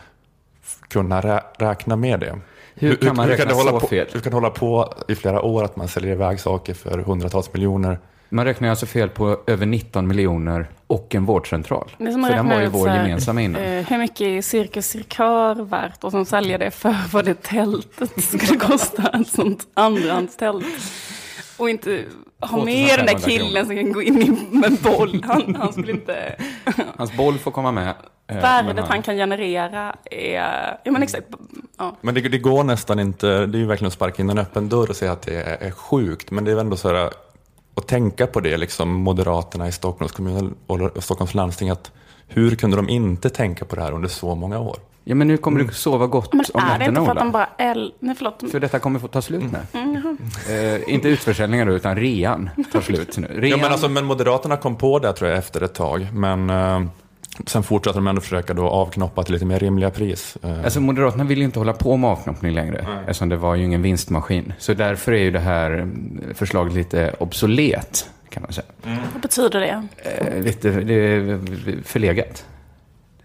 kunna 0.88 1.22
rä- 1.22 1.44
räkna 1.58 1.96
med 1.96 2.20
det? 2.20 2.40
Hur 2.82 2.96
kan 2.96 3.16
man 3.16 3.28
räkna 3.28 3.46
det 3.46 3.54
hålla 3.54 3.72
så 3.72 3.80
på, 3.80 3.88
fel? 3.88 4.08
Hur 4.14 4.20
kan 4.20 4.30
det 4.32 4.36
hålla 4.36 4.50
på 4.50 4.94
i 5.08 5.16
flera 5.16 5.42
år 5.42 5.64
att 5.64 5.76
man 5.76 5.88
säljer 5.88 6.12
iväg 6.12 6.40
saker 6.40 6.74
för 6.74 6.98
hundratals 6.98 7.54
miljoner? 7.54 8.00
Man 8.30 8.46
räknar 8.46 8.70
alltså 8.70 8.86
fel 8.86 9.10
på 9.10 9.38
över 9.48 9.66
19 9.66 10.08
miljoner 10.08 10.68
och 10.88 11.16
en 11.16 11.26
vårdcentral. 11.26 11.92
Det 11.98 12.04
är 12.04 12.12
som 12.12 12.24
För 12.24 12.34
den 12.34 12.50
var 12.50 12.62
ju 12.62 12.68
vår 12.68 12.88
här, 12.88 12.98
gemensamma 12.98 13.42
innan. 13.42 13.62
eh, 13.62 13.86
hur 13.90 13.98
mycket 13.98 14.22
är 14.22 14.42
Cirkus 14.42 14.86
Cirkör 14.88 15.56
värt 15.64 16.04
och 16.04 16.12
sen 16.12 16.26
sälja 16.26 16.58
det 16.58 16.72
för 16.72 16.96
vad 17.12 17.26
det 17.26 17.42
tältet 17.42 18.24
skulle 18.24 18.60
kosta. 18.60 19.10
Ett 19.22 19.28
sånt 19.28 19.68
andrahandstält. 19.74 20.66
Och 21.58 21.70
inte 21.70 22.04
ha 22.40 22.66
med 22.66 23.00
den 23.00 23.06
där 23.06 23.14
2500 23.14 23.30
killen 23.30 23.66
som 23.66 23.76
kan 23.76 23.92
gå 23.92 24.02
in 24.02 24.22
i 24.22 24.58
med 24.58 24.78
boll. 24.84 25.24
Han, 25.28 25.56
han 25.56 25.74
skulle 25.74 25.92
inte... 25.92 26.36
Hans 26.98 27.18
boll 27.18 27.38
får 27.38 27.52
komma 27.52 27.72
med. 27.72 27.94
eh, 28.28 28.38
Värdet 28.42 28.86
han 28.86 29.02
kan 29.02 29.16
generera 29.16 29.96
är... 30.12 30.78
Ja 30.84 30.92
men 30.92 31.04
exakt. 31.04 31.28
Ja. 31.78 31.98
Men 32.02 32.16
det, 32.16 32.22
det 32.22 32.38
går 32.38 32.64
nästan 32.64 33.00
inte, 33.00 33.46
det 33.46 33.58
är 33.58 33.60
ju 33.60 33.66
verkligen 33.66 33.88
att 33.88 33.94
sparka 33.94 34.22
in 34.22 34.30
en 34.30 34.38
öppen 34.38 34.70
dörr 34.70 34.90
och 34.90 34.96
säga 34.96 35.12
att 35.12 35.22
det 35.22 35.36
är, 35.36 35.68
är 35.68 35.72
sjukt. 35.72 36.32
Men 36.32 36.46
det 36.46 36.52
är 36.52 36.58
ändå 36.58 36.78
så 36.78 36.88
här, 36.88 37.10
att 37.76 37.88
tänka 37.88 38.28
på 38.28 38.40
det, 38.40 38.58
liksom 38.58 38.90
Moderaterna 38.94 39.68
i 39.68 39.72
Stockholms 39.72 40.12
kommun 40.12 40.56
och 40.68 41.04
Stockholms 41.04 41.34
landsting, 41.34 41.70
att 41.70 41.92
hur 42.28 42.56
kunde 42.56 42.78
de 42.78 42.90
inte 42.90 43.30
tänka 43.30 43.66
på 43.66 43.76
det 43.76 43.82
här 43.82 43.92
under 43.92 44.10
så 44.10 44.36
många 44.36 44.60
år? 44.60 44.78
Ja, 45.04 45.16
men 45.16 45.28
nu 45.28 45.38
kommer 45.38 45.64
du 45.64 45.74
sova 45.74 46.08
gott 46.08 46.34
Men 46.34 46.46
om 46.54 46.62
är 46.64 46.80
det 46.80 46.86
inte 46.86 46.92
nätterna, 46.92 47.06
för 47.06 47.12
att 47.12 47.18
de 47.18 47.24
Ola. 47.24 47.32
bara... 47.58 47.72
El... 47.72 47.94
Nej 48.00 48.16
förlåt. 48.16 48.44
För 48.52 48.60
detta 48.60 48.80
kommer 48.80 49.00
få 49.00 49.08
ta 49.08 49.22
slut 49.22 49.44
nu. 49.52 49.80
Mm, 49.80 50.18
Eh, 50.50 50.94
inte 50.94 51.10
utförsäljningar 51.10 51.66
då, 51.66 51.74
utan 51.74 51.96
rean 51.96 52.50
tar 52.72 52.82
slut 52.82 53.18
nu. 53.18 53.28
Rean, 53.28 53.50
Ja, 53.50 53.58
men, 53.58 53.72
alltså, 53.72 53.90
men 53.90 54.06
Moderaterna 54.06 54.58
kom 54.58 54.76
på 54.76 55.00
det 55.00 55.14
tror 55.14 55.30
jag 55.30 55.40
efter 55.40 55.62
ett 55.62 55.74
tag. 55.74 56.08
Men 56.14 56.50
eh, 56.50 56.82
sen 57.46 57.64
fortsatte 57.64 57.98
de 57.98 58.08
ändå 58.08 58.22
försöka 58.22 58.54
då 58.54 58.70
avknoppa 58.70 59.24
till 59.24 59.34
lite 59.34 59.46
mer 59.46 59.60
rimliga 59.60 59.90
pris. 59.90 60.38
Eh, 60.44 60.64
Alltså 60.64 60.80
Moderaterna 60.82 61.24
vill 61.24 61.38
ju 61.38 61.44
inte 61.44 61.60
hålla 61.60 61.74
på 61.74 61.98
med 61.98 62.10
avknoppning 62.10 62.54
längre, 62.54 62.86
eftersom 63.02 63.30
det 63.30 63.38
var 63.38 63.56
ju 63.56 63.64
ingen 63.66 63.82
vinstmaskin. 63.82 64.54
Så 64.60 64.74
därför 64.74 65.12
är 65.12 65.24
ju 65.24 65.32
det 65.32 65.40
här 65.40 65.72
mm, 65.72 66.22
förslaget 66.36 66.74
lite 66.74 67.16
obsolet, 67.20 68.10
kan 68.30 68.44
man 68.44 68.54
säga. 68.54 68.68
Vad 69.14 69.22
betyder 69.22 69.60
det? 69.60 69.88
Eh, 70.04 70.44
lite 70.44 70.70
det 70.72 70.94
är 70.94 71.40
förlegat. 71.86 72.46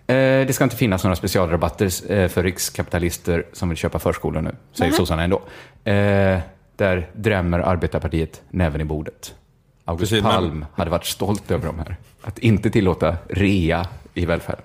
Eh, 0.08 0.46
det 0.46 0.54
ska 0.54 0.64
inte 0.64 0.76
finnas 0.76 1.04
några 1.04 1.16
specialrabatter 1.16 2.12
eh, 2.12 2.28
för 2.28 2.42
rikskapitalister 2.42 3.46
som 3.52 3.68
vill 3.68 3.78
köpa 3.78 3.98
förskolor 3.98 4.40
nu, 4.40 4.56
säger 4.72 4.92
sossarna 4.92 5.22
ändå. 5.22 5.42
Eh, 5.84 6.38
där 6.76 7.08
drämmer 7.12 7.58
arbetarpartiet 7.58 8.42
näven 8.50 8.80
i 8.80 8.84
bordet. 8.84 9.34
August 9.84 10.10
Precis, 10.10 10.22
men- 10.22 10.32
Palm 10.32 10.64
hade 10.74 10.90
varit 10.90 11.04
stolt 11.06 11.50
över 11.50 11.66
de 11.66 11.78
här. 11.78 11.96
Att 12.22 12.38
inte 12.38 12.70
tillåta 12.70 13.16
rea 13.28 13.86
i 14.14 14.26
välfärden. 14.26 14.64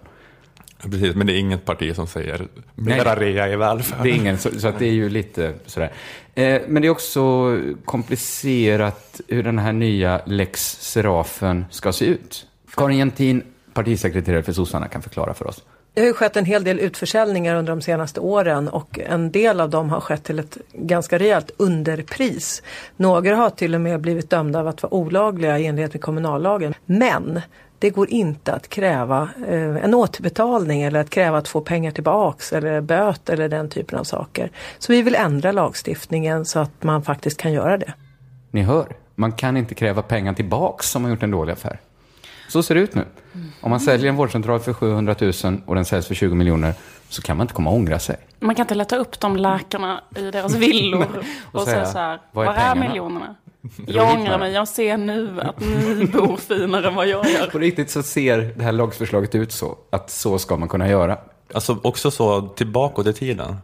Precis, 0.83 1.15
men 1.15 1.27
det 1.27 1.33
är 1.33 1.37
inget 1.37 1.65
parti 1.65 1.95
som 1.95 2.07
säger 2.07 2.47
mera 2.75 3.15
rea 3.15 3.49
i 3.49 3.55
välfärd. 3.55 4.03
Det 4.03 4.09
är 4.09 4.13
ingen, 4.13 4.37
så, 4.37 4.59
så 4.59 4.67
att 4.67 4.79
det 4.79 4.85
är 4.85 4.91
ju 4.93 5.09
lite 5.09 5.53
sådär. 5.65 5.91
Eh, 6.35 6.61
men 6.67 6.81
det 6.81 6.87
är 6.87 6.89
också 6.89 7.21
komplicerat 7.85 9.21
hur 9.27 9.43
den 9.43 9.59
här 9.59 9.73
nya 9.73 10.21
lex 10.25 10.77
Serafen 10.81 11.65
ska 11.69 11.93
se 11.93 12.05
ut. 12.05 12.47
Karin 12.75 12.97
Jentin, 12.97 13.43
partisekreterare 13.73 14.43
för 14.43 14.53
sossarna, 14.53 14.87
kan 14.87 15.01
förklara 15.01 15.33
för 15.33 15.47
oss. 15.47 15.63
Det 15.93 16.01
har 16.01 16.07
ju 16.07 16.13
skett 16.13 16.37
en 16.37 16.45
hel 16.45 16.63
del 16.63 16.79
utförsäljningar 16.79 17.55
under 17.55 17.71
de 17.71 17.81
senaste 17.81 18.19
åren 18.19 18.67
och 18.67 18.99
en 18.99 19.31
del 19.31 19.61
av 19.61 19.69
dem 19.69 19.89
har 19.89 19.99
skett 19.99 20.23
till 20.23 20.39
ett 20.39 20.57
ganska 20.73 21.19
rejält 21.19 21.51
underpris. 21.57 22.63
Några 22.97 23.35
har 23.35 23.49
till 23.49 23.75
och 23.75 23.81
med 23.81 24.01
blivit 24.01 24.29
dömda 24.29 24.59
av 24.59 24.67
att 24.67 24.83
vara 24.83 24.93
olagliga 24.93 25.59
i 25.59 25.65
enlighet 25.65 25.93
med 25.93 26.01
kommunallagen. 26.01 26.73
Men 26.85 27.41
det 27.79 27.89
går 27.89 28.09
inte 28.09 28.53
att 28.53 28.67
kräva 28.67 29.29
eh, 29.47 29.83
en 29.83 29.93
återbetalning 29.93 30.81
eller 30.81 30.99
att 30.99 31.09
kräva 31.09 31.37
att 31.37 31.47
få 31.47 31.61
pengar 31.61 31.91
tillbaks 31.91 32.53
eller 32.53 32.81
böter 32.81 33.33
eller 33.33 33.49
den 33.49 33.69
typen 33.69 33.99
av 33.99 34.03
saker. 34.03 34.51
Så 34.79 34.93
vi 34.93 35.01
vill 35.01 35.15
ändra 35.15 35.51
lagstiftningen 35.51 36.45
så 36.45 36.59
att 36.59 36.83
man 36.83 37.03
faktiskt 37.03 37.37
kan 37.37 37.53
göra 37.53 37.77
det. 37.77 37.93
Ni 38.51 38.61
hör, 38.61 38.85
man 39.15 39.31
kan 39.31 39.57
inte 39.57 39.75
kräva 39.75 40.01
pengar 40.01 40.33
tillbaks 40.33 40.95
om 40.95 41.01
man 41.01 41.11
gjort 41.11 41.23
en 41.23 41.31
dålig 41.31 41.53
affär. 41.53 41.79
Så 42.51 42.63
ser 42.63 42.75
det 42.75 42.81
ut 42.81 42.95
nu. 42.95 43.05
Om 43.61 43.69
man 43.69 43.79
säljer 43.79 44.09
en 44.09 44.15
vårdcentral 44.15 44.59
för 44.59 44.73
700 44.73 45.15
000 45.43 45.61
och 45.65 45.75
den 45.75 45.85
säljs 45.85 46.07
för 46.07 46.15
20 46.15 46.35
miljoner 46.35 46.73
så 47.09 47.21
kan 47.21 47.37
man 47.37 47.43
inte 47.43 47.53
komma 47.53 47.69
och 47.69 47.75
ångra 47.75 47.99
sig. 47.99 48.15
Man 48.39 48.55
kan 48.55 48.63
inte 48.63 48.75
leta 48.75 48.97
upp 48.97 49.19
de 49.19 49.37
läkarna 49.37 50.03
i 50.15 50.21
deras 50.31 50.55
villor 50.55 51.07
och, 51.51 51.61
säga, 51.61 51.75
säga 51.75 51.85
så 51.85 51.97
här, 51.97 52.21
"Var 52.31 52.45
var 52.45 52.53
är 52.53 52.57
pengarna?" 52.57 52.89
miljonerna? 52.89 53.35
Jag 53.87 54.17
ångrar 54.17 54.39
mig, 54.39 54.53
jag 54.53 54.67
ser 54.67 54.97
nu 54.97 55.41
att 55.41 55.59
ni 55.59 56.05
bor 56.05 56.37
finare 56.37 56.87
än 56.87 56.95
vad 56.95 57.07
jag 57.07 57.29
gör. 57.29 57.47
På 57.47 57.59
riktigt 57.59 57.91
så 57.91 58.03
ser 58.03 58.37
det 58.37 58.63
här 58.63 58.71
lagförslaget 58.71 59.35
ut 59.35 59.51
så, 59.51 59.77
att 59.89 60.09
så 60.09 60.39
ska 60.39 60.57
man 60.57 60.69
kunna 60.69 60.89
göra. 60.89 61.17
Alltså 61.53 61.77
också 61.83 62.11
så 62.11 62.41
tillbaka 62.41 63.09
i 63.09 63.13
tiden. 63.13 63.57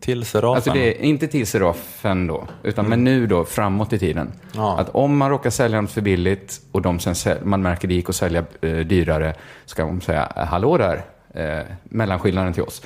Till 0.00 0.24
Serafen. 0.24 0.56
Alltså 0.56 0.72
det 0.72 1.00
är 1.00 1.04
inte 1.04 1.26
till 1.28 1.46
Serafen 1.46 2.26
då, 2.26 2.46
utan 2.62 2.86
men 2.88 3.04
nu 3.04 3.26
då 3.26 3.44
framåt 3.44 3.92
i 3.92 3.98
tiden. 3.98 4.32
Ja. 4.54 4.78
Att 4.78 4.88
om 4.88 5.16
man 5.16 5.30
råkar 5.30 5.50
sälja 5.50 5.80
något 5.80 5.90
för 5.90 6.00
billigt 6.00 6.60
och 6.72 6.82
de 6.82 6.98
sen 6.98 7.14
säl- 7.14 7.44
man 7.44 7.62
märker 7.62 7.88
det 7.88 7.94
gick 7.94 8.08
att 8.08 8.16
sälja 8.16 8.44
eh, 8.60 8.76
dyrare, 8.78 9.34
ska 9.64 9.82
de 9.86 10.00
säga 10.00 10.32
hallå 10.50 10.76
där, 10.78 11.04
eh, 11.34 11.66
mellanskillnaden 11.84 12.52
till 12.52 12.62
oss. 12.62 12.82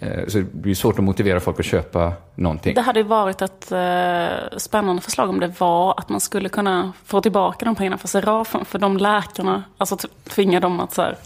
Eh, 0.00 0.26
så 0.28 0.38
det 0.38 0.44
blir 0.52 0.74
svårt 0.74 0.98
att 0.98 1.04
motivera 1.04 1.40
folk 1.40 1.60
att 1.60 1.66
köpa 1.66 2.12
någonting. 2.34 2.74
Det 2.74 2.80
hade 2.80 3.00
ju 3.00 3.06
varit 3.06 3.42
ett 3.42 3.72
eh, 3.72 4.58
spännande 4.58 5.02
förslag 5.02 5.28
om 5.30 5.40
det 5.40 5.60
var 5.60 5.94
att 5.98 6.08
man 6.08 6.20
skulle 6.20 6.48
kunna 6.48 6.92
få 7.04 7.20
tillbaka 7.20 7.64
de 7.64 7.74
pengarna 7.74 7.98
för 7.98 8.08
Serafen. 8.08 8.64
För 8.64 8.78
de 8.78 8.96
läkarna, 8.96 9.62
alltså 9.78 9.96
tvinga 10.28 10.60
dem 10.60 10.80
att 10.80 10.92
så 10.94 11.02
här, 11.02 11.16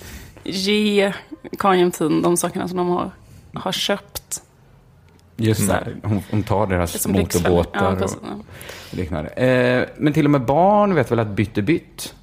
ge 0.45 1.12
Jämtin 1.77 2.23
de 2.23 2.37
sakerna 2.37 2.69
som 2.69 2.77
de 2.77 2.88
har, 2.88 3.11
har 3.55 3.73
köpt. 3.73 4.43
Just 5.40 5.68
det, 5.68 5.74
Mm. 5.77 6.01
hon, 6.03 6.22
hon 6.31 6.42
tar 6.42 6.66
Det 6.66 6.74
deras 6.74 7.07
motorbåtar 7.07 7.96
Ja, 8.01 8.05
och 8.05 8.96
liknande. 8.96 9.31
Eh, 9.31 9.88
men 9.96 10.12
till 10.12 10.24
och 10.24 10.31
med 10.31 10.44
barn 10.44 10.94
vet 10.94 11.11
väl 11.11 11.18
att 11.18 11.29
bytt 11.29 11.59
är 11.59 11.62
bytt? 11.62 12.14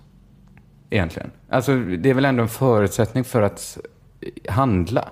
Egentligen. 0.90 1.32
Alltså 1.50 1.76
det 1.76 2.10
är 2.10 2.14
väl 2.14 2.26
ändå 2.26 2.44
en 2.44 2.50
förutsättning 2.50 3.24
för 3.24 3.42
att 3.42 3.78
handla. 4.50 5.10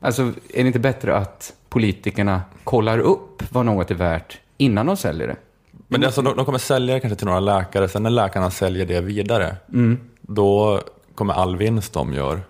Alltså 0.00 0.22
är 0.22 0.32
det 0.62 0.66
inte 0.66 0.78
bättre 0.78 1.16
att 1.16 1.52
politikerna 1.68 2.42
kollar 2.64 2.98
upp 2.98 3.42
vad 3.50 3.66
något 3.66 3.90
är 3.90 3.94
värt 3.94 4.38
innan 4.56 4.86
de 4.86 4.96
säljer 4.96 5.26
det? 5.28 5.36
Men 5.88 6.00
det 6.00 6.06
alltså, 6.06 6.22
de, 6.22 6.36
de 6.36 6.44
kommer 6.44 6.58
sälja 6.58 6.94
det 6.94 7.00
kanske 7.00 7.16
till 7.16 7.26
några 7.26 7.40
läkare, 7.40 7.88
sen 7.88 8.02
när 8.02 8.10
läkarna 8.10 8.50
säljer 8.50 8.86
det 8.86 9.00
vidare, 9.00 9.56
då 10.20 10.80
kommer 11.14 11.34
all 11.34 11.56
vinst 11.56 11.92
de 11.92 12.14
gör 12.14 12.40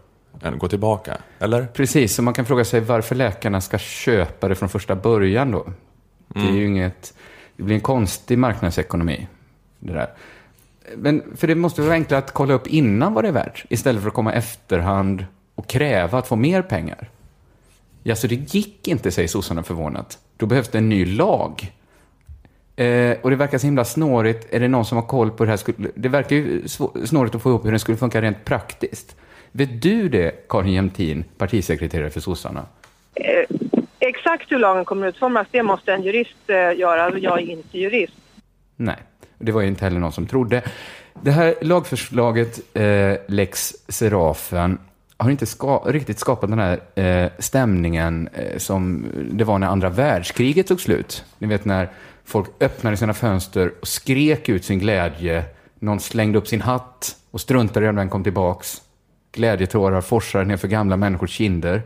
eh, 0.44 0.50
gå 0.50 0.68
tillbaka. 0.68 1.18
Eller? 1.38 1.66
Precis, 1.66 2.14
så 2.14 2.22
man 2.22 2.34
kan 2.34 2.44
fråga 2.44 2.64
sig 2.64 2.80
varför 2.80 3.14
läkarna 3.14 3.60
ska 3.60 3.78
köpa 3.78 4.48
det 4.48 4.54
från 4.54 4.68
första 4.68 4.94
början 4.94 5.50
då. 5.50 5.66
Det 6.28 6.40
är 6.40 6.52
ju 6.52 6.66
inget, 6.66 7.14
det 7.56 7.62
blir 7.62 7.74
en 7.74 7.80
konstig 7.80 8.38
marknadsekonomi. 8.38 9.28
Det 9.78 9.92
där. 9.92 10.10
Men 10.96 11.22
för 11.36 11.46
det 11.46 11.54
måste 11.54 11.82
vara 11.82 11.92
enklare 11.92 12.18
att 12.18 12.32
kolla 12.32 12.54
upp 12.54 12.66
innan 12.66 13.14
vad 13.14 13.24
det 13.24 13.28
är 13.28 13.32
värt, 13.32 13.64
istället 13.68 14.02
för 14.02 14.08
att 14.08 14.14
komma 14.14 14.32
efterhand 14.32 15.26
och 15.54 15.66
kräva 15.66 16.18
att 16.18 16.28
få 16.28 16.36
mer 16.36 16.62
pengar. 16.62 17.10
Ja, 18.02 18.16
så 18.16 18.26
det 18.26 18.54
gick 18.54 18.88
inte, 18.88 19.10
säger 19.10 19.28
sossarna 19.28 19.62
förvånat. 19.62 20.18
Då 20.36 20.46
behövs 20.46 20.68
det 20.68 20.78
en 20.78 20.88
ny 20.88 21.04
lag. 21.04 21.72
Eh, 22.76 23.16
och 23.22 23.30
det 23.30 23.36
verkar 23.36 23.58
så 23.58 23.66
himla 23.66 23.84
snårigt. 23.84 24.46
Är 24.50 24.60
det 24.60 24.68
någon 24.68 24.84
som 24.84 24.96
har 24.96 25.06
koll 25.06 25.30
på 25.30 25.44
det 25.44 25.50
här? 25.50 25.74
Det 25.94 26.08
verkar 26.08 26.36
ju 26.36 26.68
snårigt 27.04 27.34
att 27.34 27.42
få 27.42 27.48
ihop 27.48 27.64
hur 27.64 27.72
det 27.72 27.78
skulle 27.78 27.96
funka 27.96 28.22
rent 28.22 28.44
praktiskt. 28.44 29.16
Vet 29.56 29.82
du 29.82 30.08
det, 30.08 30.48
Karin 30.48 30.72
Jämtin, 30.72 31.24
partisekreterare 31.38 32.10
för 32.10 32.20
sossarna? 32.20 32.66
Eh, 33.14 33.56
Ex 33.98 34.18
exakt 34.18 34.52
hur 34.52 34.58
lagen 34.58 34.84
kommer 34.84 35.06
utformas, 35.06 35.46
det 35.50 35.62
måste 35.62 35.92
en 35.92 36.02
jurist 36.02 36.36
eh, 36.46 36.56
göra. 36.56 37.18
Jag 37.18 37.40
är 37.40 37.50
inte 37.50 37.78
jurist. 37.78 38.12
Nej, 38.76 38.96
det 39.38 39.52
var 39.52 39.60
ju 39.60 39.68
inte 39.68 39.84
heller 39.84 40.00
någon 40.00 40.12
som 40.12 40.26
trodde. 40.26 40.62
Det 41.22 41.30
här 41.30 41.54
lagförslaget, 41.60 42.76
eh, 42.76 43.16
Lex 43.28 43.74
Serafen, 43.88 44.78
har 45.16 45.30
inte 45.30 45.46
ska 45.46 45.82
riktigt 45.86 46.18
skapat 46.18 46.50
den 46.50 46.58
här 46.58 46.80
eh, 46.94 47.30
stämningen 47.38 48.28
eh, 48.32 48.58
som 48.58 49.06
det 49.30 49.44
var 49.44 49.58
när 49.58 49.66
andra 49.66 49.88
världskriget 49.88 50.66
tog 50.66 50.80
slut. 50.80 51.24
Ni 51.38 51.46
vet 51.46 51.64
när 51.64 51.88
folk 52.24 52.48
öppnade 52.60 52.96
sina 52.96 53.14
fönster 53.14 53.72
och 53.80 53.88
skrek 53.88 54.48
ut 54.48 54.64
sin 54.64 54.78
glädje. 54.78 55.44
Någon 55.78 56.00
slängde 56.00 56.38
upp 56.38 56.48
sin 56.48 56.60
hatt 56.60 57.16
och 57.30 57.40
struntade 57.40 57.86
i 57.86 57.88
om 57.88 57.96
den 57.96 58.08
kom 58.08 58.22
tillbaks. 58.22 58.82
Glädjetårar 59.34 60.00
forsade 60.00 60.44
ner 60.44 60.56
för 60.56 60.68
gamla 60.68 60.96
människors 60.96 61.30
kinder. 61.30 61.82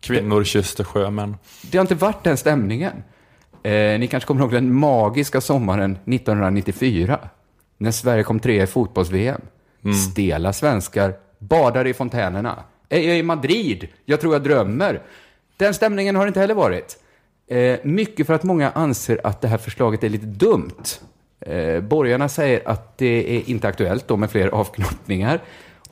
Kvinnor 0.00 0.44
kysste 0.44 0.84
sjömän. 0.84 1.36
Det 1.70 1.78
har 1.78 1.82
inte 1.82 1.94
varit 1.94 2.24
den 2.24 2.36
stämningen. 2.36 3.02
Eh, 3.62 3.98
ni 3.98 4.08
kanske 4.10 4.26
kommer 4.26 4.40
ihåg 4.40 4.52
den 4.52 4.74
magiska 4.74 5.40
sommaren 5.40 5.98
1994. 6.04 7.18
När 7.78 7.90
Sverige 7.90 8.22
kom 8.22 8.40
trea 8.40 8.62
i 8.62 8.66
fotbolls-VM. 8.66 9.40
Stela 10.10 10.52
svenskar 10.52 11.14
badade 11.38 11.90
i 11.90 11.94
fontänerna. 11.94 12.64
Är 12.88 13.00
jag 13.00 13.18
i 13.18 13.22
Madrid? 13.22 13.88
Jag 14.04 14.20
tror 14.20 14.32
jag 14.34 14.42
drömmer. 14.42 15.02
Den 15.56 15.74
stämningen 15.74 16.16
har 16.16 16.24
det 16.24 16.28
inte 16.28 16.40
heller 16.40 16.54
varit. 16.54 16.98
Eh, 17.46 17.78
mycket 17.82 18.26
för 18.26 18.34
att 18.34 18.42
många 18.42 18.70
anser 18.70 19.20
att 19.24 19.40
det 19.40 19.48
här 19.48 19.58
förslaget 19.58 20.04
är 20.04 20.08
lite 20.08 20.26
dumt. 20.26 20.84
Eh, 21.40 21.80
borgarna 21.80 22.28
säger 22.28 22.68
att 22.68 22.98
det 22.98 23.36
är 23.36 23.50
inte 23.50 23.68
aktuellt 23.68 24.08
då 24.08 24.16
med 24.16 24.30
fler 24.30 24.48
avknoppningar. 24.48 25.40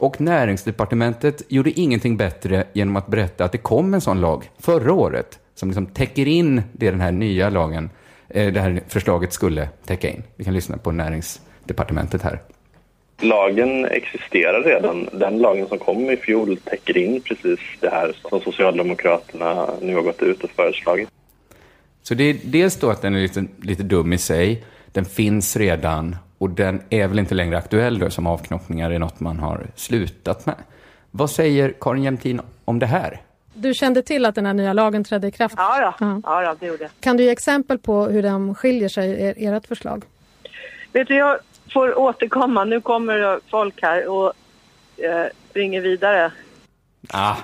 Och 0.00 0.20
näringsdepartementet 0.20 1.42
gjorde 1.48 1.70
ingenting 1.70 2.16
bättre 2.16 2.64
genom 2.72 2.96
att 2.96 3.06
berätta 3.06 3.44
att 3.44 3.52
det 3.52 3.58
kom 3.58 3.94
en 3.94 4.00
sån 4.00 4.20
lag 4.20 4.50
förra 4.58 4.92
året 4.92 5.38
som 5.54 5.68
liksom 5.68 5.86
täcker 5.86 6.28
in 6.28 6.62
det 6.72 6.90
den 6.90 7.00
här 7.00 7.12
nya 7.12 7.50
lagen, 7.50 7.90
eh, 8.28 8.52
det 8.52 8.60
här 8.60 8.80
förslaget 8.88 9.32
skulle 9.32 9.68
täcka 9.86 10.08
in. 10.08 10.22
Vi 10.36 10.44
kan 10.44 10.54
lyssna 10.54 10.76
på 10.76 10.92
näringsdepartementet 10.92 12.22
här. 12.22 12.40
Lagen 13.20 13.84
existerar 13.84 14.62
redan. 14.62 15.08
Den 15.12 15.38
lagen 15.38 15.66
som 15.66 15.78
kom 15.78 16.10
i 16.10 16.16
fjol 16.16 16.56
täcker 16.56 16.96
in 16.96 17.20
precis 17.20 17.60
det 17.80 17.90
här 17.90 18.12
som 18.28 18.40
Socialdemokraterna 18.40 19.68
nu 19.82 19.94
har 19.94 20.02
gått 20.02 20.22
ut 20.22 20.44
och 20.44 20.50
föreslagit. 20.50 21.08
Så 22.02 22.14
det 22.14 22.24
är 22.24 22.36
dels 22.44 22.76
då 22.76 22.90
att 22.90 23.02
den 23.02 23.14
är 23.14 23.20
lite, 23.20 23.44
lite 23.62 23.82
dum 23.82 24.12
i 24.12 24.18
sig, 24.18 24.64
den 24.92 25.04
finns 25.04 25.56
redan 25.56 26.16
och 26.40 26.50
den 26.50 26.82
är 26.90 27.08
väl 27.08 27.18
inte 27.18 27.34
längre 27.34 27.58
aktuell 27.58 27.98
då 27.98 28.10
som 28.10 28.26
avknoppningar 28.26 28.90
är 28.90 28.98
något 28.98 29.20
man 29.20 29.38
har 29.38 29.66
slutat 29.76 30.46
med. 30.46 30.54
Vad 31.10 31.30
säger 31.30 31.74
Karin 31.80 32.02
Jämtin 32.02 32.40
om 32.64 32.78
det 32.78 32.86
här? 32.86 33.22
Du 33.54 33.74
kände 33.74 34.02
till 34.02 34.24
att 34.24 34.34
den 34.34 34.46
här 34.46 34.54
nya 34.54 34.72
lagen 34.72 35.04
trädde 35.04 35.28
i 35.28 35.30
kraft? 35.30 35.54
Ja, 35.58 35.94
då. 35.98 36.20
ja 36.24 36.42
då, 36.42 36.56
det 36.60 36.66
gjorde 36.66 36.82
jag. 36.82 36.90
Kan 37.00 37.16
du 37.16 37.24
ge 37.24 37.30
exempel 37.30 37.78
på 37.78 38.04
hur 38.04 38.22
den 38.22 38.54
skiljer 38.54 38.88
sig, 38.88 39.22
er, 39.22 39.34
ert 39.36 39.66
förslag? 39.66 40.04
Vet 40.92 41.08
du, 41.08 41.16
jag 41.16 41.38
får 41.72 41.98
återkomma. 41.98 42.64
Nu 42.64 42.80
kommer 42.80 43.40
folk 43.50 43.82
här 43.82 44.08
och 44.08 44.32
eh, 44.96 45.26
springer 45.50 45.80
vidare. 45.80 46.32
Ah, 47.08 47.36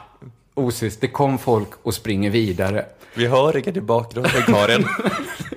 osis, 0.55 1.01
det 1.01 1.09
kom 1.09 1.39
folk 1.39 1.69
och 1.83 1.95
springer 1.95 2.31
vidare. 2.31 2.85
Vi 3.15 3.27
hör 3.27 3.57
inget 3.57 3.77
i 3.77 3.81
bakgrunden, 3.81 4.43
Karin. 4.47 4.87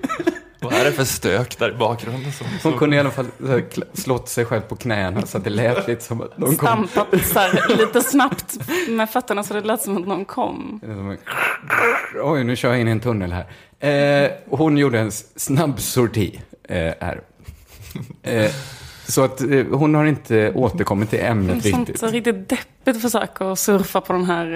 Vad 0.62 0.74
är 0.74 0.86
det 0.86 0.91
för 0.91 1.04
stök 1.04 1.58
där 1.60 1.69
i 1.69 1.74
bakgrunden? 1.74 2.32
Som, 2.32 2.48
Hon 2.63 2.80
kunde 2.80 2.95
i 2.95 3.00
alla 3.00 3.12
fall 3.12 3.26
slått 3.93 4.30
sig 4.30 4.45
själv 4.45 4.62
på 4.62 4.76
knäna 4.76 5.26
så 5.26 5.38
att 5.38 5.43
det 5.43 5.50
lät 5.50 5.88
lite 5.88 6.04
som 6.04 6.22
att 6.22 6.38
någon 6.38 6.56
kom. 6.56 6.88
Stampat 6.88 7.13
lite 7.78 8.02
snabbt 8.02 8.58
med 8.89 9.10
fötterna 9.10 9.43
så 9.43 9.54
det 9.54 9.62
lät 9.62 9.82
som 9.82 9.98
att 9.98 10.08
någon 10.08 10.26
kom. 10.26 10.80
Oj, 12.24 12.43
nu 12.43 12.56
kör 12.56 12.69
jag 12.69 12.82
in 12.82 12.88
i 12.88 12.91
en 12.91 13.00
tunnel 13.00 13.32
här. 13.32 13.45
Eh, 14.26 14.32
hon 14.50 14.78
gjorde 14.78 15.00
en 15.00 15.12
snabb 15.36 15.80
sorti 15.80 16.41
eh, 16.63 16.93
här. 17.00 17.22
Eh, 18.24 18.52
så 19.10 19.24
att 19.24 19.41
eh, 19.41 19.65
hon 19.72 19.95
har 19.95 20.06
inte 20.06 20.52
återkommit 20.52 21.10
till 21.10 21.19
ämnet 21.19 21.63
Sånt 21.63 21.78
riktigt. 21.78 22.00
så 22.00 22.08
riktigt 22.08 22.50
deppigt 22.50 23.02
försök 23.02 23.41
att 23.41 23.60
surfa 23.60 24.02
på 24.02 24.13
den 24.13 24.26
här 24.26 24.54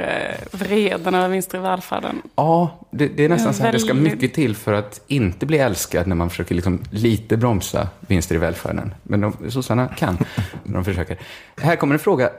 eh, 0.51 0.57
vreden 0.59 1.15
över 1.15 1.29
vinster 1.29 1.57
i 1.57 1.61
välfärden. 1.61 2.21
Ja, 2.35 2.79
det, 2.91 3.07
det 3.07 3.25
är 3.25 3.29
nästan 3.29 3.47
Ja, 3.47 3.53
så 3.53 3.63
här, 3.63 3.71
det 3.71 3.79
ska 3.79 3.93
väldigt- 3.93 4.13
mycket 4.13 4.33
till 4.33 4.55
för 4.55 4.73
att 4.73 5.01
inte 5.07 5.45
bli 5.45 5.57
älskad 5.57 6.07
när 6.07 6.15
man 6.15 6.29
försöker 6.29 6.55
liksom 6.55 6.79
lite 6.91 7.37
bromsa 7.37 7.87
vinster 7.99 8.35
i 8.35 8.37
välfärden. 8.37 8.93
Men 9.03 9.21
de, 9.21 9.51
sossarna 9.51 9.87
kan, 9.87 10.17
när 10.63 10.73
de 10.73 10.85
försöker. 10.85 11.19
Här 11.57 11.75
kommer 11.75 11.93
en 11.95 11.99
fråga. 11.99 12.29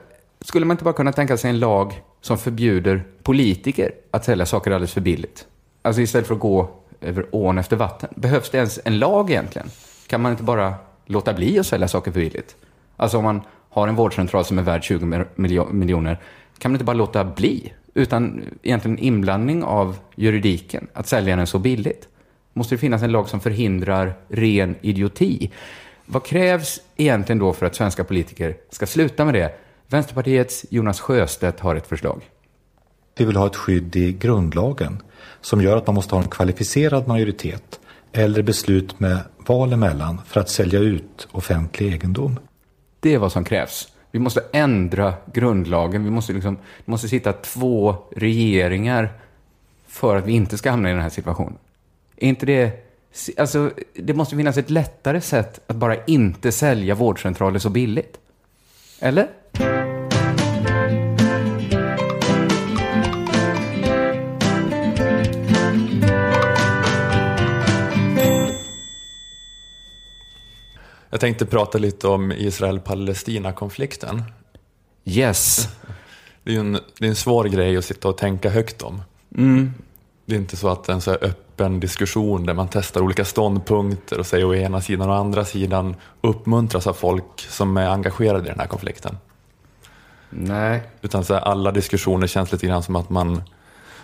Skulle 0.40 0.66
man 0.66 0.74
inte 0.74 0.84
bara 0.84 0.94
kunna 0.94 1.12
tänka 1.12 1.36
sig 1.36 1.50
en 1.50 1.58
lag 1.58 2.00
som 2.20 2.38
förbjuder 2.38 3.04
politiker 3.22 3.90
att 4.10 4.24
sälja 4.24 4.46
saker 4.46 4.70
alldeles 4.70 4.92
för 4.92 5.00
billigt? 5.00 5.46
Alltså 5.82 6.02
istället 6.02 6.26
för 6.26 6.34
att 6.34 6.40
gå 6.40 6.70
över 7.00 7.26
ån 7.30 7.58
efter 7.58 7.76
vatten. 7.76 8.08
Behövs 8.16 8.50
det 8.50 8.58
ens 8.58 8.80
en 8.84 8.98
lag 8.98 9.30
egentligen? 9.30 9.68
Kan 10.06 10.20
man 10.20 10.32
inte 10.32 10.42
bara 10.44 10.74
låta 11.06 11.34
bli 11.34 11.58
att 11.58 11.66
sälja 11.66 11.88
saker 11.88 12.12
för 12.12 12.20
billigt? 12.20 12.56
Alltså 12.96 13.18
om 13.18 13.24
man 13.24 13.40
har 13.70 13.88
en 13.88 13.94
vårdcentral 13.94 14.44
som 14.44 14.58
är 14.58 14.62
värd 14.62 14.84
20 14.84 15.24
miljoner, 15.70 16.20
kan 16.58 16.70
man 16.70 16.76
inte 16.76 16.84
bara 16.84 16.96
låta 16.96 17.24
bli? 17.24 17.72
Utan 17.94 18.42
egentligen 18.62 18.98
inblandning 18.98 19.64
av 19.64 19.96
juridiken, 20.14 20.86
att 20.92 21.06
sälja 21.06 21.36
den 21.36 21.46
så 21.46 21.58
billigt. 21.58 22.08
Måste 22.52 22.74
det 22.74 22.78
finnas 22.78 23.02
en 23.02 23.12
lag 23.12 23.28
som 23.28 23.40
förhindrar 23.40 24.14
ren 24.28 24.74
idioti? 24.80 25.50
Vad 26.06 26.24
krävs 26.24 26.80
egentligen 26.96 27.38
då 27.38 27.52
för 27.52 27.66
att 27.66 27.74
svenska 27.74 28.04
politiker 28.04 28.56
ska 28.70 28.86
sluta 28.86 29.24
med 29.24 29.34
det? 29.34 29.54
Vänsterpartiets 29.88 30.66
Jonas 30.70 31.00
Sjöstedt 31.00 31.60
har 31.60 31.76
ett 31.76 31.86
förslag. 31.86 32.22
Vi 33.18 33.24
vill 33.24 33.36
ha 33.36 33.46
ett 33.46 33.56
skydd 33.56 33.96
i 33.96 34.12
grundlagen 34.12 35.02
som 35.40 35.62
gör 35.62 35.76
att 35.76 35.86
man 35.86 35.94
måste 35.94 36.14
ha 36.14 36.22
en 36.22 36.28
kvalificerad 36.28 37.08
majoritet 37.08 37.80
eller 38.14 38.42
beslut 38.42 39.00
med 39.00 39.18
val 39.46 39.72
emellan 39.72 40.20
för 40.26 40.40
att 40.40 40.48
sälja 40.48 40.80
ut 40.80 41.28
offentlig 41.32 41.92
egendom. 41.92 42.38
Det 43.00 43.14
är 43.14 43.18
vad 43.18 43.32
som 43.32 43.44
krävs. 43.44 43.88
Vi 44.10 44.18
måste 44.18 44.44
ändra 44.52 45.14
grundlagen. 45.32 46.04
Vi 46.04 46.10
måste, 46.10 46.32
liksom, 46.32 46.58
vi 46.84 46.90
måste 46.90 47.08
sitta 47.08 47.32
två 47.32 47.96
regeringar 48.16 49.12
för 49.86 50.16
att 50.16 50.26
vi 50.26 50.32
inte 50.32 50.58
ska 50.58 50.70
hamna 50.70 50.88
i 50.90 50.92
den 50.92 51.02
här 51.02 51.08
situationen. 51.08 51.58
Är 52.16 52.28
inte 52.28 52.46
det... 52.46 52.72
Alltså, 53.36 53.70
det 53.94 54.14
måste 54.14 54.36
finnas 54.36 54.56
ett 54.56 54.70
lättare 54.70 55.20
sätt 55.20 55.60
att 55.66 55.76
bara 55.76 56.04
inte 56.04 56.52
sälja 56.52 56.94
vårdcentraler 56.94 57.58
så 57.58 57.70
billigt. 57.70 58.18
Eller? 59.00 59.28
Jag 71.14 71.20
tänkte 71.20 71.46
prata 71.46 71.78
lite 71.78 72.08
om 72.08 72.32
Israel-Palestina-konflikten. 72.32 74.22
Yes. 75.04 75.68
Det 76.42 76.54
är 76.54 76.60
en, 76.60 76.72
det 76.72 77.04
är 77.04 77.08
en 77.08 77.16
svår 77.16 77.44
grej 77.44 77.76
att 77.76 77.84
sitta 77.84 78.08
och 78.08 78.18
tänka 78.18 78.50
högt 78.50 78.82
om. 78.82 79.02
Mm. 79.36 79.72
Det 80.24 80.34
är 80.34 80.38
inte 80.38 80.56
så 80.56 80.68
att 80.68 80.88
en 80.88 81.00
så 81.00 81.10
öppen 81.10 81.80
diskussion 81.80 82.46
där 82.46 82.54
man 82.54 82.68
testar 82.68 83.00
olika 83.00 83.24
ståndpunkter 83.24 84.18
och 84.18 84.26
säger 84.26 84.44
å 84.44 84.54
ena 84.54 84.80
sidan 84.80 85.08
och 85.08 85.16
å 85.16 85.18
andra 85.18 85.44
sidan 85.44 85.96
uppmuntras 86.20 86.86
av 86.86 86.92
folk 86.92 87.40
som 87.40 87.76
är 87.76 87.88
engagerade 87.88 88.46
i 88.46 88.50
den 88.50 88.60
här 88.60 88.66
konflikten. 88.66 89.16
Nej. 90.30 90.82
Utan 91.02 91.24
så 91.24 91.34
alla 91.34 91.70
diskussioner 91.70 92.26
känns 92.26 92.52
lite 92.52 92.66
grann 92.66 92.82
som 92.82 92.96
att 92.96 93.10
man 93.10 93.42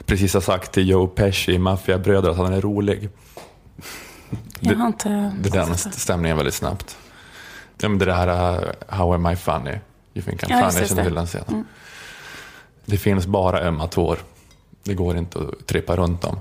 precis 0.04 0.34
har 0.34 0.40
sagt 0.40 0.72
till 0.72 0.88
Joe 0.88 1.06
Pesci 1.06 1.52
i 1.52 1.58
Maffiabröder 1.58 2.30
att 2.30 2.36
han 2.36 2.52
är 2.52 2.60
rolig. 2.60 3.08
Jag 4.60 4.76
har 4.76 4.86
inte... 4.86 5.32
Det 5.40 5.48
den 5.50 5.72
st- 5.72 5.92
stämningen 6.00 6.36
väldigt 6.36 6.54
snabbt. 6.54 6.96
Ja, 7.80 7.88
men 7.88 7.98
det 7.98 8.04
där 8.04 8.28
uh, 8.58 8.68
How 8.88 9.14
am 9.14 9.26
I 9.26 9.36
funny? 9.36 9.78
You 10.14 10.24
think 10.24 10.42
I'm 10.42 10.46
Ja, 10.60 10.70
funny? 10.70 10.86
Känner 10.88 11.02
till 11.04 11.14
det. 11.14 11.20
den 11.20 11.26
scenen. 11.26 11.46
Mm. 11.48 11.64
Det 12.84 12.96
finns 12.96 13.26
bara 13.26 13.60
ömma 13.60 13.86
tår. 13.86 14.18
Det 14.82 14.94
går 14.94 15.16
inte 15.16 15.38
att 15.38 15.66
trippa 15.66 15.96
runt 15.96 16.22
dem. 16.22 16.38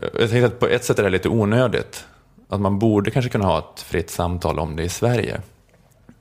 Jag 0.00 0.30
tänkte 0.30 0.46
att 0.46 0.60
på 0.60 0.66
ett 0.66 0.84
sätt 0.84 0.98
är 0.98 1.02
det 1.02 1.10
lite 1.10 1.28
onödigt. 1.28 2.04
Att 2.48 2.60
man 2.60 2.78
borde 2.78 3.10
kanske 3.10 3.28
kunna 3.28 3.44
ha 3.46 3.58
ett 3.58 3.80
fritt 3.80 4.10
samtal 4.10 4.58
om 4.58 4.76
det 4.76 4.82
i 4.82 4.88
Sverige. 4.88 5.40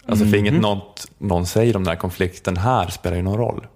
Alltså 0.06 0.26
för 0.26 0.36
inget 0.38 0.54
Mhm. 0.54 0.62
något 0.62 1.08
någon 1.18 1.46
säger 1.46 1.76
om 1.76 1.84
den 1.84 1.92
här 1.92 2.00
konflikten 2.00 2.58
här 2.58 2.88
spelar 2.88 3.16
ju 3.18 3.24
någon 3.24 3.38
roll. 3.38 3.68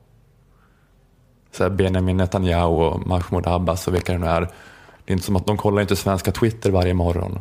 Så 1.52 1.64
här 1.64 1.70
Benjamin 1.70 2.18
Netanyahu 2.18 2.68
och 2.76 3.08
Mahmoud 3.08 3.48
Abbas 3.48 3.88
och 3.88 3.94
vilka 3.96 4.12
det 4.14 4.18
nu 4.20 4.28
är. 4.28 4.50
Det 5.08 5.12
är 5.12 5.14
inte 5.14 5.26
som 5.26 5.36
att 5.36 5.46
de 5.46 5.58
kollar 5.58 5.82
inte 5.82 5.96
svenska 5.96 6.32
Twitter 6.32 6.72
varje 6.72 6.94
morgon. 6.94 7.40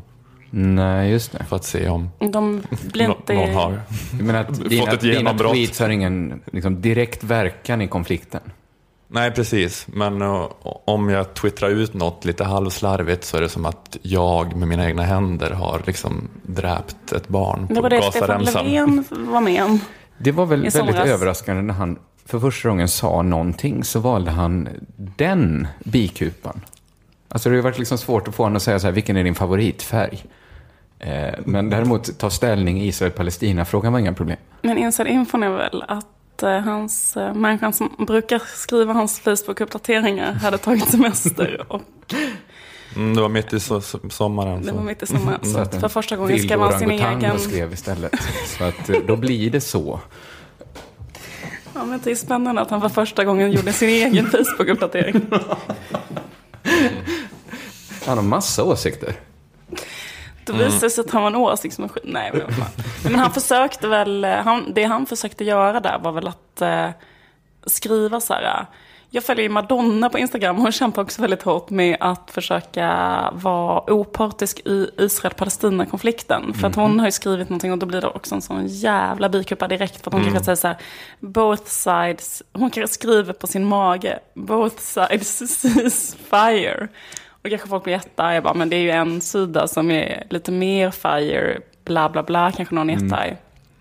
Nej, 0.50 1.10
just 1.10 1.32
det. 1.32 1.44
För 1.44 1.56
att 1.56 1.64
se 1.64 1.88
om 1.88 2.10
De 2.18 2.62
blir 2.92 3.04
inte... 3.04 3.34
någon 3.34 3.54
har 3.54 3.80
menar 4.20 4.40
att 4.40 4.46
fått 4.56 4.68
dina, 4.68 4.92
ett 4.92 5.00
dina 5.00 5.14
genombrott. 5.14 5.52
tweets 5.52 5.80
har 5.80 5.88
ingen 5.88 6.40
liksom, 6.52 6.80
direkt 6.80 7.24
verkan 7.24 7.82
i 7.82 7.88
konflikten? 7.88 8.40
Nej, 9.08 9.30
precis. 9.30 9.86
Men 9.88 10.22
uh, 10.22 10.48
om 10.84 11.08
jag 11.08 11.34
twittrar 11.34 11.68
ut 11.68 11.94
något 11.94 12.24
lite 12.24 12.44
halvslarvigt 12.44 13.24
så 13.24 13.36
är 13.36 13.40
det 13.40 13.48
som 13.48 13.66
att 13.66 13.96
jag 14.02 14.56
med 14.56 14.68
mina 14.68 14.86
egna 14.86 15.02
händer 15.02 15.50
har 15.50 15.82
liksom 15.86 16.28
dräpt 16.42 17.12
ett 17.12 17.28
barn 17.28 17.66
Det 17.68 17.74
på 17.74 17.82
var 17.82 17.90
det 17.90 18.02
Stefan 18.02 18.44
Gazaremsan. 18.44 18.96
Löfven 18.96 19.32
var 19.32 19.40
med 19.40 19.64
om. 19.64 19.80
Det 20.18 20.32
var 20.32 20.46
väl 20.46 20.62
väldigt 20.62 20.96
överraskande 20.96 21.62
när 21.62 21.74
han 21.74 21.98
för 22.26 22.40
första 22.40 22.68
gången 22.68 22.88
sa 22.88 23.22
någonting 23.22 23.84
så 23.84 24.00
valde 24.00 24.30
han 24.30 24.68
den 24.96 25.66
bikupan. 25.84 26.60
Alltså 27.28 27.50
det 27.50 27.56
har 27.56 27.62
varit 27.62 27.78
liksom 27.78 27.98
svårt 27.98 28.28
att 28.28 28.34
få 28.34 28.42
honom 28.42 28.56
att 28.56 28.62
säga 28.62 28.78
så 28.78 28.86
här, 28.86 28.92
vilken 28.92 29.16
är 29.16 29.24
din 29.24 29.34
favoritfärg? 29.34 30.24
Eh, 30.98 31.34
men 31.44 31.70
däremot 31.70 32.18
ta 32.18 32.30
ställning 32.30 32.82
i 32.82 32.86
Israel-Palestina-frågan 32.86 33.92
var 33.92 34.00
inga 34.00 34.12
problem. 34.12 34.36
Men 34.62 34.78
inside 34.78 35.06
infon 35.06 35.42
är 35.42 35.50
väl 35.50 35.84
att 35.88 36.42
eh, 36.42 36.58
hans, 36.58 37.16
eh, 37.16 37.34
människan 37.34 37.72
som 37.72 37.90
brukar 38.06 38.42
skriva 38.46 38.92
hans 38.92 39.20
Facebook-uppdateringar 39.20 40.32
hade 40.32 40.58
tagit 40.58 40.88
semester 40.90 41.66
och 41.68 41.82
Mm, 42.96 43.14
det 43.14 43.22
var 43.22 43.28
mitt 43.28 43.52
i 43.52 43.60
so 43.60 43.80
sommaren. 44.10 44.62
det 44.62 44.68
så. 44.68 44.74
var 44.74 44.82
mitt 44.82 45.02
i 45.02 45.06
sommaren. 45.06 45.44
Så 45.44 45.58
att 45.58 45.80
för 45.80 45.88
första 45.88 46.16
gången 46.16 46.38
skrev 46.38 46.60
han 46.60 46.78
sin 46.78 46.90
egen... 46.90 47.38
skrev 47.38 47.72
istället. 47.72 48.12
Så 48.58 48.64
att 48.64 48.88
eh, 48.88 48.96
då 49.06 49.16
blir 49.16 49.50
det 49.50 49.60
så. 49.60 50.00
Ja, 51.74 51.84
men 51.84 52.00
det 52.04 52.10
är 52.10 52.14
spännande 52.14 52.60
att 52.60 52.70
han 52.70 52.80
för 52.80 52.88
första 52.88 53.24
gången 53.24 53.52
gjorde 53.52 53.72
sin 53.72 53.88
egen 53.88 54.26
Facebook-uppdatering. 54.26 55.20
Han 58.06 58.18
har 58.18 58.24
massa 58.24 58.64
åsikter. 58.64 59.12
Då 60.44 60.52
Mm. 60.52 60.64
visade 60.64 60.86
det 60.86 60.90
sig 60.90 61.04
att 61.04 61.10
han 61.10 61.22
var 61.22 61.30
en 61.30 61.36
åsiktsmaskin. 61.36 62.02
Nej, 62.06 62.30
men 62.32 62.40
fan. 62.40 62.66
Nej, 62.76 62.86
Men 63.12 63.14
han 63.14 63.32
försökte 63.32 63.88
väl, 63.88 64.24
han, 64.24 64.72
det 64.74 64.84
han 64.84 65.06
försökte 65.06 65.44
göra 65.44 65.80
där 65.80 65.98
var 65.98 66.12
väl 66.12 66.28
att 66.28 66.62
eh, 66.62 66.88
skriva 67.66 68.20
så 68.20 68.34
här. 68.34 68.66
Jag 69.10 69.24
följer 69.24 69.42
ju 69.42 69.48
Madonna 69.48 70.10
på 70.10 70.18
Instagram. 70.18 70.56
Hon 70.56 70.72
kämpar 70.72 71.02
också 71.02 71.22
väldigt 71.22 71.42
hårt 71.42 71.70
med 71.70 71.96
att 72.00 72.30
försöka 72.30 72.90
vara 73.32 73.92
opartisk 73.94 74.60
i 74.64 74.90
Israel-Palestina-konflikten. 74.98 76.54
För 76.54 76.66
att 76.68 76.74
hon 76.76 76.98
har 77.00 77.06
ju 77.06 77.12
skrivit 77.12 77.48
någonting 77.48 77.72
och 77.72 77.78
då 77.78 77.86
blir 77.86 78.00
det 78.00 78.06
också 78.08 78.34
en 78.34 78.42
sån 78.42 78.66
jävla 78.66 79.28
bikupa 79.28 79.68
direkt. 79.68 80.02
För 80.02 80.10
att 80.10 80.12
hon 80.12 80.22
Mm. 80.22 80.34
kanske 80.34 80.44
säger 80.44 80.56
så 80.56 80.68
här, 80.68 80.76
both 81.20 81.64
sides, 81.64 82.42
hon 82.52 82.70
kanske 82.70 82.94
skriver 82.94 83.32
på 83.32 83.46
sin 83.46 83.64
mage, 83.64 84.18
both 84.34 84.76
sides 84.78 85.38
cease 85.60 86.16
fire. 86.30 86.88
Och 87.46 87.50
kanske 87.50 87.68
folk 87.68 87.84
blir 87.84 87.94
jättearga, 87.94 88.40
bara, 88.42 88.54
men 88.54 88.68
det 88.70 88.76
är 88.76 88.80
ju 88.80 88.90
en 88.90 89.20
sida 89.20 89.68
som 89.68 89.90
är 89.90 90.26
lite 90.30 90.52
mer 90.52 90.90
fire, 90.90 91.58
bla 91.84 92.08
bla 92.08 92.22
bla, 92.22 92.52
kanske 92.56 92.74
någon 92.74 92.90
är 92.90 92.94
Mm. 92.94 93.04
jättearg. 93.06 93.36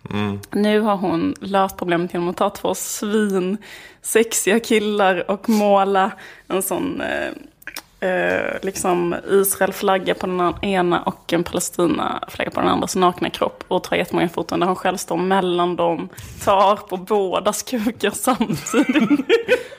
Mm. 0.10 0.40
Nu 0.52 0.80
har 0.80 0.96
hon 0.96 1.34
löst 1.42 1.78
problemet 1.78 2.14
genom 2.14 2.30
att 2.30 2.38
ta 2.38 2.50
två 2.50 2.76
svin, 2.76 3.58
sexiga 4.02 4.60
killar 4.60 5.32
och 5.32 5.50
måla 5.50 6.12
en 6.48 6.62
sån 6.62 7.02
eh, 7.02 8.10
eh, 8.10 8.58
liksom 8.62 9.16
Israel-flagga 9.30 10.14
på 10.16 10.28
den 10.28 10.54
ena 10.62 11.02
och 11.02 11.34
en 11.34 11.44
Palestina-flagga 11.44 12.52
på 12.52 12.60
den 12.60 12.70
andra, 12.70 12.88
så 12.88 13.00
nakna 13.00 13.30
kropp. 13.30 13.64
Och 13.68 13.84
tar 13.84 13.96
jättemånga 13.96 14.30
foton 14.30 14.60
där 14.60 14.68
hon 14.68 14.76
själv 14.76 14.98
står 14.98 15.18
mellan 15.18 15.76
dem, 15.76 16.10
tar 16.44 16.76
på 16.76 16.98
bådas 16.98 17.64
kukar 17.64 18.12
samtidigt. 18.12 19.20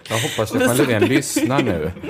Jag 0.09 0.19
hoppas 0.19 0.49
Stefan 0.49 0.77
Löfven 0.77 1.03
lyssnar 1.05 1.63
nu. 1.63 1.93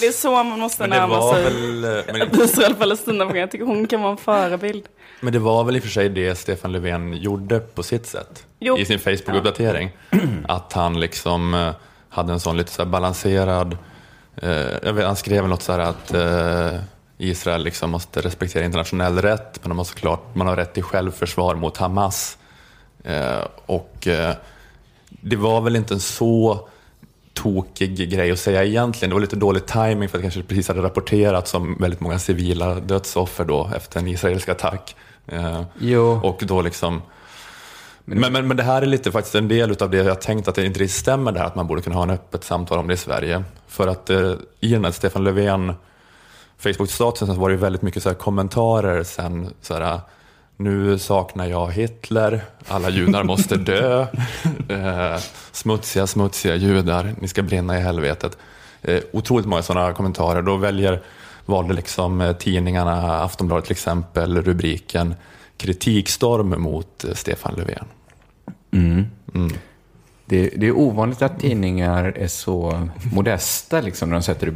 Det 0.00 0.06
är 0.06 0.12
så 0.12 0.30
man 0.30 0.58
måste 0.58 0.86
närma 0.86 1.32
sig 1.32 1.44
väl, 1.44 1.84
eh, 1.84 2.22
ett 2.22 2.36
Israel-Palestina-program. 2.36 3.40
Jag 3.40 3.50
tycker 3.50 3.64
hon 3.64 3.86
kan 3.86 4.00
vara 4.02 4.10
en 4.12 4.16
förebild. 4.16 4.84
Men 5.20 5.32
det 5.32 5.38
var 5.38 5.64
väl 5.64 5.76
i 5.76 5.78
och 5.78 5.82
för 5.82 5.90
sig 5.90 6.08
det 6.08 6.34
Stefan 6.34 6.72
Löfven 6.72 7.16
gjorde 7.16 7.60
på 7.60 7.82
sitt 7.82 8.06
sätt 8.06 8.46
Jo. 8.58 8.78
i 8.78 8.84
sin 8.84 8.98
Facebook-uppdatering. 8.98 9.90
Att 10.48 10.72
han 10.72 11.00
liksom 11.00 11.54
eh, 11.54 11.70
hade 12.08 12.32
en 12.32 12.40
sån 12.40 12.56
lite 12.56 12.72
så 12.72 12.84
balanserad, 12.84 13.76
eh, 14.36 14.50
jag 14.82 14.92
vet, 14.92 15.06
han 15.06 15.16
skrev 15.16 15.48
något 15.48 15.62
så 15.62 15.72
här 15.72 15.78
att 15.78 16.14
eh, 16.14 16.80
Israel 17.18 17.64
liksom 17.64 17.90
måste 17.90 18.20
respektera 18.20 18.64
internationell 18.64 19.18
rätt, 19.18 19.58
men 19.62 19.68
de 19.68 19.78
har 19.78 19.84
såklart, 19.84 20.34
man 20.34 20.46
har 20.46 20.56
rätt 20.56 20.74
till 20.74 20.82
självförsvar 20.82 21.54
mot 21.54 21.76
Hamas. 21.76 22.38
Eh, 23.04 23.44
och 23.66 24.06
eh, 24.06 24.34
det 25.08 25.36
var 25.36 25.60
väl 25.60 25.76
inte 25.76 25.94
en 25.94 26.00
så 26.00 26.68
tokig 27.42 28.10
grej 28.10 28.30
att 28.30 28.38
säga 28.38 28.64
egentligen. 28.64 29.10
Det 29.10 29.14
var 29.14 29.20
lite 29.20 29.36
dålig 29.36 29.66
timing 29.66 30.08
för 30.08 30.18
att 30.18 30.22
det 30.22 30.22
kanske 30.22 30.42
precis 30.42 30.68
hade 30.68 30.82
rapporterats 30.82 31.54
om 31.54 31.76
väldigt 31.80 32.00
många 32.00 32.18
civila 32.18 32.74
dödsoffer 32.74 33.44
då 33.44 33.70
efter 33.76 34.00
en 34.00 34.08
israelisk 34.08 34.48
attack. 34.48 34.96
Eh, 35.26 35.62
Jo. 35.78 36.20
Och 36.22 36.42
då 36.44 36.62
liksom... 36.62 37.02
Men, 38.04 38.32
men, 38.32 38.48
men 38.48 38.56
det 38.56 38.62
här 38.62 38.82
är 38.82 38.86
lite 38.86 39.12
faktiskt 39.12 39.34
en 39.34 39.48
del 39.48 39.76
av 39.82 39.90
det 39.90 39.96
jag 39.96 40.20
tänkt 40.20 40.48
att 40.48 40.54
det 40.54 40.66
inte 40.66 40.88
stämmer 40.88 41.32
det 41.32 41.38
här 41.38 41.46
att 41.46 41.54
man 41.54 41.66
borde 41.66 41.82
kunna 41.82 41.96
ha 41.96 42.02
en 42.02 42.10
öppet 42.10 42.44
samtal 42.44 42.78
om 42.78 42.88
det 42.88 42.94
i 42.94 42.96
Sverige. 42.96 43.44
För 43.68 43.88
att 43.88 44.10
eh, 44.10 44.32
i 44.60 44.68
den 44.68 44.84
här 44.84 44.92
Stefan 44.92 45.24
Löfven 45.24 45.72
Facebook-statusen 46.58 47.34
så 47.34 47.40
var 47.40 47.50
det 47.50 47.56
väldigt 47.56 47.82
mycket 47.82 48.02
så 48.02 48.08
här 48.08 48.16
kommentarer 48.16 49.02
sen 49.02 49.54
så 49.60 49.74
här 49.74 50.00
nu 50.60 50.98
saknar 50.98 51.46
jag 51.46 51.72
Hitler, 51.72 52.44
alla 52.68 52.90
judar 52.90 53.24
måste 53.24 53.56
dö, 53.56 54.00
eh, 54.68 55.20
smutsiga, 55.52 56.06
smutsiga 56.06 56.54
judar, 56.54 57.14
ni 57.20 57.28
ska 57.28 57.42
brinna 57.42 57.78
i 57.78 57.80
helvetet. 57.80 58.38
Eh, 58.82 59.00
otroligt 59.12 59.46
många 59.46 59.62
sådana 59.62 59.92
kommentarer. 59.92 60.42
Då 60.42 60.56
väljer, 60.56 61.02
valde 61.46 61.74
liksom 61.74 62.20
eh, 62.20 62.32
tidningarna, 62.32 63.22
Aftonbladet 63.22 63.64
till 63.64 63.72
exempel, 63.72 64.42
rubriken 64.42 65.14
kritikstorm 65.56 66.62
mot 66.62 67.04
eh, 67.04 67.14
Stefan 67.14 67.54
Löfven. 67.56 67.86
Mm. 68.72 69.06
Mm. 69.34 69.52
Det, 70.24 70.50
det 70.56 70.66
är 70.66 70.76
ovanligt 70.76 71.22
att 71.22 71.40
tidningar 71.40 72.04
är 72.04 72.28
så 72.28 72.88
modesta 73.12 73.80
liksom, 73.80 74.08
när 74.08 74.16
de 74.16 74.22
sätter 74.22 74.46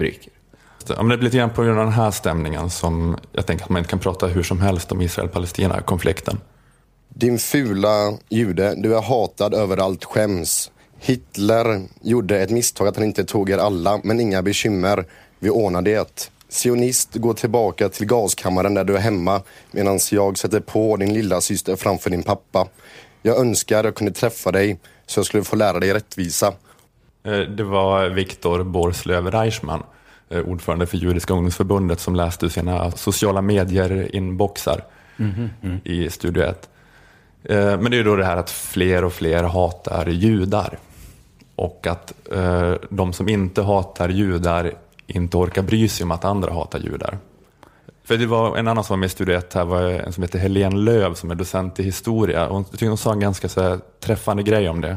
rubriker. 0.84 1.00
Ja, 1.00 1.02
men 1.02 1.10
det 1.10 1.16
blir 1.16 1.24
lite 1.24 1.36
grann 1.36 1.50
på 1.50 1.62
grund 1.62 1.78
av 1.78 1.84
den 1.84 1.94
här 1.94 2.10
stämningen 2.10 2.70
som 2.70 3.16
jag 3.32 3.46
tänker 3.46 3.64
att 3.64 3.70
man 3.70 3.78
inte 3.78 3.90
kan 3.90 3.98
prata 3.98 4.26
hur 4.26 4.42
som 4.42 4.60
helst 4.60 4.92
om 4.92 5.00
Israel-Palestina-konflikten. 5.00 6.40
Din 7.08 7.38
fula 7.38 8.12
jude, 8.28 8.74
du 8.76 8.96
är 8.96 9.02
hatad 9.02 9.54
överallt, 9.54 10.04
skäms. 10.04 10.70
Hitler 10.98 11.82
gjorde 12.02 12.40
ett 12.40 12.50
misstag 12.50 12.88
att 12.88 12.96
han 12.96 13.04
inte 13.04 13.24
tog 13.24 13.50
er 13.50 13.58
alla, 13.58 14.00
men 14.04 14.20
inga 14.20 14.42
bekymmer. 14.42 15.04
Vi 15.38 15.50
ordnar 15.50 15.82
det. 15.82 16.30
Sionist, 16.48 17.14
gå 17.14 17.34
tillbaka 17.34 17.88
till 17.88 18.06
gaskammaren 18.06 18.74
där 18.74 18.84
du 18.84 18.96
är 18.96 19.00
hemma 19.00 19.42
medan 19.70 19.98
jag 20.10 20.38
sätter 20.38 20.60
på 20.60 20.96
din 20.96 21.14
lilla 21.14 21.40
syster 21.40 21.76
framför 21.76 22.10
din 22.10 22.22
pappa. 22.22 22.68
Jag 23.22 23.38
önskar 23.38 23.84
jag 23.84 23.94
kunde 23.94 24.12
träffa 24.12 24.52
dig 24.52 24.78
så 25.06 25.18
jag 25.18 25.26
skulle 25.26 25.44
få 25.44 25.56
lära 25.56 25.80
dig 25.80 25.94
rättvisa. 25.94 26.52
Eh, 27.26 27.32
Det 27.32 27.64
var 27.64 28.08
Viktor 28.08 28.62
Borslöv 28.64 29.30
Reichman, 29.30 29.80
eh, 29.80 29.84
ordförande 30.40 30.86
för 30.86 30.96
Judiska 30.96 31.32
ungdomsförbundet, 31.34 32.00
som 32.00 32.14
läste 32.14 32.46
ur 32.46 32.50
sina 32.50 32.90
sociala 32.90 33.40
medier-inboxar 33.40 34.80
Mhm, 35.16 35.50
mm. 35.62 35.80
i 35.84 36.10
Studio 36.10 36.42
1. 36.42 36.68
Eh, 37.44 37.56
Men 37.56 37.90
det 37.90 37.98
är 37.98 38.04
då 38.04 38.16
det 38.16 38.24
här 38.24 38.36
att 38.36 38.50
fler 38.50 39.04
och 39.04 39.12
fler 39.12 39.42
hatar 39.42 40.06
judar. 40.06 40.78
Och 41.56 41.86
att 41.86 42.12
eh, 42.32 42.74
de 42.90 43.12
som 43.12 43.28
inte 43.28 43.62
hatar 43.62 44.08
judar 44.08 44.72
inte 45.06 45.36
orkar 45.36 45.62
bry 45.62 45.88
sig 45.88 46.04
om 46.04 46.10
att 46.10 46.24
andra 46.24 46.52
hatar 46.52 46.78
judar. 46.78 47.18
För 48.04 48.16
det 48.16 48.26
var 48.26 48.56
en 48.56 48.68
annan 48.68 48.84
som 48.84 48.94
var 48.94 48.98
med 48.98 49.06
i 49.06 49.10
Studio 49.10 49.34
1 49.34 49.54
här 49.54 49.64
var 49.64 49.82
en 49.82 50.12
som 50.12 50.22
heter 50.22 50.38
Helene 50.38 50.76
Löv 50.76 51.14
som 51.14 51.30
är 51.30 51.34
docent 51.34 51.80
i 51.80 51.82
historia. 51.82 52.46
Hon, 52.48 52.64
jag 52.78 52.88
hon 52.88 52.98
sa 52.98 53.12
en 53.12 53.20
ganska 53.20 53.48
så 53.48 53.62
här, 53.62 53.78
träffande 54.00 54.42
grej 54.42 54.68
om 54.68 54.80
det. 54.80 54.96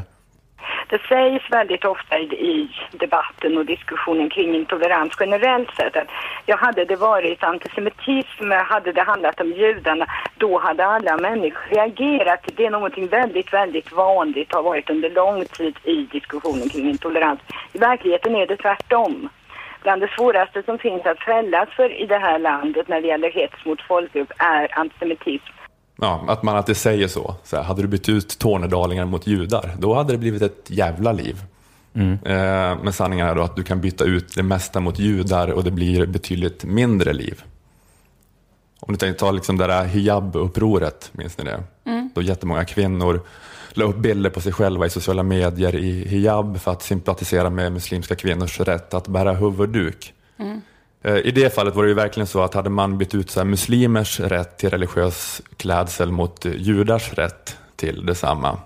Det 0.88 1.02
sägs 1.08 1.50
väldigt 1.50 1.84
ofta 1.84 2.18
i, 2.18 2.68
debatten 2.92 3.58
och 3.58 3.66
diskussionen 3.66 4.30
kring 4.30 4.54
intolerans 4.54 5.12
generellt 5.20 5.70
sett 5.76 5.96
att 5.96 6.08
ja, 6.46 6.56
hade 6.56 6.84
det 6.84 6.96
varit 6.96 7.44
antisemitism, 7.44 8.50
hade 8.50 8.92
det 8.92 9.02
handlat 9.02 9.40
om 9.40 9.52
judarna, 9.52 10.06
då 10.36 10.58
hade 10.58 10.86
alla 10.86 11.16
människor 11.16 11.74
reagerat. 11.74 12.40
Det 12.56 12.66
är 12.66 12.70
någonting 12.70 13.06
väldigt, 13.06 13.52
väldigt 13.52 13.92
vanligt, 13.92 14.52
har 14.54 14.62
varit 14.62 14.90
under 14.90 15.10
lång 15.10 15.44
tid 15.44 15.78
i 15.84 16.02
diskussionen 16.02 16.68
kring 16.68 16.90
intolerans. 16.90 17.40
I 17.72 17.78
verkligheten 17.78 18.36
är 18.36 18.46
det 18.46 18.56
tvärtom. 18.56 19.28
Bland 19.82 20.00
det 20.02 20.10
svåraste 20.16 20.62
som 20.62 20.78
finns 20.78 21.06
att 21.06 21.20
fällas 21.20 21.68
för 21.68 22.00
i 22.02 22.06
det 22.06 22.18
här 22.18 22.38
landet 22.38 22.88
när 22.88 23.00
det 23.00 23.08
gäller 23.08 23.30
hets 23.30 23.64
mot 23.64 23.82
folkgrupp 23.82 24.32
är 24.38 24.78
antisemitism. 24.78 25.57
Ja, 26.00 26.24
att 26.28 26.42
man 26.42 26.56
alltid 26.56 26.76
säger 26.76 27.08
så. 27.08 27.34
så 27.44 27.56
här, 27.56 27.62
hade 27.62 27.82
du 27.82 27.88
bytt 27.88 28.08
ut 28.08 28.38
tornedalingar 28.38 29.04
mot 29.04 29.26
judar, 29.26 29.76
då 29.78 29.94
hade 29.94 30.12
det 30.12 30.18
blivit 30.18 30.42
ett 30.42 30.64
jävla 30.66 31.12
liv. 31.12 31.42
Eh, 32.24 32.82
men 32.82 32.92
sanningen 32.92 33.26
är 33.26 33.34
då 33.34 33.42
att 33.42 33.56
du 33.56 33.62
kan 33.62 33.80
byta 33.80 34.04
ut 34.04 34.34
det 34.34 34.42
mesta 34.42 34.80
mot 34.80 34.98
judar 34.98 35.48
och 35.48 35.64
det 35.64 35.70
blir 35.70 36.06
betydligt 36.06 36.64
mindre 36.64 37.12
liv. 37.12 37.42
Om 38.80 38.92
du 38.92 38.98
tänker 38.98 39.18
ta 39.18 39.30
liksom 39.30 39.56
det 39.56 39.66
där 39.66 39.84
hijab-upproret, 39.84 41.10
minns 41.12 41.38
ni 41.38 41.44
det? 41.44 41.62
Mm. 41.84 42.10
Då 42.14 42.22
jättemånga 42.22 42.64
kvinnor 42.64 43.20
la 43.70 43.84
upp 43.84 43.96
bilder 43.96 44.30
på 44.30 44.40
sig 44.40 44.52
själva 44.52 44.86
i 44.86 44.90
sociala 44.90 45.22
medier 45.22 45.74
i 45.74 46.08
hijab 46.08 46.60
för 46.60 46.72
att 46.72 46.82
sympatisera 46.82 47.50
med 47.50 47.72
muslimska 47.72 48.14
kvinnors 48.14 48.60
rätt 48.60 48.94
att 48.94 49.08
bära 49.08 49.32
huvudduk. 49.32 50.14
Mm. 50.38 50.60
Eh, 51.02 51.16
I 51.16 51.30
det 51.30 51.54
fallet 51.54 51.74
var 51.74 51.82
det 51.82 51.88
ju 51.88 51.94
verkligen 51.94 52.26
så 52.26 52.42
att 52.42 52.54
hade 52.54 52.70
man 52.70 52.98
bytt 52.98 53.14
ut 53.14 53.30
så 53.30 53.40
här 53.40 53.44
muslimers 53.44 54.20
rätt 54.20 54.58
till 54.58 54.70
religiös 54.70 55.42
klädsel 55.56 56.12
mot 56.12 56.46
eh, 56.46 56.52
judars 56.56 57.12
rätt 57.12 57.56
till 57.76 58.06
detsamma 58.06 58.58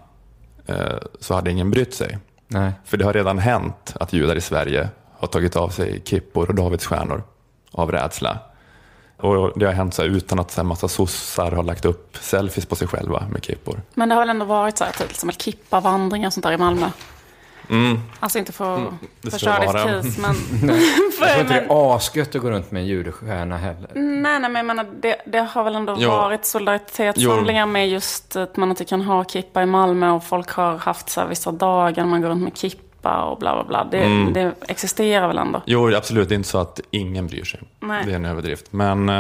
eh, 0.67 0.77
så 1.21 1.35
hade 1.35 1.51
ingen 1.51 1.71
brytt 1.71 1.95
sig. 1.95 2.19
Nej. 2.49 2.73
För 2.85 2.97
det 2.97 3.05
har 3.05 3.13
redan 3.13 3.39
hänt 3.39 3.95
att 4.01 4.13
judar 4.13 4.37
i 4.37 4.41
Sverige 4.41 4.89
har 5.19 5.29
tagit 5.29 5.57
av 5.57 5.69
sig 5.69 6.03
kippor 6.05 6.49
och 6.49 6.55
davidsstjärnor 6.55 7.23
av 7.71 7.93
rädsla. 7.93 8.39
Och 9.17 9.59
det 9.59 9.67
har 9.67 9.73
hänt 9.73 9.95
så 9.95 10.03
här, 10.03 10.09
utan 10.09 10.39
att 10.39 10.51
så 10.51 10.57
här, 10.57 10.65
massa 10.65 10.89
sossar 10.89 11.51
har 11.51 11.63
lagt 11.63 11.85
upp 11.85 12.17
selfies 12.21 12.67
på 12.67 12.77
sig 12.77 12.89
själva 12.89 13.27
med 13.31 13.45
kippor. 13.45 13.83
Men 13.95 14.09
det 14.09 14.15
har 14.15 14.23
väl 14.23 14.31
ändå 14.31 14.45
varit 14.45 14.79
så 14.79 14.85
här, 14.85 14.93
till 14.93 15.11
exempel 15.11 15.37
kippavandringar 15.37 16.27
och 16.27 16.33
sånt 16.33 16.45
där 16.45 16.53
i 16.53 16.57
Malmö. 16.59 16.91
Mm. 17.73 17.99
Alltså 18.21 18.39
inte 18.39 18.53
för 18.53 18.77
Mm, 18.77 18.99
case, 19.23 20.21
men... 20.21 20.35
Jag 21.21 21.31
tror 21.31 21.41
inte 21.41 21.55
det 21.55 21.61
är 21.61 21.97
asgött 21.97 22.35
att 22.35 22.43
gå 22.43 22.51
runt 22.51 22.71
med 22.71 22.81
en 22.83 22.87
judestjärna 22.89 23.57
heller. 23.57 23.91
Nej, 23.95 24.41
nej, 24.41 24.51
men 24.51 24.67
menar, 24.67 24.87
det, 25.01 25.17
det 25.27 25.39
har 25.39 25.65
väl 25.65 25.75
ändå 25.75 25.97
Jo. 25.99 26.11
varit 26.11 26.45
solidaritetshandlingar 26.47 27.67
med 27.67 27.89
just 27.89 28.37
att 28.37 28.57
man 28.57 28.71
inte 28.71 28.85
kan 28.85 29.01
ha 29.03 29.25
kippa 29.25 29.63
i 29.63 29.67
Malmö 29.67 30.11
och 30.11 30.25
folk 30.25 30.51
har 30.51 30.77
haft 30.77 31.09
så 31.11 31.21
här 31.21 31.29
vissa 31.29 31.53
dagar 31.53 32.05
man 32.05 32.21
går 32.23 32.29
runt 32.29 32.43
med 32.43 32.57
kippa 32.57 33.23
och 33.23 33.39
bla 33.39 33.55
bla 33.55 33.65
bla. 33.65 33.85
Det, 33.91 34.05
Mm. 34.05 34.33
det 34.33 34.53
existerar 34.69 35.29
väl 35.29 35.39
ändå? 35.39 35.63
Jo, 35.67 35.95
absolut. 35.97 36.29
Det 36.29 36.35
är 36.35 36.37
inte 36.37 36.49
så 36.49 36.59
att 36.59 36.81
ingen 36.91 37.27
bryr 37.27 37.45
sig. 37.45 37.61
Nej. 37.81 38.03
Det 38.07 38.13
är 38.13 38.17
en 38.17 38.25
överdrift. 38.25 38.73
Men 38.73 39.09
eh, 39.09 39.15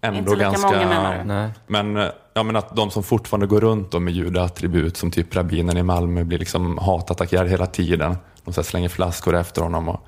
ändå 0.00 0.18
Inte 0.18 0.30
lika 0.30 0.42
ganska... 0.42 0.66
många 0.70 0.86
menar 0.88 1.18
du? 1.18 1.24
Nej. 1.24 1.50
Men, 1.66 1.96
eh, 1.96 2.08
ja, 2.34 2.42
men 2.42 2.56
att 2.56 2.76
de 2.76 2.90
som 2.90 3.02
fortfarande 3.02 3.46
går 3.46 3.60
runt 3.60 3.90
då 3.90 4.00
med 4.00 4.14
judeattribut 4.14 4.96
som 4.96 5.10
typ 5.10 5.36
rabbinen 5.36 5.76
i 5.76 5.82
Malmö 5.82 6.24
blir 6.24 6.38
liksom 6.38 6.78
hatattackerade 6.78 7.50
hela 7.50 7.66
tiden. 7.66 8.16
De 8.44 8.54
så 8.54 8.60
här 8.60 8.66
slänger 8.66 8.88
flaskor 8.88 9.36
efter 9.36 9.62
honom 9.62 9.88
och 9.88 10.00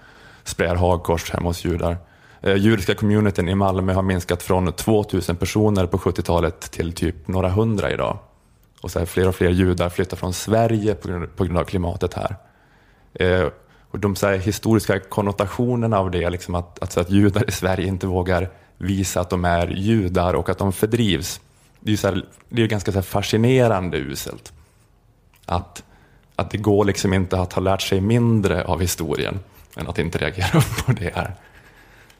sprayar 0.44 0.74
hagkors 0.74 1.30
hemma 1.30 1.48
hos 1.48 1.64
judar. 1.64 1.96
Eh, 2.40 2.54
judiska 2.54 2.94
communityn 2.94 3.48
i 3.48 3.54
Malmö 3.54 3.92
har 3.92 4.02
minskat 4.02 4.42
från 4.42 4.72
2000 4.72 5.36
personer 5.36 5.86
på 5.86 5.98
70-talet 5.98 6.60
till 6.60 6.92
typ 6.92 7.28
några 7.28 7.48
hundra 7.48 7.92
idag. 7.92 8.18
Och 8.80 8.90
så 8.90 8.98
här, 8.98 9.06
fler 9.06 9.28
och 9.28 9.34
fler 9.34 9.50
judar 9.50 9.88
flyttar 9.88 10.16
från 10.16 10.32
Sverige 10.32 10.94
på 10.94 11.08
grund, 11.08 11.36
på 11.36 11.44
grund 11.44 11.58
av 11.58 11.64
klimatet 11.64 12.14
här. 12.14 12.36
Eh, 13.14 13.48
och 13.90 13.98
de 13.98 14.16
så 14.16 14.26
här, 14.26 14.36
historiska 14.36 15.00
konnotationerna 15.00 15.98
av 15.98 16.10
det, 16.10 16.30
liksom 16.30 16.54
att, 16.54 16.78
att, 16.78 16.92
så 16.92 17.00
att 17.00 17.10
judar 17.10 17.48
i 17.48 17.52
Sverige 17.52 17.86
inte 17.86 18.06
vågar 18.06 18.50
visa 18.78 19.20
att 19.20 19.30
de 19.30 19.44
är 19.44 19.66
judar 19.66 20.34
och 20.34 20.48
att 20.48 20.58
de 20.58 20.72
fördrivs. 20.72 21.40
Det 21.84 21.92
är 21.92 21.96
så 21.96 22.08
här, 22.08 22.24
det 22.48 22.62
är 22.62 22.66
ganska 22.66 22.92
så 22.92 23.02
fascinerande 23.02 23.98
uselt. 23.98 24.52
Att, 25.46 25.82
att 26.36 26.50
det 26.50 26.58
går 26.58 26.84
liksom 26.84 27.12
inte 27.12 27.38
att 27.40 27.52
ha 27.52 27.62
lärt 27.62 27.82
sig 27.82 28.00
mindre 28.00 28.64
av 28.64 28.80
historien 28.80 29.40
än 29.76 29.88
att 29.88 29.98
inte 29.98 30.18
reagera 30.18 30.60
på 30.86 30.92
det 30.92 31.14
här. 31.14 31.34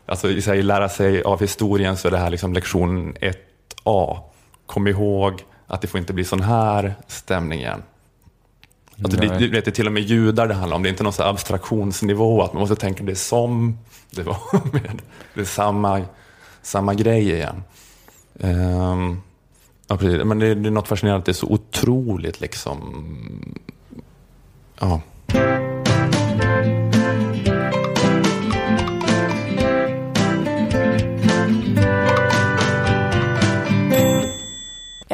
Alltså 0.06 0.30
i 0.30 0.42
sig, 0.42 0.62
lära 0.62 0.88
sig 0.88 1.22
av 1.22 1.40
historien 1.40 1.96
så 1.96 2.08
är 2.08 2.12
det 2.12 2.18
här 2.18 2.30
liksom 2.30 2.52
lektion 2.52 3.14
1A. 3.14 4.18
Kom 4.66 4.86
ihåg 4.86 5.42
att 5.66 5.80
det 5.80 5.86
får 5.86 6.00
inte 6.00 6.12
bli 6.12 6.24
sån 6.24 6.42
här 6.42 6.94
stämning 7.06 7.60
igen. 7.60 7.82
Alltså 9.04 9.20
det, 9.20 9.38
det, 9.38 9.48
det 9.48 9.66
är 9.66 9.70
till 9.70 9.86
och 9.86 9.92
med 9.92 10.02
judar 10.02 10.48
det 10.48 10.54
handlar 10.54 10.76
om. 10.76 10.82
Det 10.82 10.88
är 10.88 10.90
inte 10.90 11.02
någon 11.02 11.12
så 11.12 11.22
abstraktionsnivå 11.22 12.42
att 12.42 12.52
man 12.52 12.60
måste 12.60 12.76
tänka 12.76 13.04
det 13.04 13.12
är 13.12 13.16
som 13.16 13.78
det 14.10 14.22
var 14.22 14.36
med. 14.72 15.02
Det 15.34 15.40
är 15.40 15.44
samma, 15.44 16.02
samma 16.62 16.94
grej 16.94 17.32
igen. 17.32 17.62
Ehm, 18.40 19.20
ja, 19.88 19.96
precis. 19.96 20.24
Men 20.24 20.38
det, 20.38 20.54
det 20.54 20.68
är 20.68 20.70
något 20.70 20.88
fascinerande 20.88 21.18
att 21.18 21.24
det 21.24 21.32
är 21.32 21.34
så 21.34 21.46
otroligt 21.46 22.40
liksom... 22.40 23.04
Ja. 24.80 25.00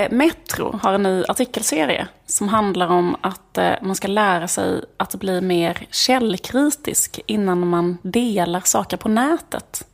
Eh, 0.00 0.10
Metro 0.10 0.78
har 0.82 0.92
en 0.92 1.02
ny 1.02 1.24
artikelserie 1.28 2.08
som 2.26 2.48
handlar 2.48 2.88
om 2.88 3.16
att 3.20 3.58
eh, 3.58 3.72
man 3.82 3.94
ska 3.94 4.08
lära 4.08 4.48
sig 4.48 4.84
att 4.96 5.14
bli 5.14 5.40
mer 5.40 5.86
källkritisk 5.90 7.20
innan 7.26 7.68
man 7.68 7.98
delar 8.02 8.60
saker 8.60 8.96
på 8.96 9.08
nätet. 9.08 9.86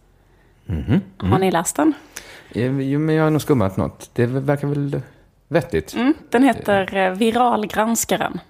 Mhm. 0.67 1.01
Har 1.19 1.39
ni 1.39 1.51
läst 1.51 1.77
den? 1.77 1.95
Jo, 2.55 2.99
men 2.99 3.15
jag 3.15 3.25
har 3.25 3.31
nog 3.31 3.43
skummat 3.43 3.77
något. 3.77 4.11
Det 4.13 4.27
verkar 4.27 4.69
väl 4.69 5.01
vettigt. 5.49 5.95
Mm, 5.95 6.15
den 6.31 6.43
heter 6.43 6.97
eh, 6.97 7.11
Viralgranskaren. 7.11 8.41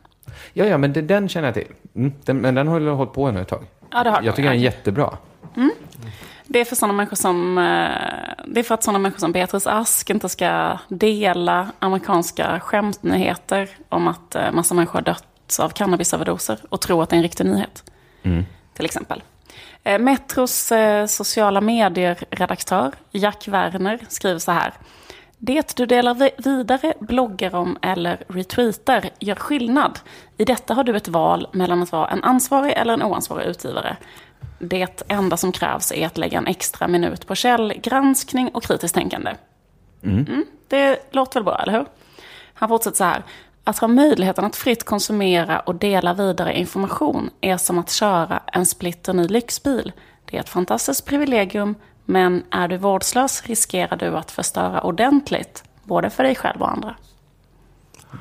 Ja, 0.53 0.64
ja, 0.64 0.78
men 0.78 0.92
det, 0.92 1.03
den 1.03 1.28
känner 1.28 1.49
jag 1.49 1.55
till. 1.55 1.72
Mm, 1.94 2.12
den, 2.24 2.36
men 2.38 2.55
den 2.55 2.68
har 2.68 2.80
jag 2.80 2.94
hållit 2.97 3.12
på 3.12 3.30
nu 3.30 3.40
ett 3.40 3.49
tag. 3.49 3.64
Ja, 3.90 4.05
det 4.05 4.11
har 4.11 4.22
jag 4.22 4.36
tycker 4.36 4.49
den 4.49 4.59
är 4.59 4.62
jättebra. 4.62 5.16
Mm. 5.57 5.70
Det 6.47 6.61
är 6.61 6.64
för 6.64 6.76
sådana 6.76 6.92
människor 6.92 7.16
som... 7.16 7.59
eh, 7.59 8.44
Det 8.47 8.61
är 8.61 8.62
för 8.62 8.74
att 8.74 8.82
sådana 8.82 8.99
människor 8.99 9.18
som 9.18 9.32
Beatrice 9.32 9.66
Ask 9.66 10.11
inte 10.11 10.28
ska 10.28 10.78
dela 10.88 11.68
amerikanska 11.78 12.61
skämtnyheter 12.61 13.68
om 13.88 14.09
att 14.09 14.34
eh, 14.34 14.53
massa 14.53 14.74
människor 14.74 14.92
har 14.99 15.03
dött 15.05 15.59
av 15.61 15.68
cannabisöverdoser 15.68 16.59
och 16.68 16.80
tro 16.80 17.03
att 17.03 17.11
det 17.11 17.14
är 17.14 17.18
en 17.18 17.22
riktig 17.22 17.47
nyhet. 17.47 17.84
till 18.74 18.84
exempel. 18.84 19.22
Eh, 19.84 19.98
Metros 19.98 20.72
eh, 20.72 21.07
sociala 21.07 21.61
medier-redaktör 21.61 22.92
Jack 23.11 23.48
Werner 23.48 23.98
skriver 24.09 24.38
så 24.38 24.52
här. 24.52 24.72
Det 25.38 25.76
du 25.76 25.86
delar 25.86 26.14
vi- 26.14 26.30
vidare, 26.38 26.94
bloggar 27.00 27.54
om 27.54 27.78
eller 27.82 28.24
retweetar 28.28 29.04
gör 29.18 29.34
skillnad. 29.34 29.98
I 30.36 30.44
detta 30.44 30.74
har 30.74 30.84
du 30.84 30.96
ett 30.96 31.09
val 31.09 31.48
mellan 31.52 31.82
att 31.82 31.92
vara 31.92 32.09
en 32.09 32.24
ansvarig 32.24 32.72
eller 32.72 32.94
en 32.94 33.02
oansvarig 33.02 33.46
utgivare. 33.46 33.96
Det 34.59 35.02
enda 35.09 35.36
som 35.36 35.52
krävs 35.52 35.92
är 35.92 36.07
att 36.07 36.18
lägga 36.18 36.38
en 36.38 36.46
extra 36.46 36.88
minut 36.88 37.26
på 37.26 37.34
källgranskning 37.34 38.48
och 38.48 38.62
kritiskt 38.62 38.94
tänkande. 38.94 39.34
Mm, 40.02 40.44
det 40.68 40.98
låter 41.14 41.34
väl 41.40 41.44
bra, 41.44 41.59
eller 41.62 41.72
hur? 41.72 41.86
Han 42.54 42.68
fortsätter 42.68 42.96
så 42.96 43.04
här. 43.04 43.22
Att 43.68 43.78
ha 43.78 43.88
möjligheten 43.88 44.44
att 44.44 44.56
fritt 44.56 44.84
konsumera 44.84 45.60
och 45.60 45.74
dela 45.74 46.14
vidare 46.14 46.58
information 46.58 47.30
är 47.40 47.56
som 47.56 47.78
att 47.78 47.90
köra 47.90 48.40
en 48.52 48.66
splitterny 48.66 49.28
lyxbil. 49.28 49.92
Det 50.24 50.36
är 50.36 50.40
ett 50.40 50.48
fantastiskt 50.48 51.06
privilegium, 51.06 51.74
men 52.04 52.44
är 52.50 52.68
du 52.68 52.76
vårdslös 52.76 53.42
riskerar 53.46 53.96
du 53.96 54.16
att 54.16 54.30
förstöra 54.30 54.80
ordentligt, 54.80 55.64
både 55.84 56.10
för 56.10 56.22
dig 56.22 56.34
själv 56.34 56.62
och 56.62 56.70
andra. 56.72 56.94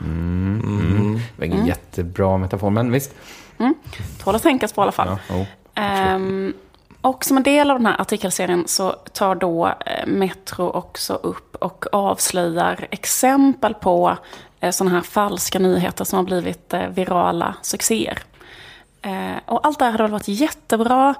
Mm. 0.01 0.61
Mm. 0.65 1.13
Det 1.15 1.21
var 1.37 1.45
ingen 1.45 1.57
Mm. 1.57 1.67
jättebra 1.67 2.37
metafor, 2.37 2.69
men 2.69 2.91
visst. 2.91 3.15
Mm. 3.57 3.73
Tål 4.23 4.35
att 4.35 4.43
tänkas 4.43 4.73
på 4.73 4.81
i 4.81 4.83
alla 4.83 4.91
fall. 4.91 5.17
Ja, 5.29 5.35
oh. 5.35 5.45
Ehm, 5.75 6.53
och 7.01 7.25
som 7.25 7.37
en 7.37 7.43
del 7.43 7.71
av 7.71 7.77
den 7.79 7.85
här 7.85 8.01
artikelserien 8.01 8.63
så 8.67 8.91
tar 8.91 9.35
då 9.35 9.67
eh, 9.67 10.07
Metro 10.07 10.69
också 10.69 11.13
upp 11.13 11.55
och 11.55 11.85
avslöjar 11.91 12.87
exempel 12.91 13.73
på 13.73 14.17
sådana 14.72 14.95
här 14.95 15.01
falska 15.01 15.59
nyheter 15.59 16.05
som 16.05 16.18
har 16.18 16.24
blivit 16.24 16.74
eh, 16.74 16.88
virala 16.88 17.55
succéer. 17.61 18.20
Eh, 19.01 19.38
och 19.45 19.68
allt 19.68 19.80
det 19.80 19.86
här 19.86 19.91
hade 19.91 20.03
väl 20.03 20.11
varit 20.11 20.28
jättebra 20.28 21.16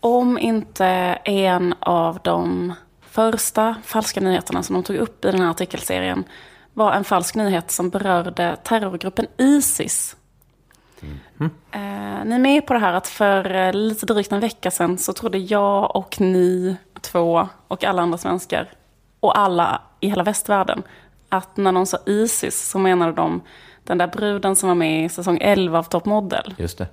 om 0.00 0.38
inte 0.38 0.86
en 1.24 1.74
av 1.80 2.18
de 2.22 2.72
första 3.10 3.74
falska 3.84 4.20
nyheterna 4.20 4.62
som 4.62 4.74
de 4.74 4.82
tog 4.82 4.96
upp 4.96 5.24
i 5.24 5.30
den 5.30 5.40
här 5.40 5.50
artikelserien 5.50 6.24
var 6.72 6.92
en 6.92 7.04
falsk 7.04 7.34
nyhet 7.34 7.70
som 7.70 7.90
berörde 7.90 8.56
terrorgruppen 8.64 9.26
Isis. 9.36 10.16
Eh, 11.70 12.24
ni 12.24 12.34
är 12.34 12.38
med 12.38 12.66
på 12.66 12.72
det 12.72 12.78
här 12.78 12.92
att 12.92 13.08
för 13.08 13.54
eh, 13.54 13.72
lite 13.72 14.06
drygt 14.06 14.32
en 14.32 14.40
vecka 14.40 14.70
sedan 14.70 14.98
så 14.98 15.12
trodde 15.12 15.38
jag 15.38 15.96
och 15.96 16.20
ni 16.20 16.76
två 17.00 17.48
och 17.68 17.84
alla 17.84 18.02
andra 18.02 18.18
svenskar 18.18 18.68
och 19.20 19.38
alla 19.38 19.82
i 20.00 20.08
hela 20.08 20.22
västvärlden 20.22 20.82
att 21.28 21.56
när 21.56 21.72
de 21.72 21.86
sa 21.86 21.98
Isis 22.06 22.68
så 22.68 22.78
menade 22.78 23.12
de 23.12 23.40
den 23.84 23.98
där 23.98 24.06
bruden 24.06 24.56
som 24.56 24.68
var 24.68 24.74
med 24.74 25.04
i 25.04 25.08
säsong 25.08 25.38
11 25.40 25.78
av 25.78 25.82
Top 25.82 26.04
Model. 26.04 26.54
Just 26.58 26.78
det. 26.78 26.88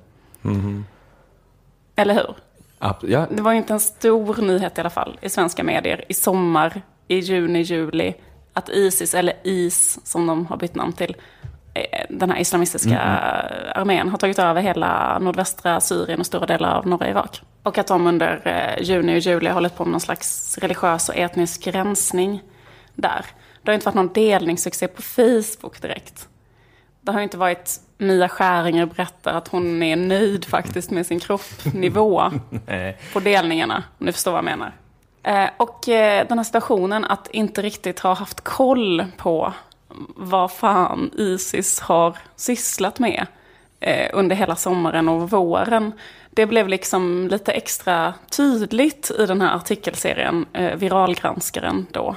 Eller 1.95 2.13
hur? 2.13 2.36
Ab- 2.79 3.05
ja. 3.09 3.27
Det 3.31 3.41
var 3.41 3.51
ju 3.51 3.57
inte 3.57 3.73
en 3.73 3.79
stor 3.79 4.41
nyhet 4.41 4.77
i 4.77 4.81
alla 4.81 4.89
fall 4.89 5.17
i 5.21 5.29
svenska 5.29 5.63
medier 5.63 6.05
i 6.09 6.13
sommar, 6.13 6.81
i 7.07 7.19
juni, 7.19 7.61
juli, 7.61 8.13
att 8.53 8.69
Isis, 8.69 9.13
eller 9.13 9.34
IS 9.43 9.99
som 10.03 10.27
de 10.27 10.45
har 10.45 10.57
bytt 10.57 10.75
namn 10.75 10.93
till, 10.93 11.15
eh, 11.73 12.05
den 12.09 12.31
här 12.31 12.39
islamistiska 12.39 12.99
armén 13.75 14.09
har 14.09 14.17
tagit 14.17 14.39
över 14.39 14.61
hela 14.61 15.19
nordvästra 15.19 15.79
Syrien 15.81 16.19
och 16.19 16.25
stora 16.25 16.45
delar 16.45 16.75
av 16.77 16.88
norra 16.88 17.09
Irak. 17.09 17.41
Och 17.63 17.77
att 17.77 17.88
de 17.88 18.07
under 18.07 18.41
eh, 18.45 18.84
juni 18.84 19.15
och 19.15 19.19
juli 19.19 19.47
har 19.47 19.53
hållit 19.53 19.75
på 19.77 19.86
med 19.86 19.91
någon 19.91 19.99
slags 20.01 20.57
religiös 20.57 21.09
och 21.09 21.15
etnisk 21.17 21.67
rensning 21.67 22.41
där. 22.95 23.25
Det 23.64 23.72
har 23.72 23.74
inte 23.74 23.86
varit 23.86 23.95
någon 23.95 24.14
delningssuccé 24.14 24.88
på 24.88 25.01
Facebook 25.01 25.82
direkt. 25.82 26.28
Det 27.01 27.11
har 27.11 27.22
inte 27.22 27.38
varit 27.38 27.80
Mia 27.97 28.30
Skäringer 28.30 28.86
berättar 28.86 29.34
att 29.34 29.47
hon 29.47 29.84
är 29.84 29.95
nöjd 29.95 30.45
faktiskt 30.45 30.91
med 30.91 31.05
sin 31.05 31.20
kroppnivå 31.20 32.32
på 33.14 33.20
delningarna, 33.20 33.84
om 33.99 34.05
ni 34.05 34.11
förstår 34.11 34.32
vad 34.32 34.38
jag 34.38 34.45
menar. 34.45 34.74
Eh, 35.24 35.49
och 35.57 35.89
eh, 35.89 36.28
den 36.28 36.38
här 36.38 36.43
situationen 36.43 37.05
att 37.05 37.28
inte 37.32 37.61
riktigt 37.61 37.99
ha 37.99 38.14
haft 38.14 38.41
koll 38.41 39.05
på 39.18 39.53
vad 40.16 40.51
fan 40.51 41.11
Isis 41.18 41.80
har 41.80 42.18
sysslat 42.36 42.99
med 42.99 43.26
eh, 43.80 44.09
under 44.14 44.36
hela 44.36 44.55
sommaren 44.55 45.09
och 45.09 45.30
våren. 45.30 45.91
Det 46.30 46.45
blev 46.45 46.68
liksom 46.68 47.28
lite 47.28 47.51
extra 47.51 48.14
tydligt 48.38 49.11
i 49.20 49.26
den 49.26 49.41
här 49.41 49.55
artikelserien, 49.55 50.45
Viralgranskaren 50.76 51.88
då. 51.91 52.16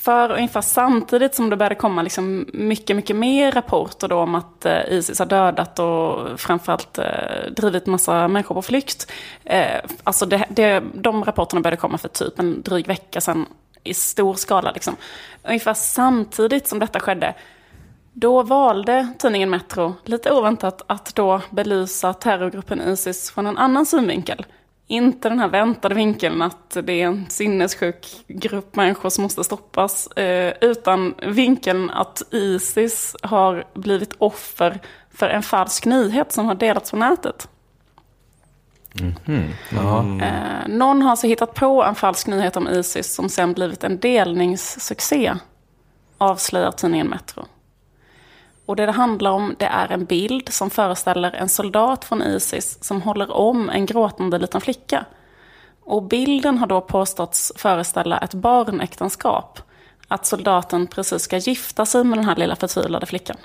För 0.00 0.32
ungefär 0.32 0.60
samtidigt 0.60 1.34
som 1.34 1.50
det 1.50 1.56
började 1.56 1.74
komma 1.74 2.02
liksom 2.02 2.46
mycket, 2.52 2.96
mycket 2.96 3.16
mer 3.16 3.52
rapporter 3.52 4.08
då 4.08 4.16
om 4.16 4.34
att 4.34 4.66
eh, 4.66 4.80
Isis 4.88 5.18
har 5.18 5.26
dödat 5.26 5.78
och 5.78 6.40
framförallt 6.40 6.98
eh, 6.98 7.50
drivit 7.56 7.86
massa 7.86 8.28
människor 8.28 8.54
på 8.54 8.62
flykt. 8.62 9.12
Eh, 9.44 9.80
alltså 10.04 10.26
det, 10.26 10.44
det, 10.48 10.82
de 10.94 11.24
rapporterna 11.24 11.60
började 11.60 11.76
komma 11.76 11.98
för 11.98 12.08
typ 12.08 12.38
en 12.38 12.62
dryg 12.62 12.86
vecka 12.86 13.20
sedan 13.20 13.46
i 13.84 13.94
stor 13.94 14.34
skala. 14.34 14.70
Liksom. 14.70 14.96
Ungefär 15.44 15.74
samtidigt 15.74 16.68
som 16.68 16.78
detta 16.78 17.00
skedde, 17.00 17.34
då 18.12 18.42
valde 18.42 19.08
tidningen 19.18 19.50
Metro, 19.50 19.94
lite 20.04 20.32
oväntat, 20.32 20.82
att 20.86 21.14
då 21.14 21.40
belysa 21.50 22.14
terrorgruppen 22.14 22.80
Isis 22.80 23.30
från 23.30 23.46
en 23.46 23.58
annan 23.58 23.86
synvinkel. 23.86 24.46
Inte 24.90 25.28
den 25.28 25.38
här 25.38 25.48
väntade 25.48 25.94
vinkeln 25.94 26.42
att 26.42 26.76
det 26.82 26.92
är 26.92 27.06
en 27.06 27.26
sinnessjuk 27.28 28.24
grupp 28.28 28.76
människor 28.76 29.10
som 29.10 29.22
måste 29.22 29.44
stoppas. 29.44 30.06
Eh, 30.06 30.54
utan 30.60 31.14
vinkeln 31.26 31.90
att 31.90 32.22
Isis 32.30 33.16
har 33.22 33.64
blivit 33.74 34.12
offer 34.18 34.80
för 35.10 35.28
en 35.28 35.42
falsk 35.42 35.86
nyhet 35.86 36.32
som 36.32 36.46
har 36.46 36.54
delats 36.54 36.90
på 36.90 36.96
nätet. 36.96 37.48
Ja. 39.70 39.98
Eh, 40.22 40.68
någon 40.68 41.02
har 41.02 41.10
alltså 41.10 41.26
hittat 41.26 41.54
på 41.54 41.84
en 41.84 41.94
falsk 41.94 42.26
nyhet 42.26 42.56
om 42.56 42.68
Isis 42.68 43.14
som 43.14 43.28
sen 43.28 43.52
blivit 43.52 43.84
en 43.84 43.98
delningssuccé. 43.98 45.34
Avslöjar 46.18 46.72
tidningen 46.72 47.06
Metro. 47.06 47.46
Och 48.70 48.76
det 48.76 48.86
det 48.86 48.92
handlar 48.92 49.30
om 49.30 49.54
det 49.58 49.64
är 49.64 49.92
en 49.92 50.04
bild 50.04 50.48
som 50.48 50.70
föreställer 50.70 51.32
en 51.32 51.48
soldat 51.48 52.04
från 52.04 52.22
Isis 52.22 52.84
som 52.84 53.02
håller 53.02 53.30
om 53.30 53.70
en 53.70 53.86
gråtande 53.86 54.38
liten 54.38 54.60
flicka. 54.60 55.04
Och 55.84 56.02
bilden 56.02 56.58
har 56.58 56.66
då 56.66 56.80
påståtts 56.80 57.52
föreställa 57.56 58.18
ett 58.18 58.34
barnäktenskap. 58.34 59.58
Att 60.08 60.26
soldaten 60.26 60.86
precis 60.86 61.22
ska 61.22 61.36
gifta 61.36 61.86
sig 61.86 62.04
med 62.04 62.18
den 62.18 62.24
här 62.24 62.36
lilla 62.36 62.56
förtvivlade 62.56 63.06
flickan. 63.06 63.36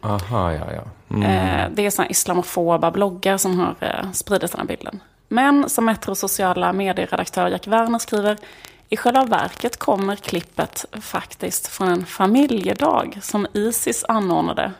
Aha, 0.00 0.52
ja, 0.52 0.66
ja. 0.72 1.16
Eh, 1.26 1.70
Det 1.70 1.86
är 1.86 1.90
såna 1.90 2.08
islamofoba 2.08 2.90
bloggar 2.90 3.36
som 3.36 3.58
har 3.58 3.74
eh, 3.80 4.10
spridit 4.12 4.52
den 4.52 4.60
här 4.60 4.66
bilden. 4.66 5.02
Men 5.28 5.68
som 5.68 5.84
Metros 5.84 6.18
sociala 6.18 6.72
medieredaktör 6.72 7.48
Jack 7.48 7.66
Werner 7.66 7.98
skriver, 7.98 8.36
i 8.92 8.96
själva 8.96 9.24
verket 9.24 9.76
kommer 9.76 10.16
klippet 10.16 10.84
faktiskt 11.00 11.66
från 11.66 11.88
en 11.88 12.06
familjedag 12.06 13.18
som 13.22 13.46
Isis 13.54 14.04
anordnade 14.08 14.72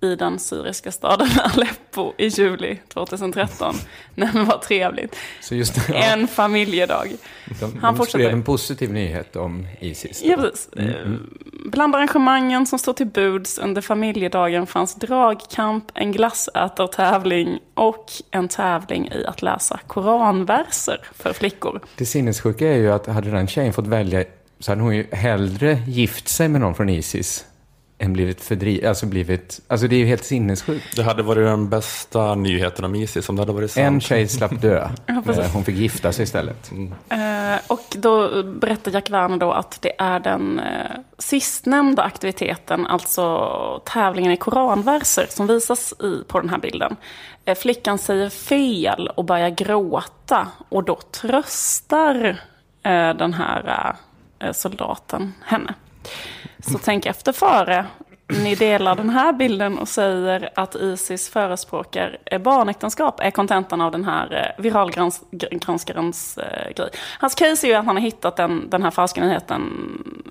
i 0.00 0.14
den 0.14 0.38
syriska 0.38 0.92
staden 0.92 1.28
Aleppo 1.54 2.12
i 2.18 2.26
juli 2.26 2.78
2013. 2.88 3.74
Nej 4.14 4.28
men 4.34 4.44
vad 4.46 4.62
trevligt. 4.62 5.16
Just, 5.50 5.76
ja. 5.88 5.94
En 5.94 6.28
familjedag. 6.28 7.12
De, 7.60 7.78
Han 7.80 7.94
de 7.94 7.96
fortsätter. 7.96 8.30
en 8.30 8.42
positiv 8.42 8.92
nyhet 8.92 9.36
om 9.36 9.66
Isis. 9.80 10.22
Ja, 10.24 10.36
precis. 10.36 10.68
Mm, 10.76 10.88
Eh, 10.90 11.00
mm. 11.02 11.30
Bland 11.66 11.94
arrangemangen 11.94 12.66
som 12.66 12.78
stod 12.78 12.96
till 12.96 13.06
buds 13.06 13.58
under 13.58 13.82
familjedagen 13.82 14.66
fanns 14.66 14.94
dragkamp, 14.94 15.84
en 15.94 16.12
glassätartävling 16.12 17.58
och 17.74 18.06
en 18.30 18.48
tävling 18.48 19.08
i 19.12 19.24
att 19.26 19.42
läsa 19.42 19.80
koranverser 19.86 21.00
för 21.12 21.32
flickor. 21.32 21.80
Det 21.96 22.06
sinnessjuka 22.06 22.68
är 22.68 22.76
ju 22.76 22.92
att 22.92 23.06
hade 23.06 23.30
den 23.30 23.46
tjejen 23.48 23.72
fått 23.72 23.86
välja 23.86 24.24
så 24.60 24.70
hade 24.72 24.82
hon 24.82 24.96
ju 24.96 25.06
hellre 25.12 25.82
gift 25.86 26.28
sig 26.28 26.48
med 26.48 26.60
någon 26.60 26.74
från 26.74 26.88
Isis 26.88 27.44
än 27.98 28.12
blivit 28.12 28.40
fördriven. 28.40 28.88
Alltså 28.88 29.06
blivit... 29.06 29.60
Alltså 29.68 29.88
det 29.88 29.96
är 29.96 29.98
ju 29.98 30.06
helt 30.06 30.24
sinnessjukt. 30.24 30.96
Det 30.96 31.02
hade 31.02 31.22
varit 31.22 31.44
den 31.44 31.68
bästa 31.68 32.34
nyheten 32.34 32.84
om 32.84 32.94
Isis 32.94 33.28
om 33.28 33.36
det 33.36 33.42
hade 33.42 33.52
varit 33.52 33.70
sant. 33.70 33.86
En 33.86 34.00
tjej 34.00 34.28
slapp 34.28 34.62
dö. 34.62 34.88
Eh, 35.28 35.52
hon 35.52 35.64
fick 35.64 35.76
gifta 35.76 36.12
sig 36.12 36.22
istället. 36.22 36.70
Eh, 37.08 37.18
och 37.66 37.96
då 37.96 38.42
berättar 38.42 38.92
Jack 38.92 39.10
Werner 39.10 39.36
då 39.36 39.52
att 39.52 39.78
det 39.82 39.92
är 39.98 40.20
den 40.20 40.58
eh, 40.58 40.90
sistnämnda 41.18 42.02
aktiviteten, 42.02 42.86
alltså 42.86 43.82
tävlingen 43.84 44.32
i 44.32 44.36
koranverser, 44.36 45.26
som 45.28 45.46
visas 45.46 45.94
i, 46.02 46.24
på 46.26 46.40
den 46.40 46.50
här 46.50 46.58
bilden. 46.58 46.96
Flickan 47.56 47.98
säger 47.98 48.30
fel 48.30 49.08
och 49.14 49.24
börjar 49.24 49.50
gråta 49.50 50.48
och 50.68 50.84
då 50.84 50.98
tröstar 51.10 52.40
den 53.14 53.34
här 53.34 53.96
soldaten 54.52 55.34
henne. 55.44 55.74
Så 56.72 56.78
tänk 56.78 57.06
efter 57.06 57.32
före. 57.32 57.86
Ni 58.44 58.54
delar 58.54 58.96
den 58.96 59.10
här 59.10 59.32
bilden 59.32 59.78
och 59.78 59.88
säger 59.88 60.50
att 60.54 60.74
Isis 60.74 61.28
förespråkar 61.28 62.18
eh, 62.24 62.38
barnäktenskap 62.38 63.20
är 63.20 63.30
kontentan 63.30 63.80
av 63.80 63.92
den 63.92 64.04
här 64.04 64.54
eh, 64.58 64.62
viralgranskarens 64.62 66.38
eh, 66.38 66.72
grej. 66.76 66.88
Hans 67.18 67.34
case 67.34 67.66
är 67.66 67.68
ju 67.68 67.74
att 67.74 67.84
han 67.84 67.96
har 67.96 68.02
hittat 68.02 68.36
den, 68.36 68.70
den 68.70 68.82
här 68.82 68.90
falska 68.90 69.20
nyheten 69.20 69.72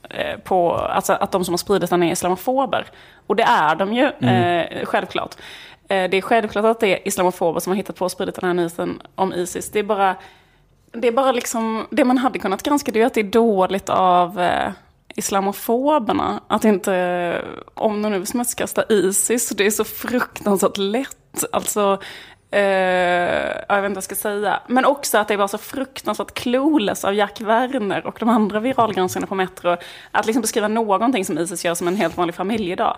eh, 0.10 0.40
på, 0.40 0.72
alltså 0.76 1.14
att 1.14 1.32
de 1.32 1.46
som 1.46 1.52
har 1.52 1.58
spridit 1.58 1.90
den 1.90 2.04
är 2.04 2.12
islamofober. 2.12 2.86
Och 3.28 3.36
det 3.36 3.44
är 3.44 3.76
de 3.76 3.94
ju, 3.94 4.06
eh, 4.06 4.86
självklart. 4.86 5.36
Det 5.88 6.18
är 6.18 6.22
självklart 6.22 6.66
att 6.66 6.80
det 6.80 6.88
är 6.88 7.08
islamofober 7.08 7.60
som 7.60 7.72
har 7.72 7.76
hittat 7.78 7.96
på 7.96 8.06
och 8.06 8.12
spridit 8.12 8.36
den 8.36 8.48
här 8.48 8.54
nyheten 8.54 9.02
om 9.16 9.34
Isis. 9.34 9.72
Det 9.72 9.80
är 9.80 9.84
bara, 9.84 10.16
det 10.92 11.08
är 11.08 11.12
bara 11.12 11.32
liksom, 11.32 11.88
det 11.90 12.06
man 12.06 12.18
hade 12.18 12.40
kunnat 12.40 12.64
granska 12.64 12.92
det 12.92 13.00
är 13.00 13.02
ju 13.02 13.08
att 13.08 13.14
det 13.14 13.20
är 13.20 13.24
dåligt 13.24 13.90
av 13.90 14.42
islamofoberna 15.18 16.42
att 16.48 16.66
inte, 16.66 17.42
om 17.74 18.02
de 18.02 18.12
nu 18.12 18.26
smutskastar 18.26 18.86
Isis, 18.90 19.50
det 19.50 19.66
är 19.66 19.72
så 19.72 19.84
fruktansvärt 19.84 20.78
lätt. 20.78 21.44
Alltså, 21.52 22.00
eh, 22.52 22.62
jag 23.70 23.82
vet 23.82 23.86
inte 23.86 23.88
vad 23.88 23.96
jag 23.96 24.04
ska 24.04 24.16
säga. 24.16 24.60
Men 24.68 24.86
också 24.86 25.18
att 25.18 25.28
det 25.28 25.38
var 25.38 25.48
så 25.48 25.58
fruktansvärt 25.58 26.34
clueless 26.34 27.06
av 27.06 27.14
Jack 27.14 27.42
Werner 27.42 28.08
och 28.08 28.18
de 28.20 28.30
andra 28.30 28.60
viralgranskarna 28.60 29.28
på 29.28 29.36
Metro. 29.36 29.78
Att 30.12 30.26
liksom 30.26 30.42
beskriva 30.42 30.68
någonting 30.68 31.26
som 31.26 31.38
Isis 31.38 31.66
gör 31.66 31.76
som 31.76 31.88
en 31.88 31.96
helt 31.96 32.18
vanlig 32.18 32.36
familjedag. 32.36 32.98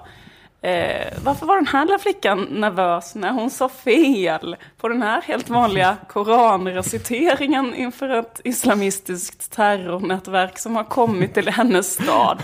Eh, 0.62 1.08
varför 1.24 1.46
var 1.46 1.56
den 1.56 1.68
här 1.68 1.86
lilla 1.86 2.00
flickan 2.00 2.48
nervös 2.50 3.16
när 3.16 3.32
hon 3.32 3.50
sa 3.50 3.70
fel 3.70 4.56
på 4.78 4.88
den 4.88 5.02
här 5.02 5.22
helt 5.22 5.50
vanliga 5.50 5.98
koranreciteringen 6.08 7.76
inför 7.76 8.10
ett 8.10 8.42
islamistiskt 8.44 9.52
terrornätverk 9.52 10.60
som 10.60 10.76
har 10.76 10.84
kommit 10.84 11.34
till 11.34 11.50
hennes 11.50 11.94
stad? 11.94 12.44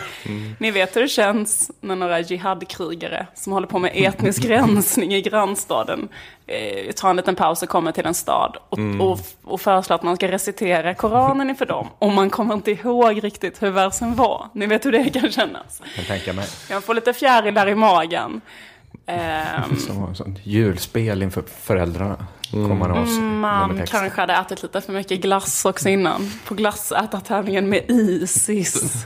Ni 0.60 0.72
vet 0.72 0.96
hur 0.96 1.02
det 1.02 1.08
känns 1.08 1.72
när 1.82 1.96
några 1.96 2.20
jihadkrigare 2.20 3.28
som 3.34 3.54
håller 3.54 3.68
på 3.68 3.80
med 3.80 3.92
etnisk 3.94 4.46
rensning 4.46 5.14
i 5.14 5.22
grannstaden 5.22 6.10
eh, 6.48 6.92
tar 6.92 7.10
en 7.10 7.16
liten 7.16 7.36
paus 7.36 7.64
och 7.64 7.70
kommer 7.70 7.92
till 7.92 8.06
en 8.06 8.14
stad 8.14 8.58
och, 8.70 8.78
Mm. 8.78 9.02
och, 9.02 9.20
och 9.44 9.62
föreslår 9.62 9.96
att 9.96 10.04
man 10.04 10.16
ska 10.16 10.28
recitera 10.32 10.94
Koranen 10.94 11.50
inför 11.50 11.66
dem. 11.66 11.88
Och 12.00 12.12
man 12.12 12.30
kommer 12.30 12.54
inte 12.54 12.72
ihåg 12.72 13.24
riktigt 13.24 13.64
hur 13.64 13.70
versen 13.70 14.16
var. 14.16 14.50
Ni 14.54 14.66
vet 14.66 14.86
hur 14.86 14.92
det 14.92 15.10
kan 15.10 15.32
kännas. 15.32 15.82
Kan 15.96 16.06
tänka 16.06 16.34
mig. 16.34 16.46
Jag 16.70 16.84
får 16.84 16.94
lite 16.94 17.14
fjärilar 17.14 17.68
i 17.68 17.76
magen. 17.76 18.42
Ehm, 19.08 19.76
Som 19.80 20.16
sånt 20.16 20.40
julspel 20.44 21.24
inför 21.24 21.44
föräldrarna. 21.62 22.26
Man 22.54 22.82
av 22.92 22.98
mm, 23.08 23.40
man 23.40 23.78
kanske 23.86 24.22
hade 24.22 24.34
ätit 24.34 24.64
lite 24.64 24.82
för 24.82 24.94
mycket 24.94 25.22
glass 25.22 25.66
också 25.66 25.90
innan. 25.90 26.32
På 26.48 26.54
glassätartävlingen 26.56 27.70
med 27.70 27.84
Isis. 27.92 29.06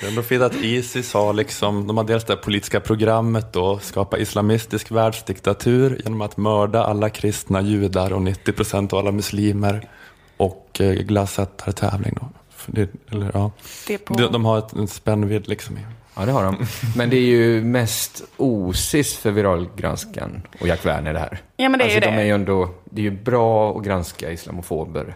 Det 0.00 0.06
är 0.06 0.08
ändå 0.08 0.22
fint 0.22 0.42
att 0.42 0.54
Isis 0.54 1.14
har 1.14 1.32
liksom, 1.32 1.86
de 1.86 1.96
har 1.96 2.04
dels 2.04 2.24
det 2.24 2.32
här 2.32 2.40
politiska 2.42 2.80
programmet 2.80 3.52
då, 3.52 3.78
skapa 3.78 4.18
islamistisk 4.18 4.90
världsdiktatur 4.90 6.00
genom 6.04 6.20
att 6.20 6.36
mörda 6.36 6.84
alla 6.84 7.10
kristna 7.10 7.60
judar 7.60 8.12
och 8.12 8.22
90 8.22 8.52
procent 8.52 8.92
av 8.92 8.98
alla 8.98 9.12
muslimer 9.12 9.88
och 10.36 10.76
eh, 10.80 10.92
glassätartävling 10.92 12.18
då. 12.20 12.28
För 12.50 12.72
det, 12.72 12.90
eller, 13.10 13.30
ja. 13.34 13.50
Det 13.86 13.94
är 13.94 13.98
på- 13.98 14.14
de, 14.14 14.32
de 14.32 14.44
har 14.44 14.58
ett, 14.58 14.72
en 14.72 14.88
spännvidd 14.88 15.48
liksom. 15.48 15.78
Ja, 16.18 16.26
det 16.26 16.32
har 16.32 16.44
de. 16.44 16.66
Men 16.96 17.10
det 17.10 17.16
är 17.16 17.26
ju 17.26 17.62
mest 17.64 18.22
osis 18.36 19.16
för 19.16 19.30
viralgranskan 19.30 20.42
och 20.60 20.68
Jack 20.68 20.86
Werner 20.86 21.12
det 21.12 21.18
här. 21.18 21.38
Ja, 21.56 21.68
men 21.68 21.78
det 21.78 21.82
är 21.82 21.86
alltså, 21.86 21.94
ju 21.94 22.00
de 22.00 22.16
det. 22.16 22.22
är 22.22 22.26
ju 22.26 22.32
ändå, 22.32 22.70
det 22.84 23.00
är 23.00 23.04
ju 23.04 23.10
bra 23.10 23.78
att 23.78 23.84
granska 23.84 24.32
islamofober. 24.32 25.14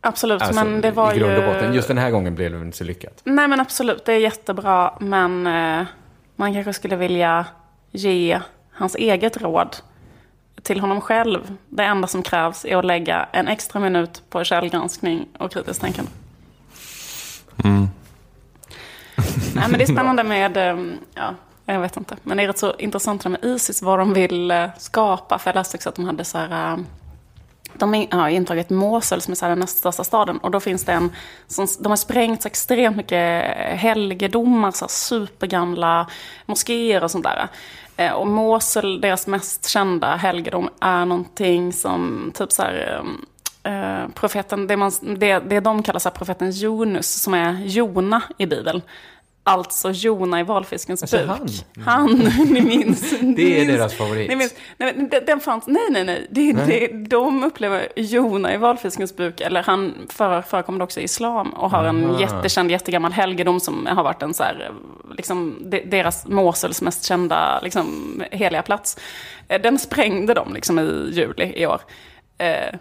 Absolut, 0.00 0.42
Alltså, 0.42 0.64
men 0.64 0.80
det 0.80 0.90
var 0.90 1.14
i 1.14 1.18
grund 1.18 1.36
och 1.36 1.42
ju... 1.42 1.46
botten. 1.46 1.74
Just 1.74 1.88
den 1.88 1.98
här 1.98 2.10
gången 2.10 2.34
blev 2.34 2.52
det 2.52 2.60
inte 2.60 2.76
så 2.76 2.84
lyckat. 2.84 3.20
Nej 3.24 3.48
men 3.48 3.60
absolut, 3.60 4.04
det 4.04 4.12
är 4.12 4.18
jättebra. 4.18 4.94
Men 5.00 5.46
eh, 5.46 5.86
man 6.36 6.54
kanske 6.54 6.72
skulle 6.72 6.96
vilja 6.96 7.46
ge 7.90 8.40
hans 8.72 8.94
eget 8.94 9.36
råd 9.36 9.76
till 10.62 10.80
honom 10.80 11.00
själv. 11.00 11.54
Det 11.68 11.84
enda 11.84 12.08
som 12.08 12.22
krävs 12.22 12.64
är 12.64 12.76
att 12.76 12.84
lägga 12.84 13.28
en 13.32 13.48
extra 13.48 13.80
minut 13.80 14.22
på 14.30 14.44
källgranskning 14.44 15.28
och 15.38 15.52
kritiskt 15.52 15.80
tänkande. 15.80 16.10
Mm. 17.64 17.88
Nej 19.54 19.68
men 19.68 19.78
det 19.78 19.84
är 19.84 19.92
spännande 19.92 20.24
med, 20.24 20.56
eh, 20.56 20.84
ja, 21.14 21.34
jag 21.66 21.80
vet 21.80 21.96
inte. 21.96 22.16
Men 22.22 22.36
det 22.36 22.42
är 22.42 22.46
rätt 22.46 22.58
så 22.58 22.74
intressant 22.78 23.22
det 23.22 23.28
med 23.28 23.44
Isis, 23.44 23.82
vad 23.82 23.98
de 23.98 24.14
vill 24.14 24.50
eh, 24.50 24.68
skapa. 24.78 25.38
För 25.38 25.50
jag 25.50 25.54
läste 25.54 25.76
också 25.76 25.88
att 25.88 25.94
de 25.94 26.04
hade 26.04 26.24
så 26.24 26.38
här... 26.38 26.72
Eh, 26.72 26.78
de 27.74 28.06
har 28.10 28.28
intagit 28.28 28.70
Mosul 28.70 29.20
som 29.20 29.32
är 29.32 29.36
så 29.36 29.44
här 29.44 29.50
den 29.50 29.58
näst 29.58 29.78
största 29.78 30.04
staden. 30.04 30.38
Och 30.38 30.50
då 30.50 30.60
finns 30.60 30.84
det 30.84 30.92
en, 30.92 31.12
som, 31.46 31.66
de 31.80 31.88
har 31.88 31.96
sprängt 31.96 32.42
så 32.42 32.48
extremt 32.48 32.96
mycket 32.96 33.44
helgedomar, 33.56 34.70
så 34.70 34.84
här 34.84 34.88
supergamla 34.90 36.06
moskéer 36.46 37.04
och 37.04 37.10
sånt 37.10 37.24
där. 37.24 37.48
Och 38.14 38.26
Mosul, 38.26 39.00
deras 39.00 39.26
mest 39.26 39.68
kända 39.68 40.16
helgedom, 40.16 40.68
är 40.80 41.04
någonting 41.04 41.72
som 41.72 42.32
typ 42.34 42.52
så 42.52 42.62
här, 42.62 43.02
profeten, 44.14 44.66
det, 44.66 44.76
man, 44.76 44.92
det, 45.02 45.38
det 45.38 45.60
de 45.60 45.82
kallar 45.82 46.00
så 46.00 46.08
här, 46.08 46.16
profeten 46.16 46.50
Jonus, 46.50 47.22
som 47.22 47.34
är 47.34 47.52
Jona 47.52 48.22
i 48.38 48.46
Bibeln. 48.46 48.82
Alltså 49.44 49.90
Jona 49.90 50.40
i 50.40 50.42
valfiskens 50.42 51.02
Alltså 51.02 51.16
buk. 51.16 51.26
han? 51.28 51.48
Han, 51.84 52.10
ni 52.50 52.60
minns. 52.60 53.12
ni 53.22 53.34
Det 53.34 53.42
är 53.42 53.64
minns- 53.66 53.78
deras 53.78 53.94
favorit. 53.94 54.28
Ni 54.28 54.36
minns, 54.36 54.54
nej, 54.78 55.08
den- 55.26 55.40
fanns, 55.40 55.66
nej, 55.66 55.82
nej, 55.90 56.04
nej. 56.04 56.26
Det, 56.30 56.52
Nej. 56.52 56.66
Det, 56.66 57.04
de 57.16 57.44
upplever 57.44 57.88
Jona 57.96 58.54
i 58.54 58.56
valfiskens 58.56 59.16
buk, 59.16 59.40
eller 59.40 59.62
han 59.62 59.94
för, 60.08 60.42
förekommer 60.42 60.82
också 60.82 61.00
i 61.00 61.02
islam 61.04 61.48
och 61.50 61.70
har 61.70 61.84
en 61.84 62.04
Aha. 62.04 62.20
jättekänd, 62.20 62.70
jättegammal 62.70 63.12
helgedom 63.12 63.60
som 63.60 63.86
har 63.86 64.04
varit 64.04 64.22
en 64.22 64.34
så 64.34 64.42
här, 64.42 64.70
liksom, 65.16 65.56
de, 65.60 65.80
deras 65.84 66.26
Mosuls 66.26 66.82
mest 66.82 67.04
kända 67.04 67.60
liksom, 67.60 68.22
heliga 68.30 68.62
plats. 68.62 68.96
Eh, 69.48 69.60
Den 69.60 69.78
sprängde 69.78 70.34
de 70.34 70.54
liksom 70.54 70.78
i 70.78 71.10
juli 71.12 71.52
i 71.56 71.66
år. 71.66 71.80
Eh, 72.38 72.74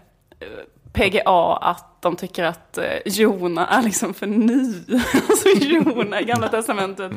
PGA 0.93 1.57
att 1.61 2.01
de 2.01 2.15
tycker 2.15 2.43
att 2.43 2.77
eh, 2.77 2.85
Jona 3.05 3.67
är 3.67 3.81
liksom 3.81 4.13
för 4.13 4.27
ny. 4.27 4.73
alltså 5.29 5.49
Jona 5.49 6.21
i 6.21 6.23
Gamla 6.23 6.47
Testamentet. 6.47 7.11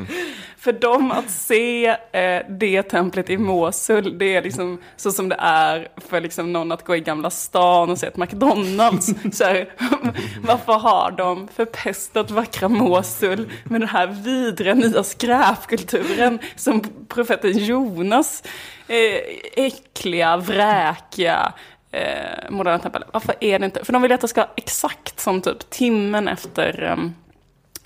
För 0.58 0.72
dem 0.72 1.10
att 1.10 1.30
se 1.30 1.86
eh, 2.12 2.42
det 2.48 2.82
templet 2.82 3.30
i 3.30 3.38
Mosul, 3.38 4.18
det 4.18 4.36
är 4.36 4.42
liksom 4.42 4.80
så 4.96 5.12
som 5.12 5.28
det 5.28 5.36
är 5.38 5.88
för 5.96 6.20
liksom 6.20 6.52
någon 6.52 6.72
att 6.72 6.84
gå 6.84 6.96
i 6.96 7.00
Gamla 7.00 7.30
stan 7.30 7.90
och 7.90 7.98
se 7.98 8.06
ett 8.06 8.16
McDonalds. 8.16 9.06
så 9.32 9.44
här, 9.44 9.68
varför 10.42 10.72
har 10.72 11.10
de 11.10 11.48
förpestat 11.48 12.30
vackra 12.30 12.68
Mosul 12.68 13.50
med 13.64 13.80
den 13.80 13.88
här 13.88 14.06
vidriga 14.06 14.74
nya 14.74 15.02
skräpkulturen 15.02 16.38
som 16.56 16.82
profeten 17.08 17.58
Jonas 17.58 18.42
eh, 18.88 19.64
äckliga, 19.64 20.36
vräkiga 20.36 21.52
eh, 21.94 22.50
moderna 22.50 22.78
tempel. 22.78 23.04
Varför 23.12 23.34
är 23.40 23.58
det 23.58 23.64
inte? 23.64 23.84
För 23.84 23.92
de 23.92 24.02
vill 24.02 24.12
att 24.12 24.20
det 24.20 24.28
ska 24.28 24.40
vara 24.40 24.50
exakt 24.56 25.20
som 25.20 25.40
typ 25.40 25.70
timmen 25.70 26.28
efter, 26.28 26.82
ehm, 26.82 27.14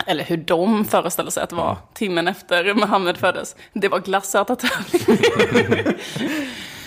eller 0.05 0.23
hur 0.23 0.37
de 0.37 0.85
föreställer 0.85 1.31
sig 1.31 1.43
att 1.43 1.49
det 1.49 1.55
var 1.55 1.77
timmen 1.93 2.27
efter 2.27 2.73
Muhammed 2.73 3.17
föddes. 3.17 3.55
Det 3.73 3.87
var 3.87 3.99
glassätartävling. 3.99 5.95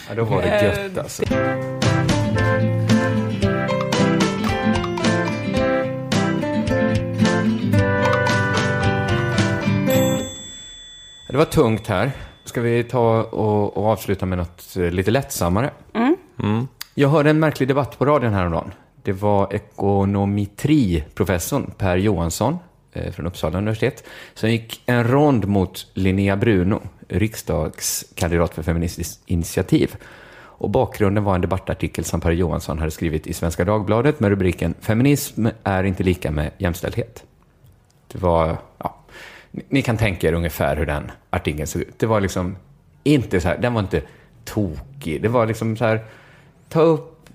Ja, 0.08 0.14
då 0.14 0.24
var 0.24 0.42
det 0.42 0.48
Eh, 0.48 0.64
gött 0.84 0.98
alltså. 0.98 1.22
Det 11.28 11.36
var 11.36 11.44
tungt 11.44 11.86
här. 11.86 12.12
Ska 12.44 12.60
vi 12.60 12.84
ta 12.84 13.22
och, 13.22 13.76
och 13.76 13.86
avsluta 13.86 14.26
med 14.26 14.38
något 14.38 14.76
eh, 14.76 14.90
lite 14.90 15.10
lättsammare? 15.10 15.70
Mm. 15.94 16.16
Jag 16.94 17.08
hörde 17.08 17.30
en 17.30 17.38
märklig 17.38 17.68
debatt 17.68 17.98
på 17.98 18.04
radion 18.04 18.32
häromdagen. 18.32 18.72
Det 19.02 19.12
var 19.12 19.54
ekonometri-professorn 19.54 21.70
Per 21.78 21.96
Johansson 21.96 22.58
eh, 22.92 23.12
från 23.12 23.26
Uppsala 23.26 23.58
universitet 23.58 24.04
som 24.34 24.50
gick 24.50 24.82
en 24.86 25.04
rond 25.04 25.48
mot 25.48 25.86
Linnea 25.94 26.36
Bruno, 26.36 26.82
riksdagskandidat 27.08 28.54
för 28.54 28.62
Feministiskt 28.62 29.22
initiativ. 29.26 29.96
Och 30.34 30.70
bakgrunden 30.70 31.24
var 31.24 31.34
en 31.34 31.40
debattartikel 31.40 32.04
som 32.04 32.20
Per 32.20 32.30
Johansson 32.30 32.78
hade 32.78 32.90
skrivit 32.90 33.26
i 33.26 33.32
Svenska 33.32 33.64
Dagbladet 33.64 34.20
med 34.20 34.30
rubriken 34.30 34.74
Feminism 34.80 35.46
är 35.64 35.84
inte 35.84 36.02
lika 36.02 36.30
med 36.30 36.50
jämställdhet. 36.58 37.24
Det 38.08 38.18
var, 38.18 38.56
ja, 38.78 38.96
ni, 39.50 39.62
ni 39.68 39.82
kan 39.82 39.96
tänka 39.96 40.28
er 40.28 40.32
ungefär 40.32 40.76
hur 40.76 40.86
den 40.86 41.10
artikeln 41.30 41.66
såg 41.66 41.82
ut. 41.82 41.98
Det 41.98 42.06
var 42.06 42.20
liksom 42.20 42.56
inte 43.02 43.40
så 43.40 43.48
här, 43.48 43.58
den 43.58 43.74
var 43.74 43.80
inte 43.80 44.02
tokig. 44.44 45.22
Det 45.22 45.28
var 45.28 45.46
liksom 45.46 45.76
så 45.76 45.84
här, 45.84 46.04
ta 46.72 46.80
upp, 46.80 47.28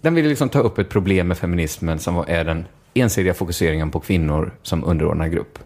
den 0.00 0.14
ville 0.14 0.28
liksom 0.28 0.48
ta 0.48 0.58
upp 0.58 0.78
ett 0.78 0.88
problem 0.88 1.28
med 1.28 1.38
feminismen 1.38 1.98
som 1.98 2.24
är 2.28 2.44
den 2.44 2.64
ensidiga 2.94 3.34
fokuseringen 3.34 3.90
på 3.90 4.00
kvinnor 4.00 4.52
som 4.62 4.84
underordnad 4.84 5.32
grupp. 5.32 5.58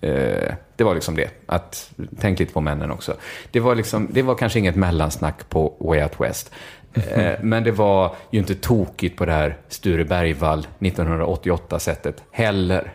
Eh, 0.00 0.54
det 0.76 0.84
var 0.84 0.94
liksom 0.94 1.16
det. 1.16 1.30
Att, 1.46 1.90
tänk 2.20 2.38
lite 2.38 2.52
på 2.52 2.60
männen 2.60 2.90
också. 2.90 3.14
Det 3.50 3.60
var, 3.60 3.74
liksom, 3.74 4.08
det 4.10 4.22
var 4.22 4.34
kanske 4.34 4.58
inget 4.58 4.76
mellansnack 4.76 5.48
på 5.48 5.74
Way 5.78 6.02
Out 6.02 6.20
West. 6.20 6.50
Eh, 6.94 7.32
men 7.42 7.64
det 7.64 7.72
var 7.72 8.14
ju 8.30 8.38
inte 8.38 8.54
tokigt 8.54 9.16
på 9.16 9.26
det 9.26 9.32
här 9.32 9.56
Sture 9.68 10.04
Bergvall 10.04 10.66
1988-sättet 10.78 12.22
heller. 12.30 12.92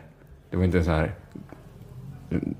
Det 0.50 0.58
var 0.58 0.64
inte 0.64 0.84
så 0.84 0.92
här... 0.92 1.16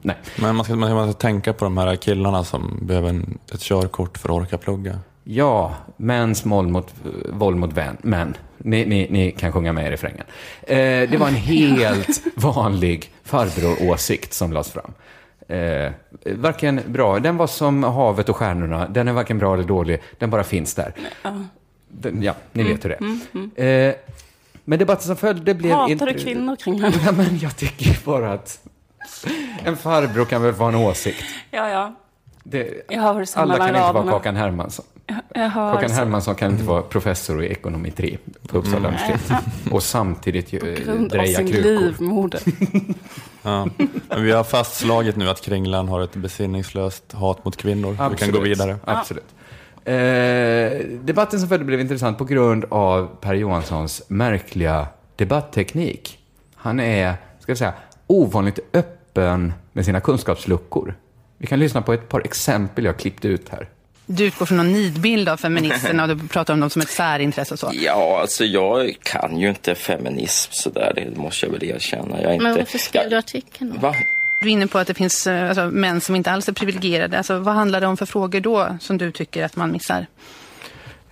Nej. 0.02 0.16
Men 0.42 0.56
man 0.56 0.66
ska, 0.66 0.76
man 0.76 1.12
ska 1.12 1.20
tänka 1.20 1.54
på 1.54 1.66
de 1.66 1.78
här 1.78 1.96
killarna 1.96 2.44
som 2.44 2.80
behöver 2.82 3.10
en, 3.10 3.38
ett 3.54 3.62
körkort 3.62 4.18
för 4.18 4.30
att 4.30 4.36
orka 4.36 4.58
plugga. 4.58 5.00
Ja, 5.24 5.76
mäns 5.98 6.46
våld 6.46 6.70
mot, 6.70 6.94
våld 7.34 7.58
mot 7.58 7.74
vän, 7.74 7.98
män. 8.02 8.38
Ni, 8.58 8.86
ni, 8.86 9.08
ni 9.10 9.32
kan 9.32 9.52
sjunga 9.52 9.74
med 9.74 9.88
i 9.88 9.92
refrängen. 9.92 10.26
Eh, 10.62 11.10
det 11.10 11.18
var 11.20 11.28
en 11.28 11.36
helt 11.36 12.22
vanlig 12.36 13.12
farbror-åsikt 13.24 14.34
som 14.34 14.54
lades 14.54 14.72
fram. 14.72 14.94
Eh, 15.48 15.92
varken 16.36 16.82
bra, 16.88 17.20
den 17.20 17.38
var 17.38 17.48
som 17.48 17.84
havet 17.84 18.30
och 18.30 18.36
stjärnorna. 18.36 18.88
Den 18.88 19.08
är 19.08 19.14
varken 19.14 19.38
bra 19.38 19.54
eller 19.54 19.64
dålig, 19.64 20.02
den 20.18 20.30
bara 20.30 20.44
finns 20.44 20.76
där. 20.76 20.94
Den, 21.88 22.24
ja, 22.24 22.36
ni 22.52 22.64
vet 22.64 22.86
hur 22.86 22.90
det 22.90 22.96
är. 22.96 23.02
Mm, 23.02 23.22
mm. 23.34 23.90
Eh, 23.90 23.96
men 24.66 24.80
debatten 24.80 25.08
som 25.08 25.16
följde 25.16 25.54
blev... 25.54 25.72
Hatar 25.72 26.06
du 26.06 26.14
kvinnor 26.14 26.56
kring 26.56 26.82
den? 26.82 26.94
Ja, 27.06 27.12
men 27.12 27.38
jag 27.38 27.58
tycker 27.58 28.06
bara 28.06 28.34
att 28.34 28.68
en 29.64 29.78
farbror 29.78 30.26
kan 30.26 30.42
väl 30.42 30.54
vara 30.54 30.70
en 30.70 30.76
åsikt. 30.76 31.24
Ja, 31.52 31.70
ja. 31.70 31.96
Det, 32.44 32.90
alla 33.36 33.58
kan 33.58 33.68
inte 33.68 33.92
vara. 33.92 34.12
Kakan 34.12 34.36
Hermansson. 34.36 34.86
Jag 35.36 35.52
så- 35.54 35.96
Hermansson 35.96 36.36
kan 36.36 36.52
inte 36.52 36.64
vara 36.64 36.82
professor 36.82 37.44
i 37.44 37.48
ekonometri 37.48 38.18
på 38.48 38.58
Uppsala 38.58 38.78
Mm. 38.78 38.94
universitet. 38.94 39.44
Och 39.72 39.84
samtidigt 39.84 40.54
ju, 40.54 40.58
eh, 40.74 40.86
Grund 40.86 41.04
av 41.04 41.10
dreja 41.10 41.38
krukor. 41.48 42.30
Ja. 43.42 43.68
Men 44.10 44.24
vi 44.24 44.32
har 44.32 44.44
fastslagit 44.44 45.16
nu 45.16 45.30
att 45.30 45.42
Kringlan 45.42 45.88
har 45.88 46.02
ett 46.02 46.16
besinningslöst 46.16 47.12
hat 47.14 47.46
mot 47.46 47.58
kvinnor. 47.58 47.92
Vi 47.92 47.98
kan 47.98 48.08
gå 48.10 48.14
Absolut. 48.14 48.44
vidare. 48.44 48.76
Absolut. 48.86 49.26
Eh, 49.86 50.88
debatten 51.04 51.40
som 51.40 51.50
följde 51.50 51.66
blev 51.66 51.80
intressant 51.80 52.18
på 52.18 52.26
grund 52.26 52.66
av 52.70 53.10
Per 53.22 53.34
Johanssons 53.34 54.02
märkliga 54.08 54.88
debattteknik. 55.16 56.20
Han 56.56 56.80
är, 56.80 57.14
ska 57.40 57.52
jag 57.52 57.58
säga, 57.58 57.74
ovanligt 58.08 58.60
öppen 58.74 59.54
med 59.74 59.86
sina 59.86 60.00
kunskapsluckor. 60.00 60.96
Vi 61.38 61.48
kan 61.48 61.60
lyssna 61.60 61.82
på 61.82 61.94
ett 61.94 62.10
par 62.10 62.22
exempel 62.26 62.86
jag 62.86 62.98
klippt 62.98 63.26
ut 63.26 63.50
här. 63.50 63.70
Du 64.12 64.26
utgår 64.26 64.46
från 64.46 64.58
någon 64.58 64.74
nidbild 64.74 65.30
av 65.30 65.38
feministerna 65.38 66.04
och 66.08 66.18
du 66.18 66.28
pratar 66.28 66.54
om 66.54 66.60
dem 66.60 66.70
som 66.70 66.82
ett 66.82 66.90
särintresse 66.90 67.54
och 67.54 67.60
så. 67.60 67.72
Ja, 67.74 68.20
alltså 68.22 68.46
jag 68.46 68.98
kan 69.04 69.40
ju 69.40 69.50
inte 69.50 69.76
feminism 69.76 70.52
sådär, 70.52 70.94
det 70.96 71.18
måste 71.18 71.46
jag 71.46 71.54
väl 71.54 71.64
erkänna. 71.64 72.22
Jag 72.22 72.34
är 72.34 72.38
Men 72.38 72.48
inte... 72.48 72.60
varför 72.60 72.78
skrev 72.78 73.10
du 73.10 73.18
artikeln 73.18 73.80
Va? 73.80 73.96
Du 74.42 74.48
är 74.48 74.52
inne 74.52 74.68
på 74.68 74.78
att 74.78 74.88
det 74.88 74.94
finns 74.94 75.28
eh, 75.28 75.50
alltså, 75.50 75.66
män 75.66 76.02
som 76.02 76.16
inte 76.16 76.32
alls 76.32 76.48
är 76.48 76.54
privilegierade. 76.54 77.18
Alltså, 77.18 77.40
vad 77.40 77.56
handlar 77.56 77.82
det 77.82 77.88
om 77.88 77.98
för 77.98 78.06
frågor 78.06 78.40
då 78.40 78.78
som 78.82 78.98
du 78.98 79.12
tycker 79.12 79.44
att 79.44 79.56
man 79.56 79.72
missar? 79.72 80.06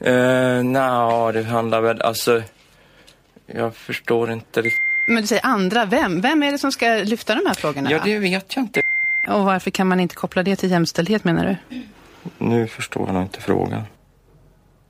Uh, 0.08 0.64
Nja, 0.64 1.32
det 1.32 1.44
handlar 1.44 1.82
väl, 1.82 2.02
alltså... 2.02 2.44
Jag 3.46 3.76
förstår 3.76 4.32
inte 4.32 4.62
riktigt. 4.62 4.82
Men 5.08 5.22
du 5.22 5.28
säger 5.28 5.46
andra, 5.46 5.86
vem? 5.86 6.22
Vem 6.22 6.44
är 6.44 6.52
det 6.52 6.58
som 6.58 6.72
ska 6.72 6.88
lyfta 6.88 7.36
de 7.36 7.46
här 7.46 7.54
frågorna? 7.54 7.92
Ja, 7.92 7.98
då? 7.98 8.06
det 8.06 8.20
vet 8.20 8.56
jag 8.56 8.64
inte. 8.64 8.82
Och 9.28 9.46
varför 9.46 9.72
kan 9.72 9.88
man 9.88 10.00
inte 10.00 10.16
koppla 10.16 10.44
det 10.44 10.56
till 10.56 10.72
jämställdhet 10.72 11.24
menar 11.24 11.58
du? 11.70 11.78
Nu 12.38 12.68
förstår 12.68 13.06
jag 13.06 13.14
nog 13.14 13.24
inte 13.24 13.42
frågan. 13.42 13.82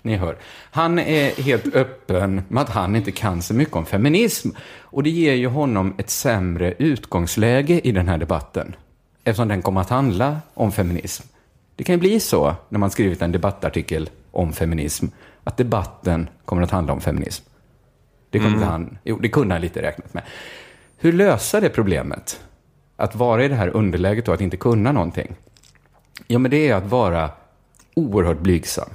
Ni 0.01 0.15
hör. 0.15 0.38
Han 0.71 0.99
är 0.99 1.41
helt 1.43 1.75
öppen 1.75 2.41
med 2.47 2.63
att 2.63 2.69
han 2.69 2.95
inte 2.95 3.11
kan 3.11 3.41
så 3.41 3.53
mycket 3.53 3.75
om 3.75 3.85
feminism. 3.85 4.49
Och 4.79 5.03
det 5.03 5.09
ger 5.09 5.33
ju 5.33 5.47
honom 5.47 5.93
ett 5.97 6.09
sämre 6.09 6.73
utgångsläge 6.77 7.81
i 7.88 7.91
den 7.91 8.07
här 8.07 8.17
debatten. 8.17 8.75
Eftersom 9.23 9.47
den 9.47 9.61
kommer 9.61 9.81
att 9.81 9.89
handla 9.89 10.38
om 10.53 10.71
feminism. 10.71 11.23
Det 11.75 11.83
kan 11.83 11.95
ju 11.95 11.99
bli 11.99 12.19
så 12.19 12.55
när 12.69 12.79
man 12.79 12.91
skrivit 12.91 13.21
en 13.21 13.31
debattartikel 13.31 14.09
om 14.31 14.53
feminism. 14.53 15.05
Att 15.43 15.57
debatten 15.57 16.29
kommer 16.45 16.61
att 16.61 16.71
handla 16.71 16.93
om 16.93 17.01
feminism. 17.01 17.45
Det 18.29 18.39
kunde 18.39 18.57
Mm. 18.57 18.69
han, 18.69 18.97
jo, 19.03 19.17
det 19.19 19.29
kunde 19.29 19.55
han 19.55 19.61
lite 19.61 19.81
räknat 19.81 20.13
med. 20.13 20.23
Hur 20.97 21.13
lösa 21.13 21.59
det 21.59 21.69
problemet? 21.69 22.39
Att 22.95 23.15
vara 23.15 23.43
i 23.43 23.47
det 23.47 23.55
här 23.55 23.67
underläget 23.75 24.27
och 24.27 24.33
att 24.33 24.41
inte 24.41 24.57
kunna 24.57 24.91
någonting. 24.91 25.35
Ja, 26.28 26.39
men 26.39 26.51
det 26.51 26.68
är 26.70 26.74
att 26.76 26.86
vara 26.86 27.30
oerhört 27.95 28.39
blygsam. 28.39 28.89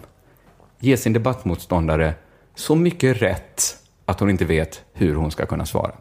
Ge 0.78 0.96
sin 0.96 1.12
debattmotståndare 1.12 2.14
så 2.54 2.74
mycket 2.74 3.22
rätt 3.22 3.76
att 4.04 4.20
hon 4.20 4.30
inte 4.30 4.44
vet 4.44 4.82
hur 4.92 5.14
hon 5.14 5.30
ska 5.30 5.46
kunna 5.46 5.66
svara. 5.66 5.92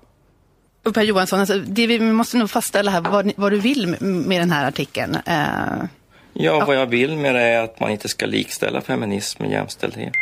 Och 0.86 0.94
Per 0.94 1.04
Johansson, 1.04 1.40
alltså, 1.40 1.60
det 1.60 1.88
vi 1.88 2.00
måste 2.00 2.38
nog 2.38 2.50
fastställa 2.50 2.92
här 2.92 3.02
vad, 3.02 3.32
vad 3.36 3.52
du 3.52 3.60
vill 3.60 3.96
med- 4.02 4.42
den 4.42 4.52
här 4.52 4.68
artikeln. 4.68 5.16
Eh, 5.26 5.84
Ja, 6.34 6.66
vad 6.66 6.76
jag 6.76 6.86
vill 6.86 7.18
med 7.18 7.36
det 7.36 7.42
är 7.42 7.64
att 7.64 7.80
man 7.80 7.92
inte 7.92 8.08
ska 8.10 8.26
likställa 8.26 8.82
feminism 8.82 9.44
med 9.44 9.52
jämställdhet. 9.52 10.14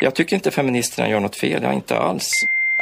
Jag 0.00 0.14
tycker 0.14 0.36
inte 0.36 0.50
feministerna 0.50 1.08
gör 1.08 1.20
något 1.20 1.36
fel, 1.36 1.62
jag 1.62 1.74
inte 1.74 1.98
alls. 1.98 2.30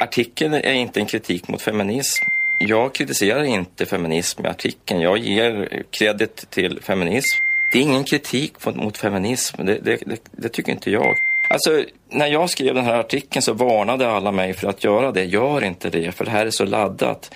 Artikeln 0.01 0.55
är 0.55 0.72
inte 0.72 1.01
en 1.01 1.07
kritik 1.07 1.49
mot 1.49 1.62
feminism. 1.62 2.24
Jag 2.61 2.95
kritiserar 2.95 3.43
inte 3.43 3.87
feminism 3.87 4.45
i 4.47 4.49
artikeln. 4.49 5.01
Jag 5.01 5.18
ger 5.18 5.83
credit 5.91 6.47
till 6.51 6.81
feminism. 6.83 7.43
Det 7.77 7.81
är 7.81 7.83
ingen 7.83 8.05
kritik 8.05 8.66
mot, 8.66 8.77
mot 8.77 8.97
feminism, 8.97 9.66
det, 9.66 9.79
det, 9.79 9.97
det, 10.07 10.20
det 10.31 10.49
tycker 10.49 10.72
inte 10.72 10.91
jag. 10.91 11.14
Alltså, 11.51 11.85
när 12.11 12.27
jag 12.27 12.51
skrev 12.51 12.74
den 12.74 12.85
här 12.85 12.99
artikeln 12.99 13.43
så 13.43 13.53
varnade 13.53 14.11
alla 14.11 14.33
mig 14.33 14.55
för 14.55 14.68
att 14.68 14.85
göra 14.85 15.12
det. 15.12 15.24
Gör 15.24 15.64
inte 15.64 15.91
det, 15.91 16.12
för 16.12 16.24
det 16.24 16.31
här 16.31 16.47
är 16.47 16.51
så 16.51 16.64
laddat. 16.64 17.35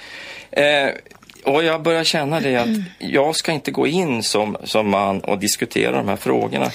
Eh, 0.50 0.88
och 1.44 1.64
jag 1.64 1.82
börjar 1.82 2.04
känna 2.04 2.40
det 2.40 2.56
att 2.56 2.68
jag 2.98 3.36
ska 3.36 3.52
inte 3.52 3.70
gå 3.70 3.86
in 3.86 4.22
som, 4.22 4.56
som 4.64 4.90
man 4.90 5.20
och 5.20 5.38
diskutera 5.38 5.96
de 5.96 6.08
här 6.08 6.16
frågorna. 6.16 6.70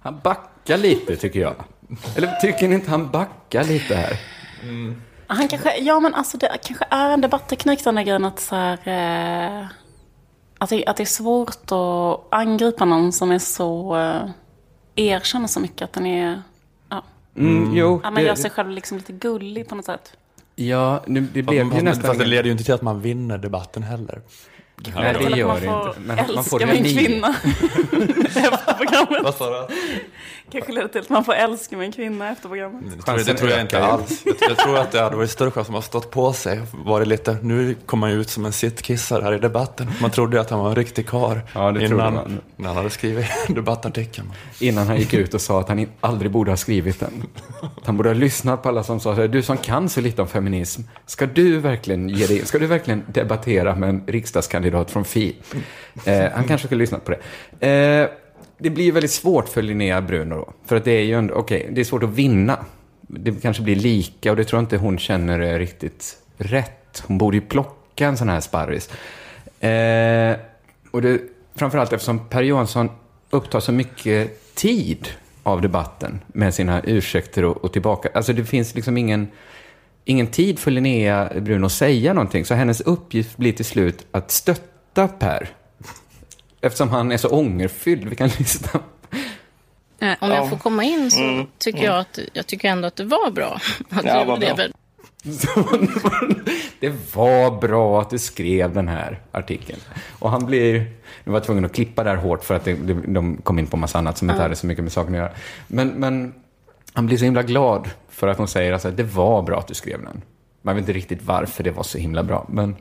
Han 0.00 0.20
backar 0.24 0.76
lite 0.76 1.16
tycker 1.16 1.40
jag. 1.40 1.54
Eller 2.16 2.32
tycker 2.40 2.68
ni 2.68 2.74
inte 2.74 2.90
han 2.90 3.10
backar 3.10 3.64
lite 3.64 3.94
här? 3.94 4.16
Han 5.26 5.48
kanske, 5.48 5.78
ja 5.78 6.00
men 6.00 6.14
alltså 6.14 6.36
det 6.36 6.58
kanske 6.62 6.84
är 6.90 7.10
en 7.10 7.20
debatteknik 7.20 7.84
den 7.84 7.94
där 7.94 8.02
grejen 8.02 8.24
att 8.24 8.40
så 8.40 8.54
här, 8.56 8.78
eh, 8.84 9.66
att, 10.58 10.70
det, 10.70 10.86
att 10.86 10.96
det 10.96 11.02
är 11.02 11.04
svårt 11.04 11.72
att 11.72 12.34
angripa 12.34 12.84
någon 12.84 13.12
som 13.12 13.30
är 13.30 13.38
så, 13.38 13.96
eh, 13.96 14.30
erkänner 14.96 15.46
så 15.46 15.60
mycket 15.60 15.82
att 15.82 15.92
den 15.92 16.06
är, 16.06 16.42
ja. 16.88 17.02
Mm, 17.36 17.76
jo, 17.76 18.00
ja, 18.04 18.10
man 18.10 18.14
det- 18.22 18.22
gör 18.28 18.34
sig 18.34 18.50
själv 18.50 18.70
liksom 18.70 18.96
lite 18.98 19.12
gullig 19.12 19.68
på 19.68 19.74
något 19.74 19.84
sätt. 19.84 20.12
Ja, 20.54 21.02
nu, 21.06 21.20
det 21.20 21.42
blev 21.42 21.64
ju 21.64 21.70
fast, 21.70 21.82
nästan... 21.82 22.04
fast 22.06 22.18
det 22.18 22.26
leder 22.26 22.44
ju 22.44 22.50
inte 22.52 22.64
till 22.64 22.74
att 22.74 22.82
man 22.82 23.00
vinner 23.00 23.38
debatten 23.38 23.82
heller. 23.82 24.20
Nej, 24.94 25.14
det 25.20 25.26
att 25.26 25.36
gör 25.36 25.46
man 25.48 25.60
det 25.60 25.66
inte. 25.66 26.00
Men 26.00 26.16
man 26.16 26.18
älska 26.18 26.42
får 26.42 26.66
min 26.66 26.82
liv. 26.82 27.06
kvinna 27.06 27.28
efter 28.26 28.74
programmet. 28.74 29.22
Vad 29.24 29.34
sa 29.34 29.50
du? 29.68 29.74
Kanske 30.52 30.72
leder 30.72 30.88
till 30.88 31.00
att 31.00 31.08
man 31.08 31.24
får 31.24 31.32
älska 31.34 31.76
min 31.76 31.92
kvinna 31.92 32.28
efter 32.32 32.42
programmet. 32.48 32.82
Det 32.96 33.02
tror, 33.02 33.18
jag- 33.18 33.26
det 33.26 33.34
tror 33.34 33.50
jag 33.50 33.60
inte 33.60 33.84
alls. 33.84 34.22
Jag, 34.48 34.56
tror 34.58 34.78
att 34.78 34.92
det 34.92 35.00
hade 35.00 35.16
varit 35.16 35.30
större 35.30 35.50
chans 35.50 35.68
om 35.68 35.72
man 35.72 35.82
stått 35.82 36.10
på 36.10 36.32
sig. 36.32 36.60
Varit 36.84 37.08
lite, 37.08 37.36
nu 37.42 37.74
kom 37.86 38.02
han 38.02 38.10
ju 38.12 38.20
ut 38.20 38.30
som 38.30 38.44
en 38.46 38.52
sittkissare 38.52 39.22
här 39.24 39.32
i 39.34 39.38
debatten. 39.38 39.90
Man 40.00 40.10
trodde 40.10 40.36
ju 40.36 40.40
att 40.40 40.50
han 40.50 40.58
var 40.60 40.68
en 40.68 40.74
riktig 40.74 41.06
karl 41.08 41.38
Ja, 41.54 41.80
innan, 41.80 42.14
man. 42.14 42.40
när 42.56 42.66
han 42.68 42.76
hade 42.76 42.90
skrivit 42.90 43.26
debattartikeln. 43.48 44.32
Innan 44.60 44.86
han 44.86 44.96
gick 44.96 45.14
ut 45.14 45.34
och 45.34 45.40
sa 45.40 45.60
att 45.60 45.68
han 45.68 45.86
aldrig 46.00 46.30
borde 46.30 46.50
ha 46.50 46.56
skrivit 46.56 47.00
den. 47.00 47.22
Han 47.84 47.96
borde 47.96 48.08
ha 48.08 48.14
lyssnat 48.14 48.62
på 48.62 48.68
alla 48.68 48.82
som 48.82 49.00
sa 49.00 49.14
du 49.26 49.42
som 49.42 49.56
kan 49.56 49.88
så 49.88 50.00
lite 50.00 50.22
om 50.22 50.28
feminism, 50.28 50.82
ska 51.06 51.26
du 51.26 51.58
verkligen 51.58 52.08
ge 52.08 52.26
dig, 52.26 52.46
ska 52.46 52.58
du 52.58 52.66
verkligen 52.66 53.04
debattera 53.08 53.74
med 53.74 53.88
en 53.88 54.02
riksdagskandidat 54.06 54.90
från 54.90 55.04
Fi? 55.04 55.36
Eh, 56.04 56.24
han 56.34 56.44
kanske 56.44 56.66
skulle 56.66 56.78
ha 56.78 56.82
lyssnat 56.82 57.04
på 57.04 57.14
det. 57.60 57.68
Eh, 57.68 58.08
det 58.58 58.70
blir 58.70 58.84
ju 58.84 58.90
väldigt 58.90 59.10
svårt 59.10 59.48
för 59.48 59.62
Linnea 59.62 60.00
Bruno 60.02 60.34
då, 60.34 60.52
för 60.66 60.76
att 60.76 60.84
det 60.84 60.92
är 60.92 61.04
ju 61.04 61.14
ändå, 61.14 61.34
okej, 61.34 61.68
det 61.72 61.80
är 61.80 61.84
svårt 61.84 62.02
att 62.02 62.10
vinna. 62.10 62.64
Det 63.00 63.42
kanske 63.42 63.62
blir 63.62 63.76
lika 63.76 64.30
och 64.30 64.36
det 64.36 64.44
tror 64.44 64.58
jag 64.58 64.62
inte 64.62 64.76
hon 64.76 64.98
känner 64.98 65.38
är 65.40 65.58
riktigt 65.58 66.18
rätt. 66.36 67.02
Hon 67.06 67.18
borde 67.18 67.36
ju 67.36 67.40
plocka 67.40 68.06
en 68.06 68.16
sån 68.16 68.28
här 68.28 68.40
sparris. 68.40 68.90
Eh, 69.60 70.36
och 70.90 71.02
det, 71.02 71.20
framförallt 71.54 71.92
eftersom 71.92 72.28
Per 72.28 72.42
Johansson 72.42 72.90
upptar 73.30 73.60
så 73.60 73.72
mycket 73.72 74.54
tid 74.54 75.08
av 75.42 75.62
debatten 75.62 76.20
med 76.26 76.54
sina 76.54 76.82
ursäkter 76.84 77.44
och, 77.44 77.64
och 77.64 77.72
tillbaka. 77.72 78.08
Alltså 78.14 78.32
det 78.32 78.44
finns 78.44 78.74
liksom 78.74 78.96
ingen, 78.96 79.28
ingen 80.04 80.26
tid 80.26 80.58
för 80.58 80.70
Linnea 80.70 81.32
Bruno 81.40 81.66
att 81.66 81.72
säga 81.72 82.12
någonting. 82.12 82.44
Så 82.44 82.54
hennes 82.54 82.80
uppgift 82.80 83.36
blir 83.36 83.52
till 83.52 83.64
slut 83.64 84.06
att 84.10 84.30
stötta 84.30 85.08
Per. 85.08 85.48
Eftersom 86.60 86.88
han 86.90 87.12
är 87.12 87.16
så 87.16 87.28
ångerfylld. 87.28 88.08
Vi 88.08 88.16
kan 88.16 88.28
lyssna. 88.38 88.80
Eh, 90.00 90.14
Om 90.20 90.30
jag 90.30 90.38
Ja. 90.44 90.48
får 90.48 90.56
komma 90.56 90.84
in 90.84 91.10
så 91.10 91.20
Mm. 91.22 91.46
tycker 91.58 91.78
Mm. 91.78 91.90
jag 91.90 92.00
att 92.00 92.18
jag 92.32 92.46
tycker 92.46 92.68
ändå 92.68 92.88
att 92.88 92.96
det 92.96 93.04
var 93.04 93.30
bra. 93.30 93.60
Att 93.90 94.04
Ja, 94.04 94.20
du 94.20 94.24
bra. 94.26 94.36
det. 94.36 94.72
Det 96.80 96.88
var 97.14 97.60
bra 97.60 98.00
att 98.00 98.10
du 98.10 98.18
skrev 98.18 98.74
den 98.74 98.88
här 98.88 99.20
artikeln. 99.32 99.80
Och 100.18 100.30
han 100.30 100.46
blir... 100.46 100.72
Nu 101.24 101.32
var 101.32 101.34
jag 101.34 101.44
tvungen 101.44 101.64
att 101.64 101.72
klippa 101.74 102.04
där 102.04 102.16
hårt 102.16 102.44
för 102.44 102.54
att 102.54 102.64
det, 102.64 102.74
det, 102.74 102.94
de 102.94 103.36
kom 103.36 103.58
in 103.58 103.66
på 103.66 103.76
massa 103.76 103.98
annat 103.98 104.18
som 104.18 104.30
inte 104.30 104.42
hade 104.42 104.56
så 104.56 104.66
mycket 104.66 104.84
med 104.84 104.92
saken 104.92 105.14
att 105.14 105.18
göra. 105.18 105.30
Men, 105.66 105.88
men 105.88 106.34
han 106.92 107.06
blir 107.06 107.16
så 107.18 107.24
himla 107.24 107.42
glad 107.42 107.90
för 108.08 108.28
att 108.28 108.38
hon 108.38 108.48
säger 108.48 108.72
alltså, 108.72 108.88
att 108.88 108.96
det 108.96 109.02
var 109.02 109.42
bra 109.42 109.58
att 109.58 109.66
du 109.68 109.74
skrev 109.74 110.02
den. 110.02 110.22
Man 110.62 110.74
vet 110.74 110.82
inte 110.82 110.92
riktigt 110.92 111.22
varför 111.22 111.64
det 111.64 111.70
var 111.70 111.82
så 111.82 111.98
himla 111.98 112.22
bra. 112.22 112.46
Men, 112.48 112.76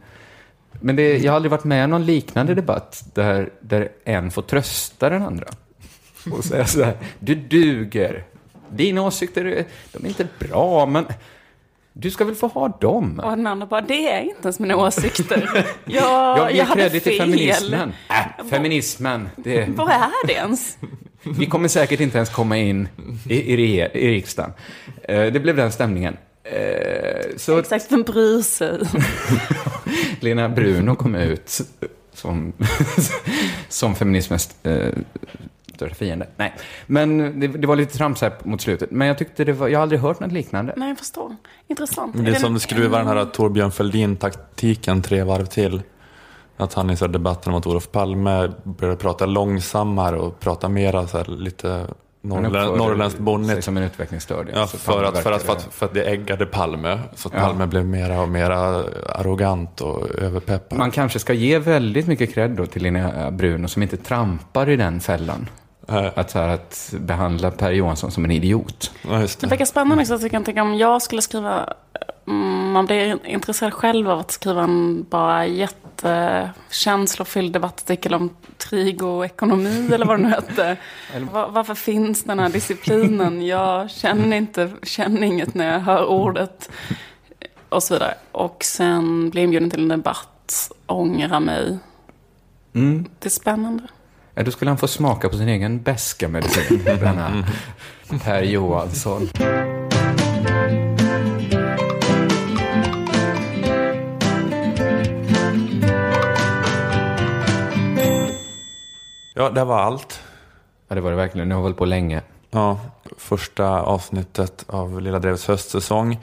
men 0.72 0.96
det, 0.96 1.18
jag 1.18 1.32
har 1.32 1.36
aldrig 1.36 1.52
varit 1.52 1.64
med 1.64 1.84
om 1.84 1.90
någon 1.90 2.06
liknande 2.06 2.54
debatt 2.56 3.04
där, 3.14 3.50
där 3.62 3.90
en 4.04 4.32
får 4.32 4.42
trösta 4.42 5.10
den 5.10 5.22
andra. 5.22 5.48
Och 6.32 6.44
säga 6.46 6.66
så 6.66 6.84
här, 6.84 6.98
du 7.20 7.36
duger. 7.36 8.24
Dina 8.70 9.02
åsikter, 9.02 9.66
de 9.92 10.06
är 10.06 10.08
inte 10.10 10.28
bra, 10.40 10.86
men 10.86 11.06
du 11.94 12.12
ska 12.12 12.26
väl 12.26 12.36
få 12.36 12.48
ha 12.48 12.68
dem? 12.68 13.20
Och 13.24 13.30
den 13.38 13.48
andra 13.48 13.68
bara, 13.68 13.82
det 13.82 14.12
är 14.12 14.22
inte 14.22 14.42
ens 14.44 14.60
mina 14.60 14.76
åsikter. 14.76 15.50
Jag, 15.86 16.40
Jag 16.40 16.52
ger 16.56 16.64
hade 16.64 16.82
credit 16.82 17.04
till 17.04 17.12
fel. 17.18 17.22
feminismen. 17.22 17.94
Äh, 18.10 18.46
feminismen, 18.50 19.30
det... 19.36 19.68
Vad 19.70 19.90
är 19.90 20.28
det 20.28 20.34
ens? 20.34 20.78
Vi 21.38 21.46
kommer 21.46 21.68
säkert 21.68 22.00
inte 22.00 22.18
ens 22.18 22.30
komma 22.30 22.58
in 22.58 22.88
i, 23.30 23.36
i, 23.36 23.82
i 23.82 24.12
riksdagen. 24.12 24.54
Eh, 25.04 25.26
det 25.26 25.40
blev 25.40 25.56
den 25.56 25.72
stämningen. 25.72 26.18
Eh, 26.52 27.38
så 27.38 27.58
Exakt, 27.60 27.92
vem 27.92 28.04
bryr 28.04 28.42
sig? 28.42 28.80
Lena 30.20 30.50
Bruno 30.50 30.96
kom 30.96 31.16
ut 31.16 31.62
som, 32.14 32.54
som 33.70 33.96
feminismens 33.96 34.56
eh, 34.64 34.94
största 35.76 35.96
fiende. 35.96 36.28
Nej, 36.36 36.54
men 36.86 37.40
det, 37.40 37.48
det 37.48 37.68
var 37.68 37.76
lite 37.76 37.98
trams 37.98 38.22
här 38.22 38.34
mot 38.44 38.62
slutet. 38.62 38.92
Men 38.92 39.08
jag 39.08 39.18
tyckte 39.18 39.44
det 39.44 39.54
var, 39.54 39.68
jag 39.68 39.80
har 39.80 39.84
aldrig 39.84 40.02
hört 40.02 40.20
något 40.20 40.32
liknande. 40.32 40.74
Nej, 40.78 40.90
jag 40.90 40.98
förstår. 40.98 41.36
Intressant. 41.68 42.16
Det 42.16 42.22
är 42.30 42.34
det- 42.34 42.40
som 42.40 42.54
du 42.54 42.60
skruvar 42.60 43.00
den 43.00 43.08
här 43.08 43.26
Torbjörn 43.26 43.72
Fälldin-taktiken 43.72 45.02
tre 45.02 45.24
varv 45.24 45.46
till. 45.46 45.82
Att 46.58 46.74
han 46.74 46.90
i 46.90 46.98
så 46.98 47.08
debatten 47.08 47.52
mot 47.54 47.68
Olof 47.68 47.92
Palme 47.92 48.52
började 48.64 48.98
prata 48.98 49.26
långsammare 49.26 50.18
och 50.18 50.40
prata 50.40 50.70
mera 50.70 51.08
så 51.08 51.18
här 51.18 51.26
lite 51.26 51.86
Norrländskt 52.28 53.20
bonnigt. 53.20 53.64
som 53.64 53.78
en 53.78 53.84
utvecklingsstörd. 53.84 54.50
Ja, 54.54 54.68
för 54.68 55.04
att, 55.04 55.20
för, 55.20 55.32
att, 55.32 55.44
för, 55.44 55.54
att, 55.54 55.68
för 55.72 55.86
att 55.86 55.94
det 55.94 56.04
äggade 56.04 56.46
Palme. 56.46 57.00
Så 57.16 57.28
att 57.28 57.34
Ja. 57.34 57.40
Palme 57.40 57.68
blev 57.68 57.86
mera 57.86 58.22
och 58.22 58.30
mera 58.30 58.84
arrogant 59.10 59.82
och 59.82 60.10
överpeppad. 60.10 60.78
Man 60.78 60.92
kanske 60.92 61.20
ska 61.20 61.34
ge 61.34 61.60
väldigt 61.60 62.08
mycket 62.08 62.34
cred 62.34 62.72
till 62.72 62.84
Linnea 62.84 63.32
Bruno 63.32 63.68
som 63.68 63.84
inte 63.84 63.98
trampar 63.98 64.70
i 64.70 64.76
den 64.76 65.00
fällan. 65.00 65.50
Att, 65.90 66.32
här, 66.34 66.48
att 66.50 66.94
behandla 67.00 67.52
Per 67.52 67.72
Johansson 67.72 68.12
som 68.12 68.26
en 68.26 68.32
idiot. 68.32 68.92
Ja, 69.02 69.20
just 69.22 69.40
Det 69.42 69.48
verkar 69.48 69.66
spännande 69.66 70.02
också 70.02 70.14
att 70.14 70.22
jag 70.22 70.32
kan 70.32 70.44
tänka 70.44 70.62
om 70.62 70.76
jag 70.76 71.02
skulle 71.02 71.22
skriva, 71.22 71.74
mm, 72.28 72.72
man 72.72 72.86
blir 72.86 73.28
intresserad 73.28 73.74
själv 73.74 74.10
av 74.10 74.20
att 74.20 74.32
skriva 74.32 74.64
en 74.64 75.06
bara 75.10 75.46
jättekänslofylld 75.46 77.54
debattartikel 77.54 78.14
om 78.14 78.30
trigoekonomi 78.58 79.90
eller 79.94 80.06
vad 80.06 80.20
det 80.20 80.24
nu 80.24 80.30
hette. 80.30 80.78
Va- 81.32 81.48
Varför 81.48 81.76
finns 81.76 82.24
den 82.24 82.40
här 82.40 82.50
disciplinen? 82.50 83.46
Jag 83.46 83.92
känner, 83.92 84.38
inte, 84.38 84.72
känner 84.84 85.24
inget 85.24 85.54
när 85.54 85.74
jag 85.74 85.80
hör 85.80 86.06
ordet. 86.06 86.70
Och 87.70 87.84
så 87.84 87.94
vidare. 87.94 88.14
Och 88.32 88.64
sen 88.64 89.30
blir 89.30 89.44
inbjuden 89.44 89.70
till 89.70 89.82
en 89.82 89.88
debatt, 89.88 90.72
ångra 90.86 91.40
mig. 91.40 91.78
Mm. 92.76 93.06
Det 93.20 93.28
är 93.28 93.30
spännande. 93.30 93.84
Ja, 94.38 94.44
då 94.44 94.52
skulle 94.52 94.72
han 94.72 94.78
få 94.78 94.88
smaka 94.88 95.30
på 95.30 95.38
sin 95.38 95.50
egen 95.50 95.82
beska 95.82 96.28
medicin, 96.28 96.82
denna 96.86 97.44
Per 98.24 98.42
Johansson. 98.44 99.30
Ja, 109.36 109.50
det 109.50 109.64
var 109.64 109.80
allt. 109.80 110.22
Ja, 110.88 110.96
det 110.96 111.02
var 111.02 111.10
det 111.12 111.18
verkligen. 111.18 111.50
Nu 111.50 111.56
har 111.56 111.62
vi 111.62 111.64
hållit 111.64 111.78
på 111.78 111.86
länge. 111.86 112.22
Ja, 112.52 112.80
första 113.18 113.82
avsnittet 113.82 114.66
av 114.68 115.02
Lilla 115.02 115.20
Drevets 115.20 115.48
höstsäsong. 115.48 116.20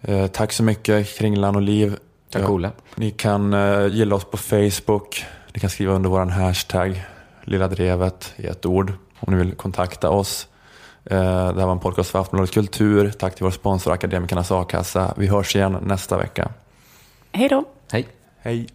Eh, 0.00 0.26
tack 0.26 0.52
så 0.52 0.62
mycket 0.62 1.18
Kringlan 1.18 1.56
och 1.56 1.62
Liv. 1.62 1.96
Tack, 2.30 2.42
Ja, 2.42 2.48
Ola. 2.48 2.70
Ni 2.94 3.10
kan 3.10 3.54
eh, 3.54 3.86
gilla 3.86 4.14
oss 4.14 4.24
på 4.24 4.36
Facebook. 4.36 5.24
Ni 5.54 5.60
kan 5.60 5.70
skriva 5.70 5.92
under 5.92 6.10
vår 6.10 6.24
hashtag 6.26 7.02
Lilla 7.48 7.68
Drevet 7.68 8.34
i 8.36 8.46
ett 8.46 8.66
ord 8.66 8.92
om 9.20 9.32
ni 9.32 9.38
vill 9.38 9.54
kontakta 9.54 10.10
oss. 10.10 10.48
Eh, 11.04 11.18
det 11.54 11.60
här 11.60 11.66
var 11.66 11.72
en 11.72 11.78
podcast 11.78 12.10
för 12.10 12.20
Aftonbladet 12.20 12.54
Kultur. 12.54 13.10
Tack 13.10 13.34
till 13.34 13.44
vår 13.44 13.50
sponsor 13.50 13.92
Akademikernas 13.92 14.52
A-kassa. 14.52 15.14
Vi 15.16 15.26
hörs 15.26 15.56
igen 15.56 15.78
nästa 15.82 16.18
vecka. 16.18 16.50
Hej 17.32 17.48
då. 17.48 17.64
Hej. 17.92 18.08
Hej. 18.38 18.66